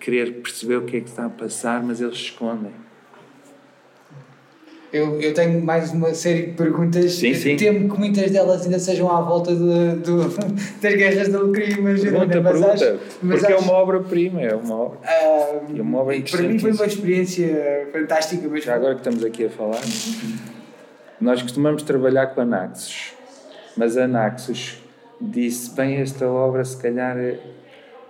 querer 0.00 0.40
perceber 0.42 0.76
o 0.76 0.82
que 0.82 0.96
é 0.96 1.00
que 1.00 1.08
está 1.08 1.26
a 1.26 1.30
passar, 1.30 1.82
mas 1.82 2.00
eles 2.00 2.16
escondem. 2.16 2.72
Eu, 4.92 5.20
eu 5.20 5.34
tenho 5.34 5.62
mais 5.62 5.92
uma 5.92 6.14
série 6.14 6.46
de 6.46 6.52
perguntas. 6.52 7.12
Sim, 7.12 7.34
sim. 7.34 7.56
Temo 7.56 7.92
que 7.92 7.98
muitas 7.98 8.30
delas 8.30 8.64
ainda 8.64 8.78
sejam 8.78 9.10
à 9.10 9.20
volta 9.20 9.54
de, 9.54 9.96
de 9.96 10.12
das 10.80 10.94
guerras 10.94 11.28
da 11.28 11.42
Ucrânia. 11.42 11.76
Pergunta, 11.76 12.40
mas 12.40 12.52
pergunta. 12.52 12.72
Acho, 12.72 12.98
mas 13.22 13.40
porque 13.40 13.52
acho, 13.52 13.64
é 13.64 13.68
uma 13.68 13.72
obra-prima, 13.74 14.42
é 14.42 14.54
uma 14.54 14.74
obra. 14.74 14.98
É 15.04 15.82
uma 15.82 15.98
obra 15.98 16.16
para 16.30 16.42
mim 16.42 16.58
foi 16.58 16.72
uma 16.72 16.86
experiência 16.86 17.88
fantástica. 17.92 18.48
Mas... 18.48 18.64
Já 18.64 18.76
agora 18.76 18.94
que 18.94 19.00
estamos 19.00 19.24
aqui 19.24 19.46
a 19.46 19.50
falar, 19.50 19.80
nós 21.20 21.42
costumamos 21.42 21.82
trabalhar 21.82 22.28
com 22.28 22.40
a 22.40 22.44
Naxos, 22.44 23.12
mas 23.76 23.96
a 23.96 24.06
Naxos 24.06 24.80
disse: 25.20 25.74
bem, 25.74 25.96
esta 25.96 26.26
obra 26.26 26.64
se 26.64 26.76
calhar 26.76 27.16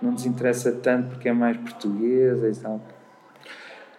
não 0.01 0.11
nos 0.11 0.25
interessa 0.25 0.71
tanto 0.71 1.09
porque 1.11 1.29
é 1.29 1.33
mais 1.33 1.57
portuguesa 1.57 2.49
e 2.49 2.55
tal. 2.55 2.81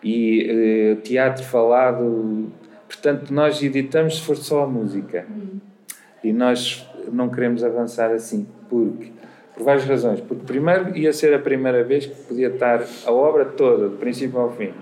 E 0.02 0.96
uh, 0.96 1.02
teatro 1.02 1.44
falado, 1.44 2.52
portanto, 2.86 3.32
nós 3.32 3.62
editamos 3.62 4.16
se 4.16 4.22
for 4.22 4.36
só 4.36 4.64
a 4.64 4.66
música. 4.66 5.26
E 6.22 6.32
nós 6.32 6.88
não 7.12 7.28
queremos 7.28 7.64
avançar 7.64 8.10
assim, 8.10 8.46
porque 8.68 9.12
por 9.58 9.64
várias 9.64 9.84
razões. 9.84 10.20
Porque, 10.20 10.44
primeiro, 10.46 10.96
ia 10.96 11.12
ser 11.12 11.34
a 11.34 11.38
primeira 11.38 11.82
vez 11.82 12.06
que 12.06 12.14
podia 12.22 12.48
estar 12.48 12.80
a 13.04 13.12
obra 13.12 13.44
toda, 13.44 13.88
do 13.88 13.96
princípio 13.96 14.38
ao 14.38 14.52
fim. 14.52 14.72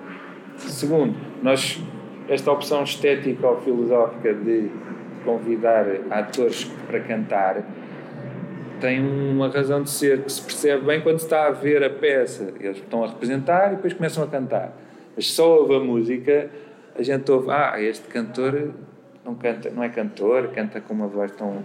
Segundo, 0.58 1.14
nós, 1.42 1.82
esta 2.28 2.52
opção 2.52 2.84
estética 2.84 3.46
ou 3.46 3.60
filosófica 3.60 4.34
de 4.34 4.70
convidar 5.24 5.86
atores 6.10 6.64
para 6.86 7.00
cantar 7.00 7.64
tem 8.80 9.00
uma 9.00 9.48
razão 9.48 9.82
de 9.82 9.90
ser 9.90 10.22
que 10.22 10.32
se 10.32 10.42
percebe 10.42 10.84
bem 10.84 11.00
quando 11.00 11.18
se 11.18 11.24
está 11.26 11.46
a 11.46 11.50
ver 11.50 11.82
a 11.82 11.90
peça. 11.90 12.52
Eles 12.60 12.78
estão 12.78 13.04
a 13.04 13.08
representar 13.08 13.72
e 13.72 13.76
depois 13.76 13.92
começam 13.92 14.22
a 14.22 14.26
cantar. 14.26 14.72
Mas 15.14 15.32
só 15.32 15.60
ouve 15.60 15.76
a 15.76 15.80
música, 15.80 16.50
a 16.94 17.02
gente 17.02 17.30
ouve, 17.30 17.50
ah, 17.50 17.74
este 17.80 18.06
cantor 18.08 18.70
não 19.24 19.34
canta, 19.34 19.70
não 19.70 19.82
é 19.82 19.88
cantor, 19.88 20.48
canta 20.48 20.80
com 20.80 20.94
uma 20.94 21.06
voz 21.06 21.32
tão, 21.32 21.64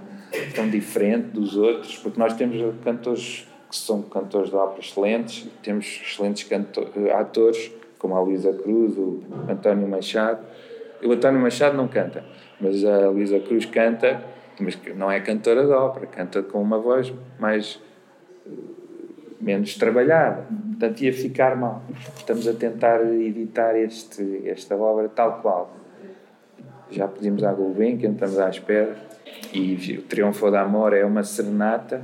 tão 0.55 0.69
diferente 0.69 1.27
dos 1.27 1.55
outros, 1.55 1.97
porque 1.97 2.19
nós 2.19 2.33
temos 2.33 2.57
cantores 2.83 3.47
que 3.69 3.75
são 3.75 4.01
cantores 4.01 4.49
de 4.49 4.55
ópera 4.55 4.81
excelentes, 4.81 5.47
temos 5.61 5.85
excelentes 5.85 6.43
cantor, 6.43 6.89
atores, 7.13 7.71
como 7.97 8.15
a 8.15 8.21
Luísa 8.21 8.51
Cruz, 8.51 8.97
o 8.97 9.21
António 9.47 9.87
Machado. 9.87 10.39
O 11.03 11.11
António 11.11 11.39
Machado 11.39 11.77
não 11.77 11.87
canta, 11.87 12.23
mas 12.59 12.83
a 12.83 13.09
Luísa 13.09 13.39
Cruz 13.39 13.65
canta 13.65 14.21
mas 14.61 14.77
não 14.95 15.11
é 15.11 15.19
cantora 15.19 15.65
de 15.65 15.71
ópera, 15.71 16.05
canta 16.07 16.41
com 16.43 16.61
uma 16.61 16.77
voz 16.77 17.13
mais 17.39 17.79
menos 19.41 19.75
trabalhada, 19.75 20.45
portanto 20.69 21.01
ia 21.01 21.11
ficar 21.11 21.55
mal. 21.55 21.81
Estamos 22.15 22.47
a 22.47 22.53
tentar 22.53 23.01
editar 23.01 23.75
este, 23.75 24.43
esta 24.45 24.75
obra 24.75 25.09
tal 25.09 25.41
qual. 25.41 25.75
Já 26.89 27.07
pedimos 27.07 27.43
à 27.43 27.51
Gulbenkian, 27.53 28.11
estamos 28.11 28.37
à 28.37 28.49
espera, 28.49 28.95
e 29.53 29.97
o 29.97 30.01
Triunfo 30.03 30.51
da 30.51 30.61
Amor 30.61 30.93
é 30.93 31.03
uma 31.05 31.23
serenata, 31.23 32.01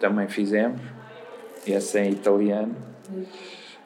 também 0.00 0.28
fizemos, 0.28 0.80
essa 1.66 1.98
é 2.00 2.06
em 2.06 2.12
italiano, 2.12 2.74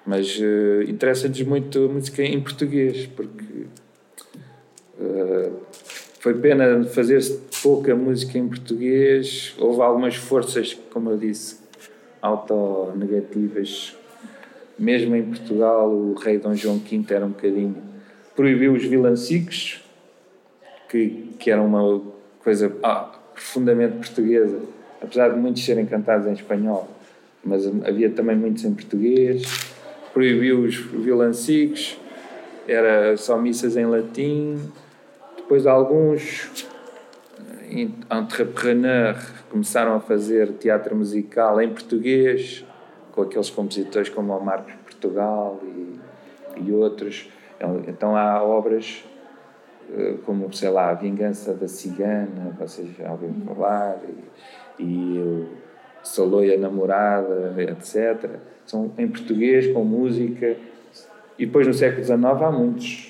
mas 0.05 0.39
uh, 0.39 0.83
interessa-nos 0.89 1.43
muito 1.43 1.85
a 1.85 1.89
música 1.89 2.23
em 2.23 2.41
português, 2.41 3.07
porque 3.07 3.67
uh, 4.99 5.57
foi 6.19 6.35
pena 6.35 6.85
fazer 6.85 7.21
pouca 7.63 7.95
música 7.95 8.39
em 8.39 8.49
português. 8.49 9.55
Houve 9.59 9.81
algumas 9.83 10.17
forças, 10.17 10.75
como 10.93 11.11
eu 11.11 11.19
disse, 11.19 11.59
autonegativas. 12.21 13.97
Mesmo 14.79 15.15
em 15.15 15.23
Portugal, 15.23 15.91
o 15.91 16.15
rei 16.15 16.39
Dom 16.39 16.55
João 16.55 16.79
V 16.79 17.05
era 17.11 17.27
um 17.27 17.31
bocadinho. 17.31 17.77
proibiu 18.35 18.73
os 18.73 18.85
vilancicos, 18.85 19.85
que, 20.89 21.35
que 21.39 21.51
era 21.51 21.61
uma 21.61 22.01
coisa 22.43 22.75
ah, 22.83 23.13
profundamente 23.35 23.99
portuguesa, 23.99 24.59
apesar 25.01 25.29
de 25.31 25.39
muitos 25.39 25.65
serem 25.65 25.85
cantados 25.87 26.27
em 26.27 26.33
espanhol, 26.33 26.89
mas 27.45 27.67
havia 27.67 28.11
também 28.11 28.37
muitos 28.37 28.65
em 28.65 28.73
português. 28.73 29.43
Proibiu 30.13 30.61
os 30.61 30.77
vilancicos 30.77 31.99
era 32.67 33.17
só 33.17 33.37
missas 33.39 33.77
em 33.77 33.87
latim. 33.87 34.59
Depois 35.37 35.67
alguns 35.67 36.69
entrepreneurs 37.71 39.31
começaram 39.51 39.95
a 39.95 40.01
fazer 40.01 40.53
teatro 40.55 40.97
musical 40.97 41.61
em 41.61 41.69
português, 41.69 42.65
com 43.13 43.23
aqueles 43.23 43.51
compositores 43.51 44.09
como 44.09 44.37
o 44.37 44.45
Marcos 44.45 44.75
Portugal 44.85 45.61
e, 45.63 46.01
e 46.65 46.73
outros. 46.73 47.29
Então 47.87 48.17
há 48.17 48.43
obras 48.43 49.05
eh, 49.93 50.15
como, 50.25 50.53
sei 50.53 50.71
lá, 50.71 50.91
A 50.91 50.95
Vingança 50.95 51.53
da 51.53 51.67
Cigana, 51.67 52.57
vocês 52.59 52.89
já 52.97 53.11
ouviram 53.11 53.35
falar, 53.47 54.01
e, 54.79 54.83
e 54.83 55.19
o 55.19 55.49
Saloia 56.03 56.57
Namorada, 56.59 57.55
etc. 57.59 58.39
São 58.65 58.93
em 58.97 59.09
português, 59.09 59.73
com 59.73 59.85
música. 59.85 60.57
E 61.39 61.47
depois 61.47 61.67
no 61.67 61.75
século 61.75 62.05
XIX 62.05 62.23
há 62.23 62.51
muitos. 62.53 63.10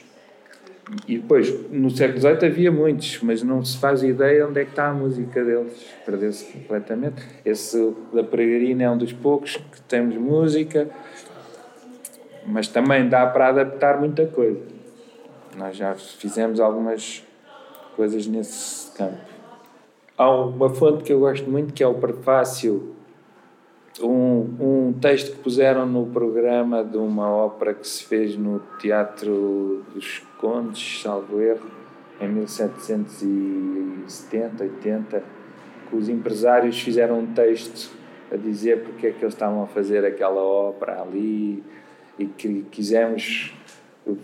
E 1.07 1.19
depois, 1.19 1.71
no 1.71 1.91
século 1.91 2.21
XVIII 2.21 2.47
havia 2.47 2.73
muitos, 2.73 3.21
mas 3.23 3.43
não 3.43 3.65
se 3.65 3.79
faz 3.79 4.03
ideia 4.03 4.47
onde 4.47 4.61
é 4.61 4.65
que 4.65 4.71
está 4.71 4.89
a 4.89 4.95
música 4.95 5.45
deles. 5.45 5.87
Perdeu-se 6.05 6.45
completamente. 6.53 7.23
Esse 7.45 7.95
da 8.13 8.25
Pregarina 8.25 8.85
é 8.85 8.91
um 8.91 8.99
dos 8.99 9.13
poucos 9.13 9.57
que 9.57 9.81
temos 9.83 10.17
música, 10.17 10.89
mas 12.47 12.67
também 12.67 13.09
dá 13.09 13.27
para 13.27 13.49
adaptar 13.49 14.01
muita 14.01 14.27
coisa. 14.27 14.61
Nós 15.57 15.77
já 15.77 15.95
fizemos 15.95 16.59
algumas 16.59 17.25
coisas 17.95 18.27
nesse 18.27 18.91
campo. 18.93 19.19
Há 20.17 20.31
uma 20.31 20.71
fonte 20.71 21.05
que 21.05 21.13
eu 21.13 21.21
gosto 21.21 21.49
muito 21.49 21.73
que 21.73 21.83
é 21.83 21.87
o 21.87 21.95
prefácio, 21.95 22.95
um, 24.03 24.49
um 24.61 24.93
texto 25.01 25.37
que 25.37 25.43
puseram 25.43 25.87
no 25.87 26.07
programa 26.07 26.85
de 26.85 26.97
uma 26.97 27.29
ópera 27.29 27.75
que 27.75 27.87
se 27.87 28.03
fez 28.05 28.37
no 28.37 28.61
Teatro 28.79 29.85
dos 29.95 30.23
Condes, 30.39 31.03
salvo 31.03 31.41
erro, 31.41 31.71
em 32.21 32.29
1770, 32.29 34.65
80, 34.65 35.23
que 35.89 35.97
os 35.97 36.09
empresários 36.09 36.81
fizeram 36.81 37.21
um 37.21 37.27
texto 37.27 37.91
a 38.31 38.37
dizer 38.37 38.83
porque 38.85 39.09
é 39.09 39.11
que 39.11 39.25
eles 39.25 39.35
estavam 39.35 39.65
a 39.65 39.67
fazer 39.67 40.05
aquela 40.05 40.41
ópera 40.41 41.03
ali 41.03 41.65
e 42.19 42.27
que 42.27 42.65
quisemos 42.71 43.53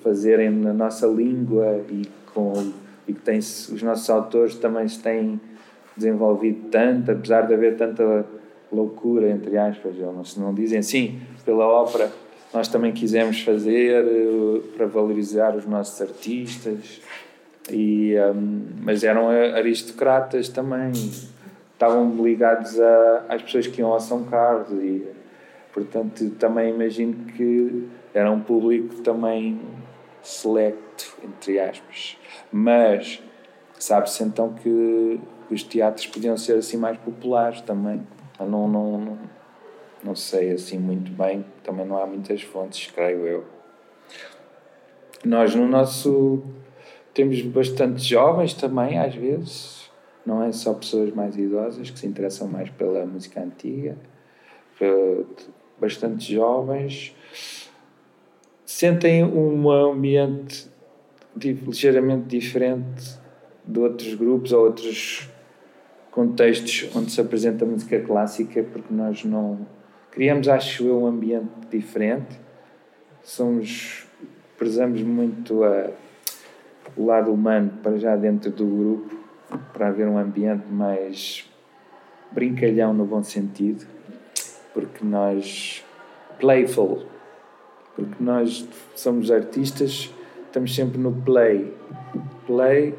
fazer 0.03 0.51
na 0.51 0.73
nossa 0.73 1.07
língua 1.07 1.85
e 1.91 2.03
com 2.33 2.73
e 3.09 3.13
que 3.13 3.21
tem 3.21 3.39
os 3.39 3.83
nossos 3.83 4.11
autores 4.11 4.57
também 4.57 4.89
se 4.89 5.01
têm 5.01 5.41
desenvolvido 5.97 6.69
tanto, 6.71 7.13
apesar 7.13 7.43
de 7.43 7.55
haver 7.55 7.77
tanta 7.77 8.27
loucura, 8.73 9.31
entre 9.31 9.57
aspas, 9.57 9.95
eles 9.97 10.37
não 10.37 10.53
dizem 10.55 10.83
sim, 10.83 11.21
pela 11.45 11.67
ópera 11.67 12.11
nós 12.53 12.69
também 12.69 12.93
quisemos 12.93 13.43
fazer 13.43 14.05
eh, 14.05 14.61
para 14.77 14.87
valorizar 14.87 15.55
os 15.55 15.67
nossos 15.67 16.01
artistas, 16.01 17.03
e, 17.71 18.15
um, 18.19 18.63
mas 18.83 19.03
eram 19.03 19.29
aristocratas 19.29 20.49
também, 20.49 20.93
estavam 21.73 22.17
ligados 22.23 22.81
a, 22.81 23.27
às 23.29 23.43
pessoas 23.43 23.67
que 23.67 23.81
iam 23.81 23.95
a 23.95 24.01
São 24.01 24.25
Carlos 24.25 24.71
e 24.83 25.07
portanto 25.75 26.31
também 26.39 26.73
imagino 26.73 27.27
que 27.33 27.89
era 28.15 28.31
um 28.31 28.41
público 28.41 29.03
também 29.03 29.61
selecto, 30.23 31.19
entre 31.23 31.61
aspas, 31.61 32.17
mas 32.51 33.21
sabe-se 33.79 34.23
então 34.23 34.55
que 34.55 35.21
os 35.51 35.63
teatros 35.63 36.07
podiam 36.07 36.37
ser 36.37 36.55
assim 36.55 36.77
mais 36.77 36.97
populares 36.97 37.61
também. 37.61 38.01
Não, 38.39 38.69
não, 38.69 38.99
não, 38.99 39.19
não 40.05 40.15
sei 40.15 40.53
assim 40.53 40.79
muito 40.79 41.11
bem, 41.13 41.45
também 41.65 41.87
não 41.87 42.01
há 42.01 42.07
muitas 42.07 42.43
fontes, 42.43 42.91
creio 42.91 43.27
eu. 43.27 43.45
Nós 45.25 45.55
no 45.55 45.67
nosso 45.67 46.43
temos 47.15 47.41
bastante 47.43 48.03
jovens 48.03 48.53
também, 48.53 48.99
às 48.99 49.15
vezes, 49.15 49.91
não 50.25 50.43
é 50.43 50.53
só 50.53 50.75
pessoas 50.75 51.13
mais 51.15 51.37
idosas 51.37 51.89
que 51.89 51.99
se 51.99 52.07
interessam 52.07 52.47
mais 52.47 52.69
pela 52.71 53.07
música 53.07 53.41
antiga, 53.41 53.97
bastante 55.81 56.35
jovens 56.35 57.15
sentem 58.65 59.25
um 59.25 59.71
ambiente 59.71 60.69
ligeiramente 61.35 62.27
diferente 62.27 63.19
de 63.65 63.79
outros 63.81 64.15
grupos 64.15 64.53
ou 64.53 64.67
outros 64.67 65.29
contextos 66.17 66.89
onde 66.97 67.13
se 67.13 67.21
apresenta 67.21 67.67
música 67.67 68.01
clássica, 68.01 68.63
porque 68.63 68.93
nós 68.93 69.23
não 69.23 69.67
criamos, 70.11 70.49
acho 70.49 70.87
eu, 70.87 71.03
um 71.03 71.07
ambiente 71.07 71.51
diferente. 71.71 72.41
Somos, 73.23 74.07
prezamos 74.57 75.03
muito 75.03 75.63
a, 75.63 75.91
o 76.97 77.05
lado 77.05 77.31
humano 77.31 77.71
para 77.83 77.99
já 77.99 78.17
dentro 78.17 78.51
do 78.51 78.65
grupo, 78.65 79.15
para 79.75 79.89
haver 79.89 80.09
um 80.09 80.17
ambiente 80.17 80.67
mais 80.71 81.45
brincalhão 82.33 82.95
no 82.95 83.05
bom 83.05 83.23
sentido, 83.23 83.87
porque 84.73 85.05
nós 85.05 85.85
playful, 86.39 87.05
porque 87.95 88.25
nós 88.25 88.67
somos 88.95 89.31
artistas, 89.31 90.11
estamos 90.47 90.75
sempre 90.75 90.97
no 90.97 91.13
play. 91.13 91.75
Play 92.47 92.95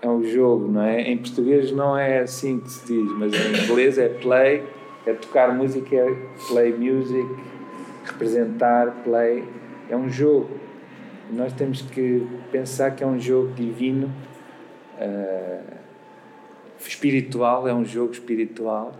é 0.00 0.08
um 0.08 0.22
jogo, 0.22 0.70
não 0.70 0.82
é? 0.82 1.02
Em 1.02 1.18
português 1.18 1.72
não 1.72 1.96
é 1.96 2.20
assim 2.20 2.60
que 2.60 2.70
se 2.70 2.86
diz, 2.86 3.12
mas 3.12 3.32
em 3.32 3.64
inglês 3.64 3.98
é 3.98 4.08
play, 4.08 4.64
é 5.06 5.12
tocar 5.12 5.52
música, 5.52 5.94
é 5.94 6.16
play 6.48 6.72
music, 6.72 7.28
representar, 8.04 9.02
play, 9.04 9.44
é 9.88 9.96
um 9.96 10.08
jogo. 10.08 10.50
Nós 11.30 11.52
temos 11.52 11.82
que 11.82 12.26
pensar 12.50 12.92
que 12.92 13.02
é 13.02 13.06
um 13.06 13.18
jogo 13.18 13.52
divino, 13.54 14.10
uh, 15.00 15.78
espiritual, 16.78 17.68
é 17.68 17.74
um 17.74 17.84
jogo 17.84 18.12
espiritual 18.12 18.92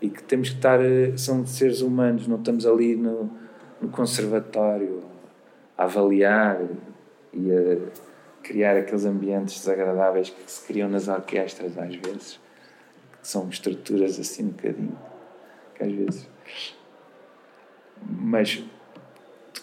e 0.00 0.10
que 0.10 0.22
temos 0.22 0.50
que 0.50 0.56
estar, 0.56 0.80
eh, 0.84 1.16
são 1.16 1.46
seres 1.46 1.80
humanos, 1.80 2.28
não 2.28 2.36
estamos 2.36 2.66
ali 2.66 2.94
no, 2.94 3.30
no 3.80 3.88
conservatório 3.88 5.02
a 5.78 5.84
avaliar 5.84 6.60
e 7.32 7.50
a 7.50 7.78
criar 8.44 8.76
aqueles 8.76 9.04
ambientes 9.04 9.58
desagradáveis 9.58 10.30
que 10.30 10.50
se 10.50 10.64
criam 10.66 10.88
nas 10.88 11.08
orquestras 11.08 11.76
às 11.76 11.96
vezes, 11.96 12.40
que 13.20 13.26
são 13.26 13.48
estruturas 13.48 14.20
assim 14.20 14.44
um 14.44 14.48
bocadinho, 14.48 14.98
que 15.74 15.82
às 15.82 15.92
vezes. 15.92 16.28
Mas 18.06 18.62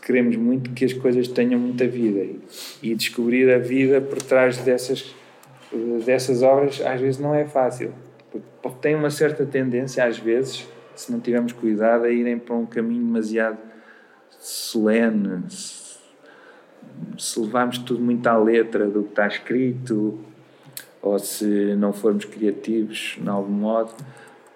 queremos 0.01 0.35
muito 0.35 0.71
que 0.71 0.83
as 0.83 0.93
coisas 0.93 1.27
tenham 1.27 1.59
muita 1.59 1.87
vida 1.87 2.19
e, 2.19 2.41
e 2.81 2.95
descobrir 2.95 3.53
a 3.53 3.59
vida 3.59 4.01
por 4.01 4.21
trás 4.21 4.57
dessas, 4.57 5.13
dessas 6.03 6.41
obras 6.41 6.81
às 6.81 6.99
vezes 6.99 7.19
não 7.19 7.35
é 7.35 7.45
fácil. 7.45 7.93
Porque 8.61 8.77
tem 8.81 8.95
uma 8.95 9.11
certa 9.11 9.45
tendência, 9.45 10.03
às 10.03 10.17
vezes, 10.17 10.67
se 10.95 11.11
não 11.11 11.19
tivermos 11.19 11.51
cuidado, 11.51 12.05
a 12.05 12.09
irem 12.09 12.39
para 12.39 12.55
um 12.55 12.65
caminho 12.65 13.05
demasiado 13.05 13.57
solene, 14.39 15.43
se 17.17 17.39
levarmos 17.39 17.77
tudo 17.79 18.01
muito 18.01 18.25
à 18.27 18.37
letra 18.37 18.87
do 18.87 19.03
que 19.03 19.09
está 19.09 19.27
escrito, 19.27 20.19
ou 21.01 21.17
se 21.17 21.75
não 21.75 21.91
formos 21.91 22.25
criativos 22.25 23.17
de 23.19 23.29
algum 23.29 23.51
modo, 23.51 23.91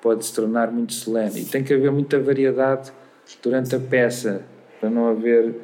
pode 0.02 0.26
se 0.26 0.34
tornar 0.34 0.72
muito 0.72 0.94
solene. 0.94 1.42
E 1.42 1.46
tem 1.46 1.64
que 1.64 1.74
haver 1.74 1.92
muita 1.92 2.20
variedade 2.20 2.92
durante 3.42 3.76
a 3.76 3.80
peça, 3.80 4.44
para 4.80 4.90
não 4.90 5.10
haver 5.10 5.56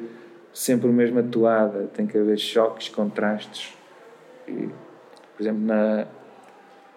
sempre 0.52 0.88
a 0.88 0.92
mesma 0.92 1.22
toada, 1.22 1.88
tem 1.94 2.06
que 2.06 2.18
haver 2.18 2.38
choques, 2.38 2.88
contrastes. 2.88 3.72
E, 4.48 4.68
por 5.36 5.40
exemplo, 5.40 5.60
na, 5.60 6.06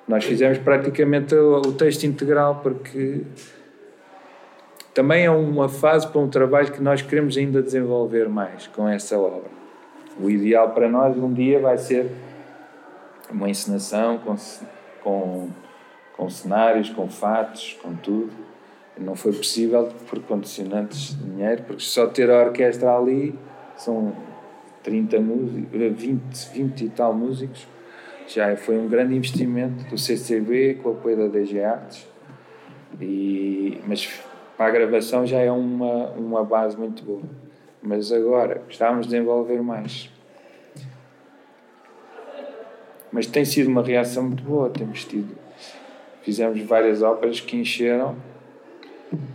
nós 0.08 0.26
fizemos 0.26 0.58
praticamente 0.58 1.36
o, 1.36 1.58
o 1.58 1.74
texto 1.74 2.04
integral 2.04 2.62
porque 2.62 3.22
também 4.94 5.26
é 5.26 5.30
uma 5.30 5.70
fase 5.70 6.08
para 6.08 6.22
um 6.22 6.30
trabalho 6.30 6.72
que 6.72 6.82
nós 6.82 7.02
queremos 7.02 7.38
ainda 7.38 7.62
desenvolver 7.62 8.30
mais 8.30 8.68
com 8.68 8.88
essa 8.88 9.18
obra. 9.18 9.65
O 10.20 10.30
ideal 10.30 10.72
para 10.72 10.88
nós 10.88 11.18
um 11.18 11.34
dia 11.34 11.60
vai 11.60 11.78
ser 11.78 12.10
uma 13.30 13.50
encenação 13.50 14.18
com, 14.20 14.36
com, 15.04 15.50
com 16.16 16.30
cenários, 16.30 16.90
com 16.90 17.10
fatos, 17.10 17.78
com 17.82 17.96
tudo. 17.96 18.32
Não 18.98 19.16
foi 19.16 19.34
possível 19.34 19.90
por 20.10 20.20
condicionantes 20.24 21.18
de 21.18 21.24
dinheiro, 21.24 21.64
porque 21.64 21.82
só 21.82 22.08
ter 22.08 22.30
a 22.30 22.46
orquestra 22.46 22.96
ali 22.96 23.38
são 23.76 24.16
30 24.84 25.20
músicos, 25.20 25.70
20, 25.72 26.50
20 26.54 26.86
e 26.86 26.90
tal 26.90 27.14
músicos. 27.14 27.68
Já 28.28 28.56
foi 28.56 28.78
um 28.78 28.88
grande 28.88 29.16
investimento 29.16 29.84
do 29.90 29.98
CCB 29.98 30.80
com 30.82 30.90
o 30.90 30.92
apoio 30.94 31.18
da 31.18 31.28
DG 31.28 31.62
Artes. 31.62 32.08
E, 33.02 33.82
mas 33.86 34.08
para 34.56 34.68
a 34.68 34.72
gravação 34.72 35.28
já 35.28 35.40
é 35.40 35.52
uma, 35.52 36.12
uma 36.12 36.44
base 36.44 36.78
muito 36.78 37.04
boa. 37.04 37.22
Mas 37.86 38.12
agora 38.12 38.64
gostávamos 38.66 39.06
de 39.06 39.12
desenvolver 39.12 39.62
mais. 39.62 40.10
Mas 43.12 43.28
tem 43.28 43.46
sido 43.46 43.70
uma 43.70 43.84
reação 43.84 44.24
muito 44.24 44.44
boa. 44.44 44.70
Temos 44.72 45.06
tido. 45.06 45.38
Fizemos 46.24 46.60
várias 46.64 47.04
óperas 47.04 47.40
que 47.40 47.56
encheram 47.56 48.16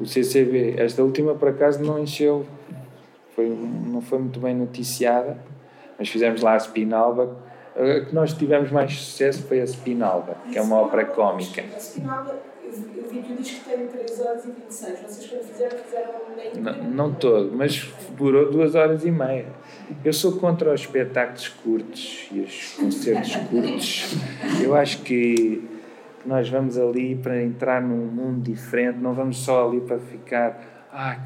o 0.00 0.04
CCB. 0.04 0.74
Esta 0.76 1.02
última, 1.02 1.34
por 1.34 1.48
acaso, 1.48 1.80
não 1.82 1.98
encheu. 1.98 2.44
foi, 3.36 3.48
não 3.48 4.00
foi 4.00 4.18
muito 4.18 4.40
bem 4.40 4.54
noticiada, 4.54 5.38
mas 5.96 6.08
fizemos 6.08 6.42
lá 6.42 6.54
a 6.54 6.58
Spinalba. 6.58 7.38
A 7.76 8.04
que 8.04 8.12
nós 8.12 8.34
tivemos 8.34 8.72
mais 8.72 8.92
sucesso 8.92 9.44
foi 9.44 9.60
a 9.60 9.66
Spinalba, 9.66 10.36
que 10.50 10.58
é 10.58 10.60
uma 10.60 10.76
ópera 10.76 11.04
cómica. 11.04 11.62
A 11.62 11.78
Spinalba, 11.78 12.34
eu 12.96 13.08
vi 13.10 13.22
que 13.22 13.32
o 13.32 13.36
disco 13.36 13.68
tem 13.68 13.86
3 13.86 14.20
horas 14.20 14.44
e 14.44 14.50
26. 14.52 14.98
Vocês, 15.00 15.26
quando 15.30 15.42
fizeram, 15.44 15.78
fizeram 15.78 16.12
meio. 16.36 16.62
Não, 16.62 16.90
não 16.90 17.14
todo, 17.14 17.50
mas 17.56 17.88
durou 18.16 18.50
2 18.50 18.74
horas 18.74 19.04
e 19.04 19.10
meia. 19.10 19.46
Eu 20.04 20.12
sou 20.12 20.32
contra 20.38 20.72
os 20.72 20.82
espetáculos 20.82 21.48
curtos 21.48 22.28
e 22.32 22.40
os 22.40 22.74
concertos 22.74 23.36
curtos. 23.36 24.14
Eu 24.62 24.74
acho 24.74 25.02
que 25.02 25.68
nós 26.24 26.48
vamos 26.48 26.78
ali 26.78 27.16
para 27.16 27.42
entrar 27.42 27.82
num 27.82 28.06
mundo 28.06 28.42
diferente, 28.42 28.98
não 28.98 29.14
vamos 29.14 29.38
só 29.38 29.68
ali 29.68 29.80
para 29.80 29.98
ficar 29.98 30.88
ah, 30.92 31.18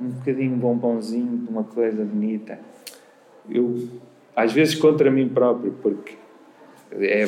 um 0.00 0.08
bocadinho 0.08 0.56
bombonzinho, 0.56 1.46
uma 1.48 1.64
coisa 1.64 2.04
bonita. 2.04 2.58
Eu, 3.48 3.88
às 4.34 4.52
vezes, 4.52 4.74
contra 4.74 5.10
mim 5.10 5.28
próprio, 5.28 5.72
porque 5.82 6.16
é, 6.92 7.26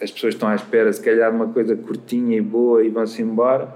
as 0.00 0.10
pessoas 0.10 0.34
estão 0.34 0.48
à 0.48 0.54
espera, 0.54 0.92
se 0.92 1.00
calhar, 1.00 1.30
de 1.30 1.36
uma 1.36 1.48
coisa 1.48 1.76
curtinha 1.76 2.36
e 2.36 2.40
boa 2.40 2.84
e 2.84 2.88
vão-se 2.88 3.22
embora. 3.22 3.74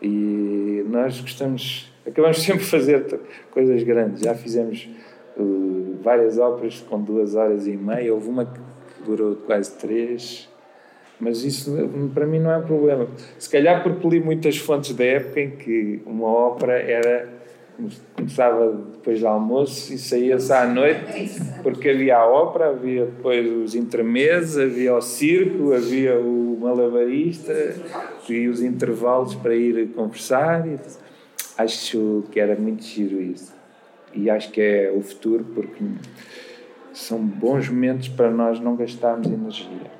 E 0.00 0.84
nós 0.88 1.20
gostamos, 1.20 1.92
acabamos 2.06 2.38
sempre 2.42 2.64
de 2.64 2.70
fazer 2.70 3.20
coisas 3.50 3.82
grandes. 3.82 4.22
Já 4.22 4.34
fizemos 4.34 4.88
uh, 5.36 5.98
várias 6.02 6.38
óperas 6.38 6.80
com 6.88 7.00
duas 7.00 7.34
horas 7.34 7.66
e 7.66 7.76
meia, 7.76 8.14
houve 8.14 8.28
uma 8.28 8.44
que 8.44 8.60
durou 9.04 9.36
quase 9.36 9.76
três 9.76 10.48
mas 11.20 11.42
isso 11.42 11.72
para 12.14 12.26
mim 12.26 12.38
não 12.38 12.50
é 12.50 12.58
um 12.58 12.62
problema. 12.62 13.08
Se 13.38 13.50
calhar 13.50 13.82
porque 13.82 14.06
li 14.08 14.20
muitas 14.20 14.56
fontes 14.56 14.94
da 14.94 15.04
época 15.04 15.40
em 15.40 15.50
que 15.50 16.00
uma 16.06 16.28
ópera 16.28 16.74
era 16.74 17.28
começava 18.14 18.72
depois 18.92 19.20
do 19.20 19.28
almoço 19.28 19.92
e 19.92 19.98
saía-se 19.98 20.52
à 20.52 20.66
noite, 20.66 21.30
porque 21.62 21.90
havia 21.90 22.16
a 22.16 22.26
ópera, 22.26 22.70
havia 22.70 23.06
depois 23.06 23.50
os 23.50 23.74
intermeses, 23.74 24.58
havia 24.58 24.94
o 24.94 25.00
circo, 25.00 25.72
havia 25.72 26.18
o 26.18 26.58
malabarista 26.60 27.52
e 28.28 28.48
os 28.48 28.60
intervalos 28.62 29.34
para 29.34 29.54
ir 29.54 29.88
conversar. 29.94 30.66
Acho 31.56 32.24
que 32.30 32.40
era 32.40 32.56
muito 32.56 32.82
giro 32.82 33.20
isso. 33.20 33.54
E 34.12 34.28
acho 34.28 34.50
que 34.50 34.60
é 34.60 34.92
o 34.94 35.00
futuro 35.00 35.44
porque 35.54 35.84
são 36.92 37.18
bons 37.18 37.68
momentos 37.68 38.08
para 38.08 38.30
nós 38.30 38.58
não 38.58 38.74
gastarmos 38.74 39.26
energia 39.26 39.98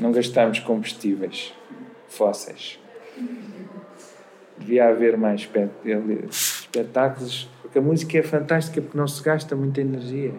não 0.00 0.12
gastamos 0.12 0.58
combustíveis 0.58 1.52
fósseis. 2.08 2.78
Devia 4.58 4.88
haver 4.88 5.16
mais 5.16 5.48
espetáculos, 6.30 7.48
porque 7.60 7.78
a 7.78 7.82
música 7.82 8.18
é 8.18 8.22
fantástica 8.22 8.80
porque 8.80 8.96
não 8.96 9.06
se 9.06 9.22
gasta 9.22 9.56
muita 9.56 9.80
energia, 9.80 10.32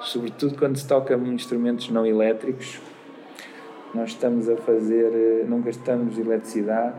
sobretudo 0.00 0.56
quando 0.56 0.76
se 0.76 0.86
toca 0.86 1.14
instrumentos 1.14 1.90
não 1.90 2.06
elétricos. 2.06 2.80
Nós 3.94 4.10
estamos 4.10 4.48
a 4.48 4.56
fazer, 4.56 5.44
não 5.48 5.60
gastamos 5.60 6.16
eletricidade, 6.16 6.94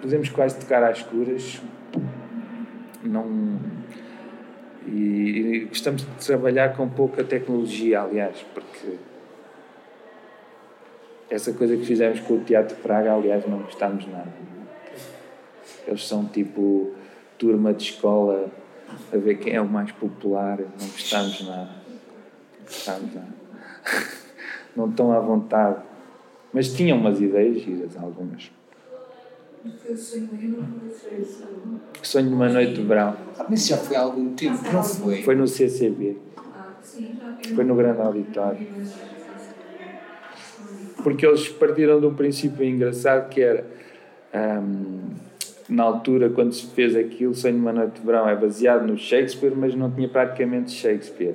podemos 0.00 0.28
quase 0.28 0.58
tocar 0.60 0.82
às 0.82 0.98
escuras, 0.98 1.60
não 3.02 3.58
e, 4.86 4.90
e 4.90 5.64
gostamos 5.66 6.02
de 6.02 6.26
trabalhar 6.26 6.76
com 6.76 6.88
pouca 6.88 7.24
tecnologia, 7.24 8.02
aliás, 8.02 8.44
porque 8.54 8.96
essa 11.30 11.52
coisa 11.52 11.76
que 11.76 11.84
fizemos 11.84 12.20
com 12.20 12.34
o 12.34 12.40
Teatro 12.40 12.76
Praga, 12.76 13.12
aliás, 13.12 13.46
não 13.46 13.58
gostámos 13.58 14.06
nada. 14.06 14.32
Eles 15.86 16.06
são 16.06 16.24
tipo 16.26 16.92
turma 17.38 17.72
de 17.74 17.84
escola 17.84 18.50
a 19.12 19.16
ver 19.16 19.38
quem 19.38 19.54
é 19.54 19.60
o 19.60 19.68
mais 19.68 19.90
popular, 19.92 20.58
não 20.58 20.88
gostámos 20.88 21.46
nada. 21.46 21.70
Não 22.58 22.64
gostámos 22.64 23.14
nada. 23.14 23.34
Não 24.74 24.90
estão 24.90 25.12
à 25.12 25.20
vontade. 25.20 25.80
Mas 26.52 26.74
tinham 26.74 26.98
umas 26.98 27.20
ideias 27.20 27.60
giras, 27.60 27.96
algumas. 27.96 28.50
Sonho 32.02 32.28
de 32.28 32.34
uma 32.34 32.48
noite 32.48 32.74
de 32.74 32.82
verão. 32.82 33.16
Ah, 33.38 33.46
mas 33.48 33.68
já 33.68 33.76
foi 33.76 33.96
há 33.96 34.00
algum 34.00 34.34
tempo, 34.34 34.58
não 34.72 34.82
foi? 34.82 35.22
Foi 35.22 35.36
no 35.36 35.46
CCB. 35.46 36.16
Foi 37.54 37.64
no 37.64 37.76
grande 37.76 38.00
auditório 38.00 38.66
porque 41.04 41.26
eles 41.26 41.46
partiram 41.50 42.00
de 42.00 42.06
um 42.06 42.14
princípio 42.14 42.64
engraçado 42.64 43.28
que 43.28 43.42
era 43.42 43.66
um, 44.34 45.10
na 45.68 45.82
altura 45.82 46.28
quando 46.30 46.52
se 46.52 46.66
fez 46.68 46.94
aquilo 46.94 47.34
Sonho 47.34 47.54
de 47.54 47.60
uma 47.60 47.72
Noite 47.72 48.00
de 48.00 48.06
Verão 48.06 48.28
é 48.28 48.36
baseado 48.36 48.86
no 48.86 48.96
Shakespeare 48.96 49.54
mas 49.54 49.74
não 49.74 49.90
tinha 49.90 50.08
praticamente 50.08 50.72
Shakespeare 50.72 51.34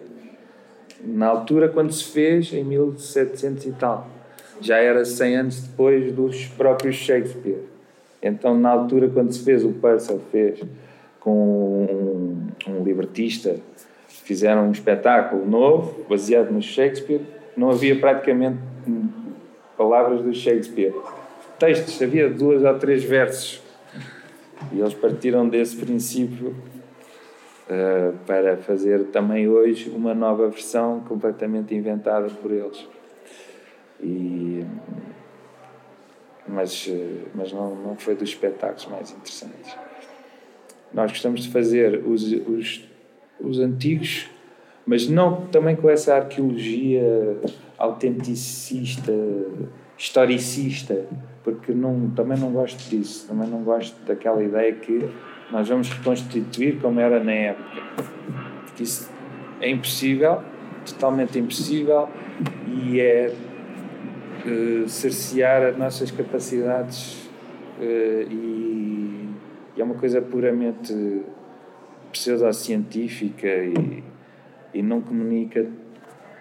na 1.04 1.28
altura 1.28 1.70
quando 1.70 1.92
se 1.92 2.04
fez 2.06 2.54
em 2.54 2.64
1700 2.64 3.66
e 3.66 3.72
tal 3.72 4.08
já 4.62 4.78
era 4.78 5.04
100 5.06 5.36
anos 5.36 5.62
depois 5.62 6.12
dos 6.12 6.46
próprios 6.46 6.96
Shakespeare 6.96 7.64
então 8.22 8.58
na 8.58 8.70
altura 8.70 9.10
quando 9.10 9.32
se 9.32 9.44
fez 9.44 9.64
o 9.64 9.70
Purcell 9.70 10.22
fez 10.32 10.62
com 11.20 11.32
um, 12.68 12.72
um 12.72 12.84
libertista 12.84 13.56
fizeram 14.08 14.68
um 14.68 14.72
espetáculo 14.72 15.46
novo 15.46 16.06
baseado 16.08 16.52
no 16.52 16.62
Shakespeare 16.62 17.22
não 17.58 17.72
havia 17.72 18.00
praticamente 18.00 18.58
palavras 19.80 20.22
do 20.22 20.34
Shakespeare. 20.34 20.94
Textos, 21.58 22.02
havia 22.02 22.30
duas 22.30 22.64
ou 22.64 22.74
três 22.78 23.04
versos. 23.04 23.62
E 24.72 24.80
eles 24.80 24.94
partiram 24.94 25.48
desse 25.48 25.76
princípio 25.76 26.56
uh, 27.70 28.18
para 28.26 28.58
fazer 28.58 29.06
também 29.06 29.48
hoje 29.48 29.90
uma 29.90 30.14
nova 30.14 30.50
versão 30.50 31.00
completamente 31.02 31.74
inventada 31.74 32.30
por 32.30 32.52
eles. 32.52 32.88
E, 34.02 34.66
mas 36.48 36.88
eh, 36.90 37.26
mas 37.36 37.52
não, 37.52 37.76
não 37.76 37.96
foi 37.96 38.16
dos 38.16 38.30
espetáculos 38.30 38.86
mais 38.88 39.12
interessantes. 39.12 39.76
Nós 40.94 41.12
gostamos 41.12 41.44
de 41.44 41.52
fazer 41.52 42.04
os, 42.06 42.24
os, 42.24 42.90
os 43.40 43.60
antigos, 43.60 44.30
mas 44.86 45.08
não 45.08 45.46
também 45.48 45.76
com 45.76 45.90
essa 45.90 46.16
arqueologia 46.16 47.04
autenticista, 47.78 49.14
historicista, 49.98 51.06
porque 51.52 51.74
não, 51.74 52.10
também 52.12 52.38
não 52.38 52.52
gosto 52.52 52.90
disso, 52.90 53.28
também 53.28 53.48
não 53.50 53.64
gosto 53.64 53.96
daquela 54.06 54.44
ideia 54.44 54.74
que 54.74 55.10
nós 55.52 55.68
vamos 55.68 55.90
reconstituir 55.90 56.80
como 56.80 57.00
era 57.00 57.24
na 57.24 57.32
época. 57.32 57.82
Porque 58.66 58.84
isso 58.84 59.12
é 59.60 59.70
impossível, 59.70 60.42
totalmente 60.86 61.38
impossível, 61.40 62.10
e 62.68 63.00
é 63.00 63.34
uh, 64.46 64.88
cercear 64.88 65.64
as 65.64 65.78
nossas 65.78 66.12
capacidades 66.12 67.30
uh, 67.80 68.32
e, 68.32 69.30
e, 69.76 69.82
é 69.82 69.84
uma 69.84 69.96
coisa 69.96 70.22
puramente 70.22 71.24
pseudocientífica 72.12 73.48
e, 73.48 74.04
e 74.74 74.82
não 74.82 75.02
comunica 75.02 75.68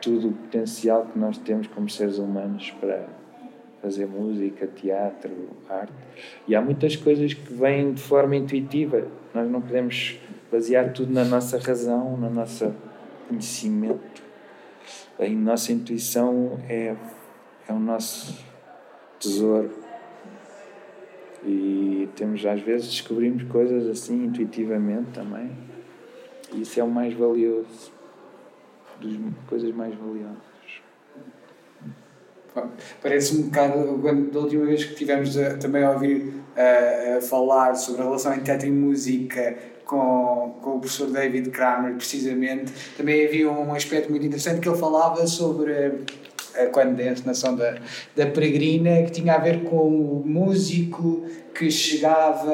tudo 0.01 0.29
o 0.29 0.33
potencial 0.33 1.07
que 1.13 1.19
nós 1.19 1.39
temos 1.39 1.67
como 1.67 1.89
seres 1.89 2.19
humanos 2.19 2.71
para 2.81 3.07
fazer 3.81 4.07
música, 4.07 4.67
teatro, 4.67 5.31
arte. 5.69 5.93
E 6.47 6.55
há 6.55 6.61
muitas 6.61 6.97
coisas 6.97 7.33
que 7.35 7.53
vêm 7.53 7.93
de 7.93 8.03
forma 8.03 8.37
intuitiva. 8.37 9.07
Nós 9.35 9.49
não 9.51 9.61
podemos 9.61 10.19
basear 10.51 10.93
tudo 10.93 11.13
na 11.13 11.25
nossa 11.25 11.59
razão, 11.59 12.17
no 12.17 12.31
nosso 12.31 12.75
conhecimento. 13.29 14.23
A 15.19 15.29
nossa 15.29 15.73
intuição 15.73 16.61
é, 16.69 16.97
é 17.69 17.73
o 17.73 17.79
nosso 17.79 18.45
tesouro. 19.19 19.71
E 21.45 22.09
temos, 22.17 22.45
às 22.45 22.61
vezes, 22.61 22.89
descobrimos 22.89 23.45
coisas 23.45 23.87
assim 23.87 24.25
intuitivamente 24.25 25.11
também. 25.13 25.51
E 26.53 26.63
isso 26.63 26.81
é 26.81 26.83
o 26.83 26.91
mais 26.91 27.15
valioso 27.15 27.93
das 29.01 29.13
coisas 29.47 29.73
mais 29.73 29.95
valiosas. 29.95 30.48
Parece 33.03 33.37
um 33.37 33.43
bocado, 33.43 33.99
quando, 34.01 34.31
da 34.31 34.41
última 34.41 34.67
vez 34.67 34.85
que 34.85 34.95
tivemos 34.95 35.37
a, 35.37 35.57
também 35.57 35.83
a 35.83 35.91
ouvir 35.91 36.35
a, 36.57 37.19
a 37.19 37.21
falar 37.21 37.75
sobre 37.75 38.03
a 38.03 38.05
relação 38.05 38.33
entre 38.33 38.45
teatro 38.45 38.69
e 38.69 38.73
música 38.73 39.57
com, 39.85 40.55
com 40.61 40.77
o 40.77 40.81
professor 40.81 41.11
David 41.11 41.51
Kramer, 41.51 41.95
precisamente, 41.95 42.73
também 42.97 43.27
havia 43.27 43.51
um 43.51 43.75
aspecto 43.75 44.11
muito 44.11 44.27
interessante 44.27 44.61
que 44.61 44.69
ele 44.69 44.77
falava 44.77 45.27
sobre 45.27 46.05
quando 46.73 46.99
a 47.01 47.05
encenação 47.05 47.55
da, 47.55 47.77
da 48.17 48.27
Peregrina, 48.27 49.03
que 49.05 49.13
tinha 49.13 49.35
a 49.35 49.39
ver 49.39 49.65
com 49.65 49.77
o 49.77 50.23
músico 50.27 51.25
que 51.55 51.71
chegava. 51.71 52.53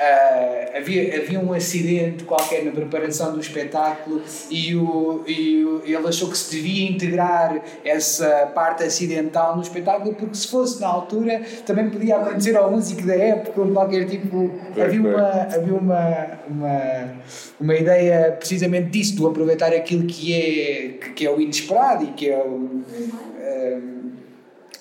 Uh, 0.00 0.78
havia, 0.78 1.20
havia 1.20 1.38
um 1.38 1.52
acidente 1.52 2.24
qualquer 2.24 2.64
na 2.64 2.70
preparação 2.70 3.34
do 3.34 3.40
espetáculo 3.40 4.22
e, 4.50 4.74
o, 4.74 5.22
e 5.26 5.62
o, 5.62 5.82
ele 5.84 6.08
achou 6.08 6.30
que 6.30 6.38
se 6.38 6.56
devia 6.56 6.90
integrar 6.90 7.62
essa 7.84 8.50
parte 8.54 8.82
acidental 8.82 9.56
no 9.56 9.62
espetáculo, 9.62 10.14
porque 10.14 10.34
se 10.34 10.48
fosse 10.48 10.80
na 10.80 10.86
altura 10.86 11.42
também 11.66 11.90
podia 11.90 12.16
acontecer 12.16 12.56
ao 12.56 12.70
músico 12.70 13.06
da 13.06 13.14
época, 13.14 13.60
ou 13.60 13.70
qualquer 13.72 14.06
tipo. 14.06 14.50
Havia 14.82 15.00
uma, 15.02 15.28
havia 15.42 15.74
uma, 15.74 16.38
uma, 16.48 17.12
uma 17.60 17.74
ideia 17.74 18.32
precisamente 18.38 18.88
disso, 18.88 19.16
de 19.16 19.26
aproveitar 19.26 19.74
aquilo 19.74 20.06
que 20.06 20.32
é, 20.32 20.88
que 21.14 21.26
é 21.26 21.30
o 21.30 21.38
inesperado 21.38 22.04
e 22.04 22.06
que 22.12 22.30
é 22.30 22.38
o. 22.38 22.82
Uh, 22.86 24.00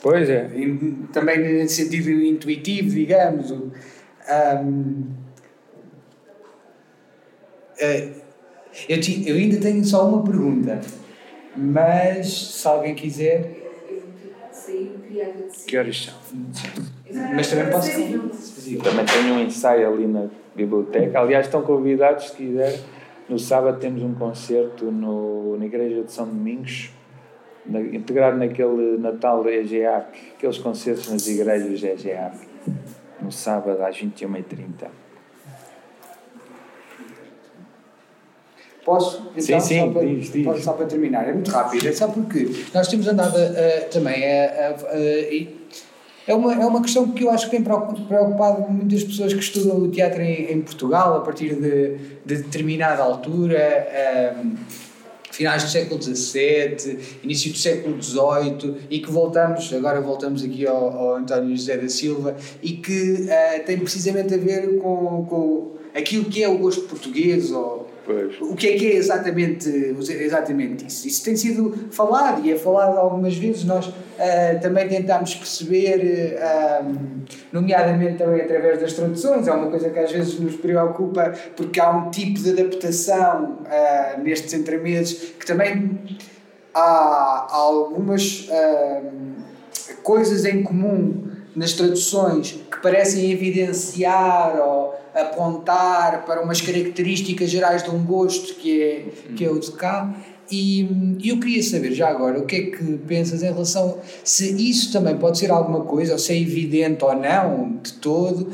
Pois 0.02 0.30
é. 0.30 0.50
Também 1.12 1.40
nesse 1.40 1.84
sentido 1.84 2.10
intuitivo, 2.10 2.92
digamos. 2.92 3.52
Um, 4.30 5.06
uh, 7.82 8.22
eu, 8.88 9.02
te, 9.02 9.28
eu 9.28 9.36
ainda 9.36 9.60
tenho 9.60 9.84
só 9.84 10.08
uma 10.08 10.24
pergunta, 10.24 10.80
mas 11.56 12.32
se 12.32 12.68
alguém 12.68 12.96
quiser. 12.96 13.58
Que 15.66 15.78
horas 15.78 16.06
são? 16.06 16.14
Mas 17.36 17.50
também 17.50 17.70
posso. 17.72 17.92
Também 17.92 19.06
tenho 19.06 19.34
um 19.34 19.44
ensaio 19.44 19.92
ali 19.92 20.06
na 20.06 20.28
biblioteca. 20.56 21.20
Aliás, 21.20 21.48
estão 21.48 21.64
convidados, 21.64 22.30
se 22.30 22.36
quiser. 22.36 22.80
No 23.28 23.40
sábado 23.40 23.80
temos 23.80 24.02
um 24.04 24.14
concerto 24.14 24.86
no, 24.92 25.58
na 25.58 25.66
Igreja 25.66 26.04
de 26.04 26.12
São 26.12 26.28
Domingos 26.28 26.92
na, 27.66 27.80
integrado 27.80 28.38
naquele 28.38 28.98
Natal 28.98 29.48
EGEAC, 29.48 30.34
aqueles 30.36 30.58
concertos 30.58 31.12
nas 31.12 31.28
igrejas 31.28 31.84
EGEAC, 31.84 32.38
no 33.22 33.32
sábado 33.32 33.82
às 33.84 33.98
21h30. 33.98 34.88
Posso? 38.86 39.32
Então, 39.36 39.42
sim, 39.42 39.60
sim, 39.60 39.80
só 39.80 39.88
para, 39.92 40.06
diz, 40.06 40.32
diz. 40.32 40.64
Só 40.64 40.74
para 40.74 40.86
terminar, 40.86 41.28
é 41.28 41.34
muito 41.34 41.52
rápido, 41.52 41.88
é 41.88 41.92
só 41.92 42.08
porque 42.08 42.50
nós 42.74 42.88
temos 42.88 43.08
andado 43.08 43.36
uh, 43.36 43.90
também 43.92 44.24
a, 44.26 44.46
a, 44.46 44.70
a, 44.70 45.48
é 46.28 46.34
uma, 46.34 46.54
é 46.54 46.66
uma 46.66 46.82
questão 46.82 47.08
que 47.10 47.24
eu 47.24 47.32
acho 47.32 47.50
que 47.50 47.58
tem 47.58 47.64
preocupado 47.64 48.62
muitas 48.72 49.04
pessoas 49.04 49.34
que 49.34 49.40
estudam 49.40 49.78
o 49.78 49.90
teatro 49.90 50.22
em, 50.22 50.52
em 50.52 50.62
Portugal 50.62 51.18
a 51.18 51.22
partir 51.22 51.56
de, 51.56 51.98
de 52.24 52.44
determinada 52.44 53.02
altura. 53.02 54.36
Um, 54.44 54.56
finais 55.40 55.64
do 55.64 55.70
século 55.70 56.02
XVII, 56.02 57.00
início 57.24 57.54
do 57.54 57.58
século 57.58 58.04
XVIII, 58.04 58.76
e 58.90 59.00
que 59.00 59.10
voltamos, 59.10 59.72
agora 59.74 60.02
voltamos 60.02 60.44
aqui 60.44 60.68
ao, 60.68 60.76
ao 60.76 61.16
António 61.16 61.56
José 61.56 61.78
da 61.78 61.88
Silva, 61.88 62.36
e 62.62 62.74
que 62.74 63.14
uh, 63.14 63.66
tem 63.66 63.80
precisamente 63.80 64.34
a 64.34 64.38
ver 64.38 64.80
com, 64.80 65.26
com 65.30 65.72
aquilo 65.96 66.26
que 66.26 66.44
é 66.44 66.50
o 66.50 66.58
gosto 66.58 66.82
português, 66.82 67.52
ou 67.52 67.88
Pois. 68.06 68.42
O 68.42 68.56
que 68.56 68.70
é 68.70 68.76
que 68.76 68.88
é 68.88 68.96
exatamente, 68.96 69.70
exatamente 69.70 70.88
isso? 70.88 71.08
Isso 71.08 71.24
tem 71.24 71.36
sido 71.36 71.90
falado 71.92 72.44
e 72.44 72.52
é 72.52 72.58
falado 72.58 72.98
algumas 72.98 73.36
vezes. 73.36 73.64
Nós 73.64 73.88
uh, 74.20 74.60
também 74.62 74.88
tentamos 74.88 75.34
perceber, 75.34 76.38
uh, 76.38 76.96
nomeadamente 77.52 78.18
também 78.18 78.42
através 78.42 78.80
das 78.80 78.94
traduções, 78.94 79.48
é 79.48 79.52
uma 79.52 79.70
coisa 79.70 79.90
que 79.90 80.00
às 80.00 80.12
vezes 80.12 80.40
nos 80.40 80.56
preocupa 80.56 81.34
porque 81.56 81.80
há 81.80 81.90
um 81.90 82.12
tipo 82.12 82.40
de 82.40 82.52
adaptação 82.52 83.60
uh, 83.62 84.22
nestes 84.22 84.54
entremeses 84.54 85.34
que 85.40 85.46
também 85.46 86.00
há, 86.74 87.48
há 87.50 87.56
algumas 87.56 88.50
coisas 90.04 90.46
em 90.46 90.64
comum 90.64 91.30
nas 91.56 91.74
traduções 91.74 92.60
que 92.72 92.80
parecem 92.82 93.32
evidenciar 93.32 94.58
ou 94.60 94.96
apontar 95.14 96.26
para 96.26 96.42
umas 96.42 96.62
características 96.62 97.50
gerais 97.50 97.84
de 97.84 97.90
um 97.90 98.04
gosto 98.04 98.56
que 98.56 98.82
é, 98.82 99.06
que 99.36 99.46
é 99.46 99.50
o 99.50 99.60
de 99.60 99.72
cá. 99.72 100.14
E 100.52 101.18
eu 101.24 101.40
queria 101.40 101.62
saber 101.62 101.94
já 101.94 102.10
agora 102.10 102.40
o 102.40 102.46
que 102.46 102.56
é 102.56 102.62
que 102.72 102.98
pensas 103.08 103.44
em 103.44 103.48
relação 103.48 104.00
se 104.24 104.70
isso 104.70 104.92
também 104.92 105.16
pode 105.18 105.38
ser 105.38 105.52
alguma 105.52 105.82
coisa, 105.82 106.14
ou 106.14 106.20
se 106.20 106.34
é 106.34 106.40
evidente 106.40 107.04
ou 107.04 107.16
não, 107.16 107.78
de 107.84 107.94
todo, 107.94 108.50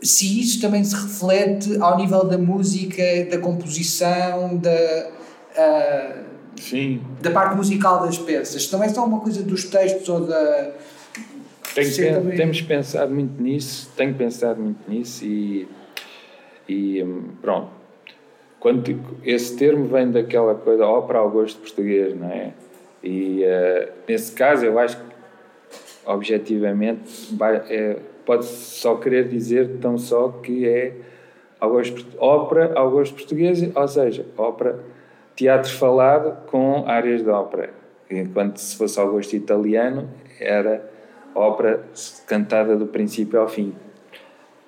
se 0.00 0.40
isso 0.40 0.60
também 0.60 0.84
se 0.84 0.94
reflete 0.94 1.76
ao 1.80 1.96
nível 1.96 2.24
da 2.24 2.38
música, 2.38 3.02
da 3.30 3.38
composição, 3.38 4.56
da. 4.56 5.10
Uh, 5.56 6.28
Sim. 6.60 7.00
Da 7.20 7.30
parte 7.30 7.56
musical 7.56 8.02
das 8.02 8.18
peças. 8.18 8.66
Também 8.66 8.88
é 8.88 8.92
só 8.92 9.04
uma 9.04 9.20
coisa 9.20 9.42
dos 9.42 9.64
textos 9.64 10.08
ou 10.08 10.26
da. 10.26 10.72
Tenho, 11.74 12.36
temos 12.36 12.60
pensado 12.62 13.14
muito 13.14 13.40
nisso, 13.40 13.90
tenho 13.96 14.14
pensado 14.14 14.60
muito 14.60 14.90
nisso 14.90 15.24
e 15.24 15.68
e 16.68 17.02
hum, 17.02 17.30
pronto. 17.40 17.77
Quando, 18.60 18.82
esse 19.24 19.56
termo 19.56 19.86
vem 19.86 20.10
daquela 20.10 20.54
coisa, 20.54 20.84
ópera 20.84 21.20
ao 21.20 21.30
gosto 21.30 21.60
português, 21.60 22.18
não 22.18 22.28
é? 22.28 22.52
E 23.02 23.44
uh, 23.44 23.92
nesse 24.08 24.32
caso 24.32 24.64
eu 24.64 24.78
acho 24.78 24.96
que, 24.96 25.04
objetivamente, 26.04 27.36
é, 27.68 27.96
pode 28.26 28.44
só 28.46 28.96
querer 28.96 29.28
dizer 29.28 29.78
tão 29.80 29.96
só 29.96 30.28
que 30.28 30.66
é 30.66 30.94
ao 31.60 31.70
gosto, 31.70 32.06
ópera 32.18 32.72
ao 32.74 32.90
gosto 32.90 33.14
português, 33.14 33.62
ou 33.74 33.88
seja, 33.88 34.26
ópera, 34.36 34.80
teatro 35.36 35.70
falado 35.72 36.46
com 36.46 36.84
áreas 36.86 37.22
de 37.22 37.30
ópera. 37.30 37.70
Enquanto 38.10 38.56
se 38.58 38.76
fosse 38.76 38.98
ao 38.98 39.10
gosto 39.10 39.34
italiano, 39.34 40.08
era 40.40 40.82
ópera 41.34 41.84
cantada 42.26 42.76
do 42.76 42.86
princípio 42.86 43.40
ao 43.40 43.48
fim. 43.48 43.74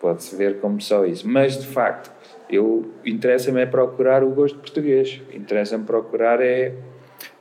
Pode-se 0.01 0.34
ver 0.36 0.61
como 0.61 0.80
só 0.80 1.05
isso. 1.05 1.28
Mas, 1.28 1.59
de 1.59 1.66
facto, 1.66 2.11
eu 2.51 2.90
interessa-me 3.05 3.61
é 3.61 3.66
procurar 3.66 4.24
o 4.24 4.30
gosto 4.30 4.59
português. 4.59 5.20
Interessa-me 5.32 5.84
procurar 5.84 6.40
é 6.40 6.74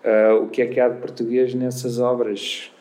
uh, 0.04 0.44
o 0.44 0.48
que 0.48 0.62
é 0.62 0.68
que 0.68 0.80
há 0.80 0.88
de 0.88 1.00
português 1.00 1.54
nessas 1.54 2.00
obras. 2.00 2.72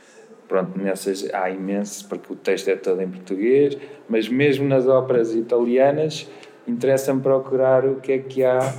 Pronto, 0.47 0.79
nessas 0.79 1.33
há 1.35 1.51
imenso, 1.51 2.09
porque 2.09 2.33
o 2.33 2.37
texto 2.37 2.69
é 2.69 2.77
todo 2.77 3.03
em 3.03 3.09
português, 3.09 3.77
mas 4.09 4.29
mesmo 4.29 4.67
nas 4.67 4.87
óperas 4.87 5.35
italianas, 5.35 6.27
interessa-me 6.67 7.21
procurar 7.21 7.85
o 7.85 7.97
que 7.97 8.13
é 8.13 8.19
que 8.19 8.43
há 8.43 8.75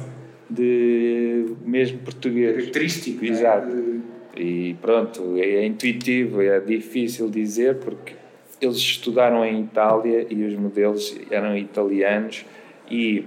de 0.50 1.56
mesmo 1.64 2.00
português. 2.00 2.56
Característico. 2.56 3.24
É? 3.24 3.28
Exato. 3.28 4.02
É? 4.36 4.41
E 4.41 4.74
pronto, 4.82 5.38
é 5.38 5.66
intuitivo, 5.66 6.41
é 6.41 6.60
difícil 6.60 7.30
dizer, 7.30 7.76
porque 7.76 8.14
eles 8.62 8.78
estudaram 8.78 9.45
em 9.45 9.62
Itália 9.62 10.26
e 10.30 10.43
os 10.43 10.56
modelos 10.56 11.16
eram 11.30 11.56
italianos 11.58 12.45
e 12.89 13.26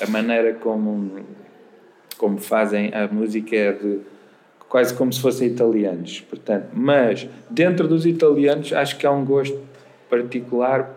a 0.00 0.06
maneira 0.06 0.54
como 0.54 1.24
como 2.16 2.38
fazem 2.38 2.92
a 2.94 3.08
música 3.08 3.56
é 3.56 3.72
de 3.72 4.00
quase 4.68 4.94
como 4.94 5.12
se 5.12 5.20
fossem 5.20 5.48
italianos 5.48 6.20
portanto 6.20 6.68
mas 6.72 7.28
dentro 7.50 7.88
dos 7.88 8.06
italianos 8.06 8.72
acho 8.72 8.96
que 8.96 9.06
há 9.06 9.10
um 9.10 9.24
gosto 9.24 9.58
particular 10.08 10.90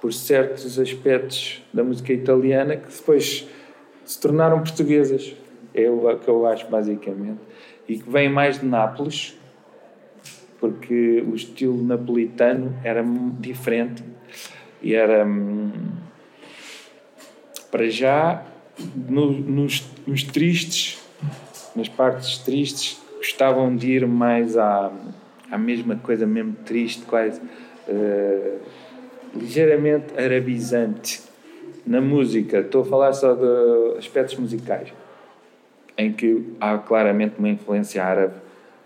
por 0.00 0.12
certos 0.12 0.78
aspectos 0.78 1.62
da 1.72 1.82
música 1.82 2.12
italiana 2.12 2.76
que 2.76 2.92
depois 2.94 3.46
se 4.04 4.20
tornaram 4.20 4.58
portuguesas 4.58 5.34
é 5.74 5.88
o 5.90 6.16
que 6.18 6.28
eu 6.28 6.46
acho 6.46 6.68
basicamente 6.68 7.40
e 7.88 7.98
que 7.98 8.10
vem 8.10 8.28
mais 8.28 8.60
de 8.60 8.66
Nápoles 8.66 9.36
porque 10.58 11.22
o 11.26 11.34
estilo 11.34 11.82
napolitano 11.82 12.74
era 12.82 13.04
diferente 13.38 14.02
e 14.82 14.94
era 14.94 15.24
hum, 15.24 15.70
para 17.76 17.90
já 17.90 18.42
no, 19.06 19.30
nos, 19.32 19.84
nos, 20.06 20.22
tristes 20.22 20.98
nas 21.74 21.90
partes 21.90 22.38
tristes 22.38 22.98
gostavam 23.18 23.76
de 23.76 23.92
ir 23.92 24.06
mais 24.06 24.56
à, 24.56 24.90
à 25.50 25.58
mesma 25.58 25.96
coisa 25.96 26.26
mesmo 26.26 26.56
triste 26.64 27.04
quase 27.04 27.38
uh, 27.38 28.58
ligeiramente 29.34 30.18
arabizante 30.18 31.20
na 31.86 32.00
música 32.00 32.60
estou 32.60 32.80
a 32.80 32.84
falar 32.86 33.12
só 33.12 33.34
de 33.34 33.98
aspectos 33.98 34.36
musicais 34.36 34.90
em 35.98 36.14
que 36.14 36.54
há 36.58 36.78
claramente 36.78 37.34
uma 37.38 37.50
influência 37.50 38.02
árabe 38.02 38.36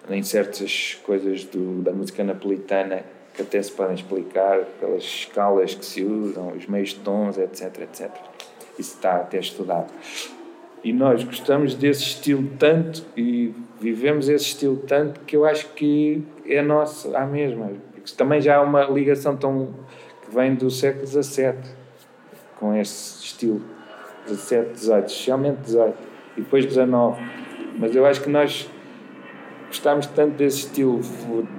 em 0.09 0.23
certas 0.25 0.99
coisas 1.05 1.45
do, 1.45 1.81
da 1.81 1.93
música 1.93 2.25
napolitana 2.25 3.05
que 3.35 3.43
até 3.43 3.63
se 3.63 3.71
podem 3.71 3.95
explicar 3.95 4.59
pelas 4.81 5.05
escalas 5.05 5.77
que 5.77 5.87
se 5.87 6.03
usam, 6.03 6.49
os 6.49 6.67
meios 6.67 6.93
tons, 6.93 7.39
etc, 7.39 7.83
etc. 7.83 8.30
Isso 8.81 8.95
está 8.95 9.17
até 9.17 9.39
estudado. 9.39 9.93
E 10.83 10.93
nós 10.93 11.23
gostamos 11.23 11.75
desse 11.75 12.03
estilo 12.03 12.51
tanto 12.59 13.05
e 13.15 13.55
vivemos 13.79 14.29
esse 14.31 14.47
estilo 14.47 14.79
tanto 14.79 15.21
que 15.21 15.37
eu 15.37 15.45
acho 15.45 15.69
que 15.75 16.25
é 16.47 16.63
nosso 16.63 17.15
à 17.15 17.27
mesma. 17.27 17.71
Porque 17.93 18.15
também 18.17 18.41
já 18.41 18.57
há 18.57 18.63
uma 18.63 18.85
ligação 18.85 19.37
tão 19.37 19.75
que 20.25 20.35
vem 20.35 20.55
do 20.55 20.71
século 20.71 21.07
XVII 21.07 21.55
com 22.59 22.75
esse 22.75 23.23
estilo. 23.23 23.61
17, 24.27 24.73
18, 24.73 25.07
especialmente 25.07 25.61
18 25.63 25.99
e 26.39 26.41
depois 26.41 26.65
19. 26.65 27.23
Mas 27.79 27.95
eu 27.95 28.07
acho 28.07 28.23
que 28.23 28.31
nós 28.31 28.71
gostámos 29.67 30.07
tanto 30.07 30.37
desse 30.37 30.67
estilo, 30.67 31.01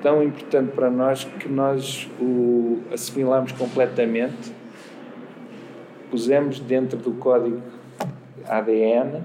tão 0.01 0.23
importante 0.23 0.71
para 0.71 0.89
nós 0.89 1.23
que 1.23 1.47
nós 1.47 2.09
o 2.19 2.81
assimilámos 2.91 3.51
completamente, 3.51 4.51
pusemos 6.11 6.59
dentro 6.59 6.97
do 6.97 7.13
código 7.13 7.61
ADN 8.45 9.23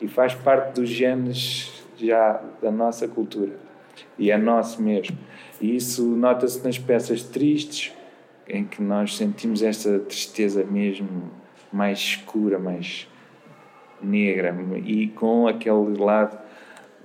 e 0.00 0.06
faz 0.06 0.34
parte 0.34 0.80
dos 0.80 0.88
genes 0.88 1.84
já 1.98 2.40
da 2.62 2.70
nossa 2.70 3.08
cultura 3.08 3.52
e 4.16 4.30
é 4.30 4.38
nosso 4.38 4.80
mesmo. 4.80 5.18
E 5.60 5.74
isso 5.74 6.04
nota-se 6.04 6.62
nas 6.64 6.78
peças 6.78 7.22
tristes, 7.22 7.92
em 8.48 8.64
que 8.64 8.80
nós 8.80 9.16
sentimos 9.16 9.62
essa 9.62 9.98
tristeza 9.98 10.64
mesmo 10.64 11.30
mais 11.72 11.98
escura, 11.98 12.58
mais 12.58 13.08
negra 14.00 14.56
e 14.84 15.08
com 15.08 15.48
aquele 15.48 15.98
lado 15.98 16.38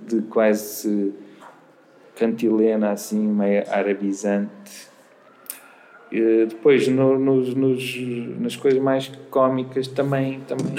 de 0.00 0.22
quase 0.22 1.12
cantilena 2.14 2.92
assim 2.92 3.26
meio 3.26 3.64
arabizante 3.68 4.93
depois 6.20 6.86
no, 6.88 7.18
nos, 7.18 7.54
nos, 7.54 7.96
nas 8.40 8.56
coisas 8.56 8.80
mais 8.80 9.08
cómicas 9.30 9.88
também 9.88 10.40
também 10.40 10.74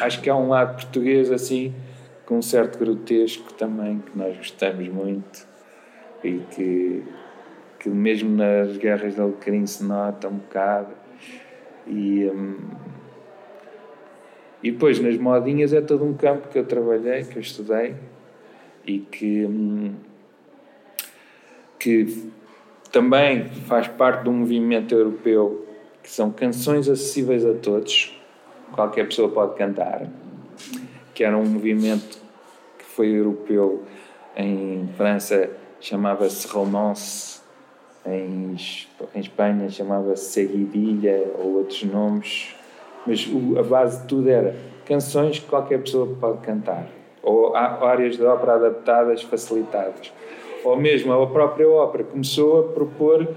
acho 0.00 0.20
que 0.20 0.30
há 0.30 0.36
um 0.36 0.48
lado 0.48 0.76
português 0.76 1.30
assim 1.30 1.74
com 2.24 2.38
um 2.38 2.42
certo 2.42 2.78
grotesco 2.78 3.52
também 3.54 3.98
que 3.98 4.16
nós 4.16 4.36
gostamos 4.36 4.88
muito 4.88 5.46
e 6.24 6.38
que 6.54 7.02
que 7.78 7.88
mesmo 7.88 8.36
nas 8.36 8.76
guerras 8.76 9.16
de 9.16 9.20
Alecrim 9.20 9.66
se 9.66 9.82
nota 9.82 10.28
um 10.28 10.36
bocado. 10.36 10.94
E 11.84 12.30
hum, 12.32 12.56
e 14.62 14.70
depois 14.70 15.00
nas 15.00 15.18
modinhas 15.18 15.72
é 15.72 15.80
todo 15.80 16.04
um 16.04 16.14
campo 16.14 16.48
que 16.48 16.58
eu 16.58 16.64
trabalhei, 16.64 17.24
que 17.24 17.36
eu 17.36 17.42
estudei 17.42 17.96
e 18.86 19.00
que, 19.00 19.44
hum, 19.44 19.94
que 21.78 22.30
também 22.92 23.48
faz 23.66 23.88
parte 23.88 24.24
de 24.24 24.28
um 24.28 24.34
movimento 24.34 24.94
europeu 24.94 25.66
que 26.02 26.10
são 26.10 26.30
canções 26.30 26.88
acessíveis 26.88 27.44
a 27.44 27.54
todos, 27.54 28.20
qualquer 28.72 29.06
pessoa 29.06 29.30
pode 29.30 29.54
cantar, 29.54 30.06
que 31.14 31.24
era 31.24 31.36
um 31.36 31.44
movimento 31.44 32.18
que 32.78 32.84
foi 32.84 33.08
europeu 33.08 33.82
em 34.36 34.88
França 34.96 35.50
chamava-se 35.80 36.46
romance, 36.48 37.40
em, 38.06 38.56
em 39.14 39.20
Espanha 39.20 39.68
chamava-se 39.70 40.24
seguidilha 40.24 41.32
ou 41.38 41.58
outros 41.58 41.82
nomes. 41.84 42.54
Mas 43.06 43.26
o, 43.26 43.58
a 43.58 43.62
base 43.62 44.02
de 44.02 44.06
tudo 44.06 44.28
era 44.28 44.54
canções 44.86 45.38
que 45.38 45.46
qualquer 45.46 45.80
pessoa 45.80 46.06
pode 46.20 46.38
cantar, 46.38 46.86
ou 47.22 47.54
áreas 47.56 48.16
de 48.16 48.22
ópera 48.22 48.54
adaptadas, 48.54 49.22
facilitadas. 49.22 50.12
Ou 50.64 50.76
mesmo 50.76 51.12
a 51.12 51.26
própria 51.26 51.68
ópera 51.68 52.04
começou 52.04 52.60
a 52.60 52.72
propor 52.72 53.28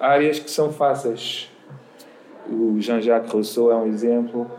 áreas 0.00 0.38
que 0.38 0.50
são 0.50 0.72
fáceis. 0.72 1.50
O 2.50 2.80
Jean-Jacques 2.80 3.32
Rousseau 3.32 3.70
é 3.70 3.76
um 3.76 3.86
exemplo. 3.86 4.50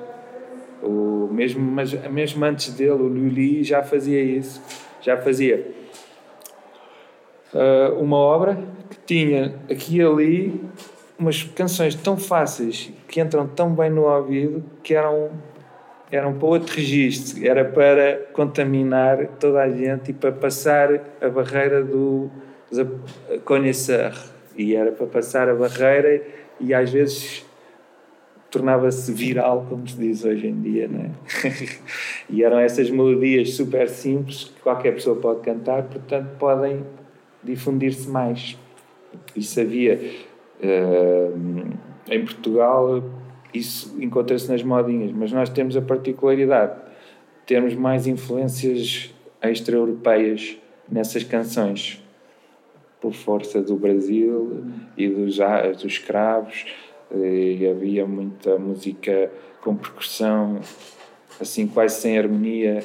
O 0.81 1.27
mesmo, 1.31 1.61
mas 1.61 1.91
mesmo 2.09 2.45
antes 2.45 2.73
dele, 2.73 2.91
o 2.91 3.07
Lully 3.07 3.63
já 3.63 3.83
fazia 3.83 4.21
isso. 4.21 4.61
Já 5.01 5.17
fazia 5.17 5.71
uh, 7.53 7.99
uma 7.99 8.17
obra 8.17 8.61
que 8.89 8.97
tinha 9.05 9.59
aqui 9.69 9.97
e 9.97 10.01
ali 10.01 10.61
umas 11.17 11.43
canções 11.43 11.95
tão 11.95 12.17
fáceis 12.17 12.91
que 13.07 13.19
entram 13.19 13.45
tão 13.45 13.73
bem 13.73 13.89
no 13.89 14.03
ouvido 14.03 14.63
que 14.81 14.93
eram 14.93 15.31
eram 16.11 16.33
para 16.33 16.47
outro 16.47 16.75
registro, 16.75 17.45
era 17.45 17.63
para 17.63 18.27
contaminar 18.33 19.27
toda 19.39 19.61
a 19.61 19.69
gente 19.69 20.11
e 20.11 20.13
para 20.13 20.31
passar 20.31 20.89
a 21.21 21.29
barreira 21.29 21.83
do 21.83 22.29
conhecer 23.45 24.13
e 24.55 24.75
era 24.75 24.91
para 24.91 25.07
passar 25.07 25.49
a 25.49 25.55
barreira 25.55 26.23
e 26.59 26.73
às 26.73 26.91
vezes 26.91 27.45
tornava-se 28.51 29.11
viral, 29.11 29.67
como 29.69 29.87
se 29.87 29.95
diz 29.95 30.25
hoje 30.25 30.47
em 30.47 30.59
dia, 30.61 30.87
não 30.87 31.01
é? 31.01 31.11
e 32.29 32.43
eram 32.43 32.59
essas 32.59 32.89
melodias 32.89 33.53
super 33.53 33.87
simples 33.87 34.45
que 34.45 34.61
qualquer 34.61 34.93
pessoa 34.93 35.15
pode 35.15 35.41
cantar, 35.41 35.83
portanto 35.83 36.29
podem 36.39 36.83
difundir-se 37.43 38.09
mais. 38.09 38.57
Isso 39.35 39.59
havia 39.59 40.27
Uh, 40.59 41.71
em 42.09 42.25
Portugal 42.25 43.01
isso 43.53 43.95
encontra-se 43.99 44.49
nas 44.49 44.63
modinhas, 44.63 45.11
mas 45.11 45.31
nós 45.31 45.49
temos 45.49 45.75
a 45.75 45.81
particularidade 45.81 46.75
de 46.75 47.45
termos 47.45 47.73
mais 47.73 48.07
influências 48.07 49.13
extra-europeias 49.41 50.57
nessas 50.89 51.23
canções, 51.23 52.03
por 53.01 53.13
força 53.13 53.61
do 53.61 53.75
Brasil 53.75 54.65
e 54.97 55.07
dos, 55.07 55.37
dos 55.37 55.85
escravos, 55.85 56.65
e 57.15 57.65
havia 57.67 58.05
muita 58.05 58.57
música 58.57 59.31
com 59.61 59.75
percussão, 59.75 60.59
assim 61.39 61.65
quase 61.67 62.01
sem 62.01 62.17
harmonia, 62.17 62.83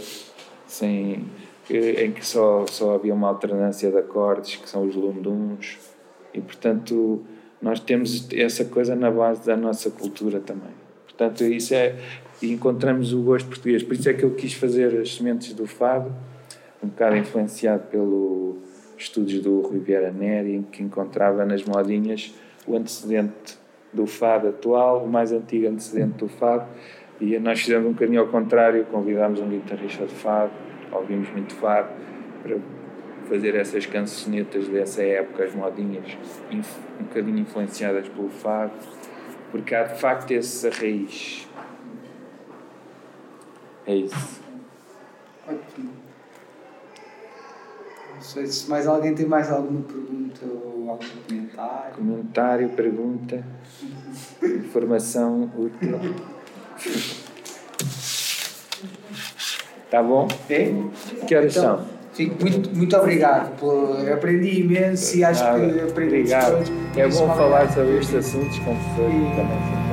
sem, 0.66 1.24
em 1.68 2.12
que 2.12 2.24
só, 2.24 2.64
só 2.66 2.94
havia 2.94 3.12
uma 3.12 3.28
alternância 3.28 3.90
de 3.90 3.98
acordes, 3.98 4.56
que 4.56 4.68
são 4.68 4.86
os 4.86 4.94
lunduns, 4.94 5.78
e 6.32 6.40
portanto 6.40 7.22
nós 7.64 7.80
temos 7.80 8.28
essa 8.30 8.66
coisa 8.66 8.94
na 8.94 9.10
base 9.10 9.46
da 9.46 9.56
nossa 9.56 9.90
cultura 9.90 10.38
também. 10.38 10.70
Portanto, 11.04 11.44
isso 11.44 11.74
é. 11.74 11.96
Encontramos 12.42 13.14
o 13.14 13.22
gosto 13.22 13.48
português. 13.48 13.82
Por 13.82 13.94
isso 13.94 14.10
é 14.10 14.12
que 14.12 14.22
eu 14.22 14.34
quis 14.34 14.52
fazer 14.52 15.00
as 15.00 15.14
sementes 15.14 15.54
do 15.54 15.66
fado, 15.66 16.12
um 16.82 16.88
bocado 16.88 17.16
influenciado 17.16 17.84
pelo 17.84 18.58
estudos 18.98 19.40
do 19.40 19.62
Rui 19.62 19.78
Vieira 19.78 20.12
Neri, 20.12 20.62
que 20.70 20.82
encontrava 20.82 21.46
nas 21.46 21.64
modinhas 21.64 22.34
o 22.66 22.76
antecedente 22.76 23.56
do 23.94 24.06
fado 24.06 24.48
atual, 24.48 25.02
o 25.02 25.08
mais 25.08 25.32
antigo 25.32 25.66
antecedente 25.66 26.18
do 26.18 26.28
fado, 26.28 26.66
e 27.18 27.38
nós 27.38 27.60
fizemos 27.60 27.88
um 27.88 27.92
bocadinho 27.92 28.20
ao 28.20 28.28
contrário, 28.28 28.84
convidámos 28.86 29.40
um 29.40 29.48
guitarrista 29.48 30.04
de 30.04 30.14
fado, 30.14 30.52
ouvimos 30.92 31.30
muito 31.30 31.54
fado, 31.54 31.88
para 32.42 32.58
fazer 33.28 33.54
essas 33.54 33.86
cançonetas 33.86 34.68
dessa 34.68 35.02
época, 35.02 35.44
as 35.44 35.54
modinhas, 35.54 36.16
um 36.50 37.04
bocadinho 37.04 37.38
influenciadas 37.38 38.08
pelo 38.08 38.28
fado, 38.28 38.72
porque 39.50 39.74
há 39.74 39.84
de 39.84 40.00
facto 40.00 40.30
essa 40.32 40.70
raiz. 40.70 41.48
É 43.86 43.94
isso. 43.94 44.40
Ótimo. 45.46 45.90
Não 48.14 48.20
sei 48.22 48.46
se 48.46 48.70
mais 48.70 48.86
alguém 48.86 49.14
tem 49.14 49.26
mais 49.26 49.50
alguma 49.50 49.82
pergunta 49.82 50.46
ou 50.46 50.90
algum 50.90 51.06
comentário. 51.28 51.94
Comentário, 51.94 52.68
pergunta, 52.70 53.44
informação 54.42 55.50
útil. 55.56 55.98
Tá 59.90 60.02
bom? 60.02 60.26
É? 60.50 60.72
Que 61.26 61.36
horas 61.36 61.56
então, 61.56 61.78
são? 61.78 61.93
Fico 62.14 62.36
muito, 62.40 62.70
muito 62.76 62.96
obrigado. 62.96 63.56
Por, 63.58 64.08
aprendi 64.10 64.60
imenso 64.60 65.16
e 65.16 65.24
acho 65.24 65.42
Nada. 65.42 65.58
que 65.58 65.80
aprendi 65.80 66.14
Obrigado. 66.14 66.64
É 66.96 67.08
bom 67.08 67.34
falar 67.34 67.68
sobre 67.72 67.98
estes 67.98 68.14
assuntos 68.14 68.58
com 68.60 68.76
pessoas 68.76 69.12
que 69.12 69.36
também 69.36 69.84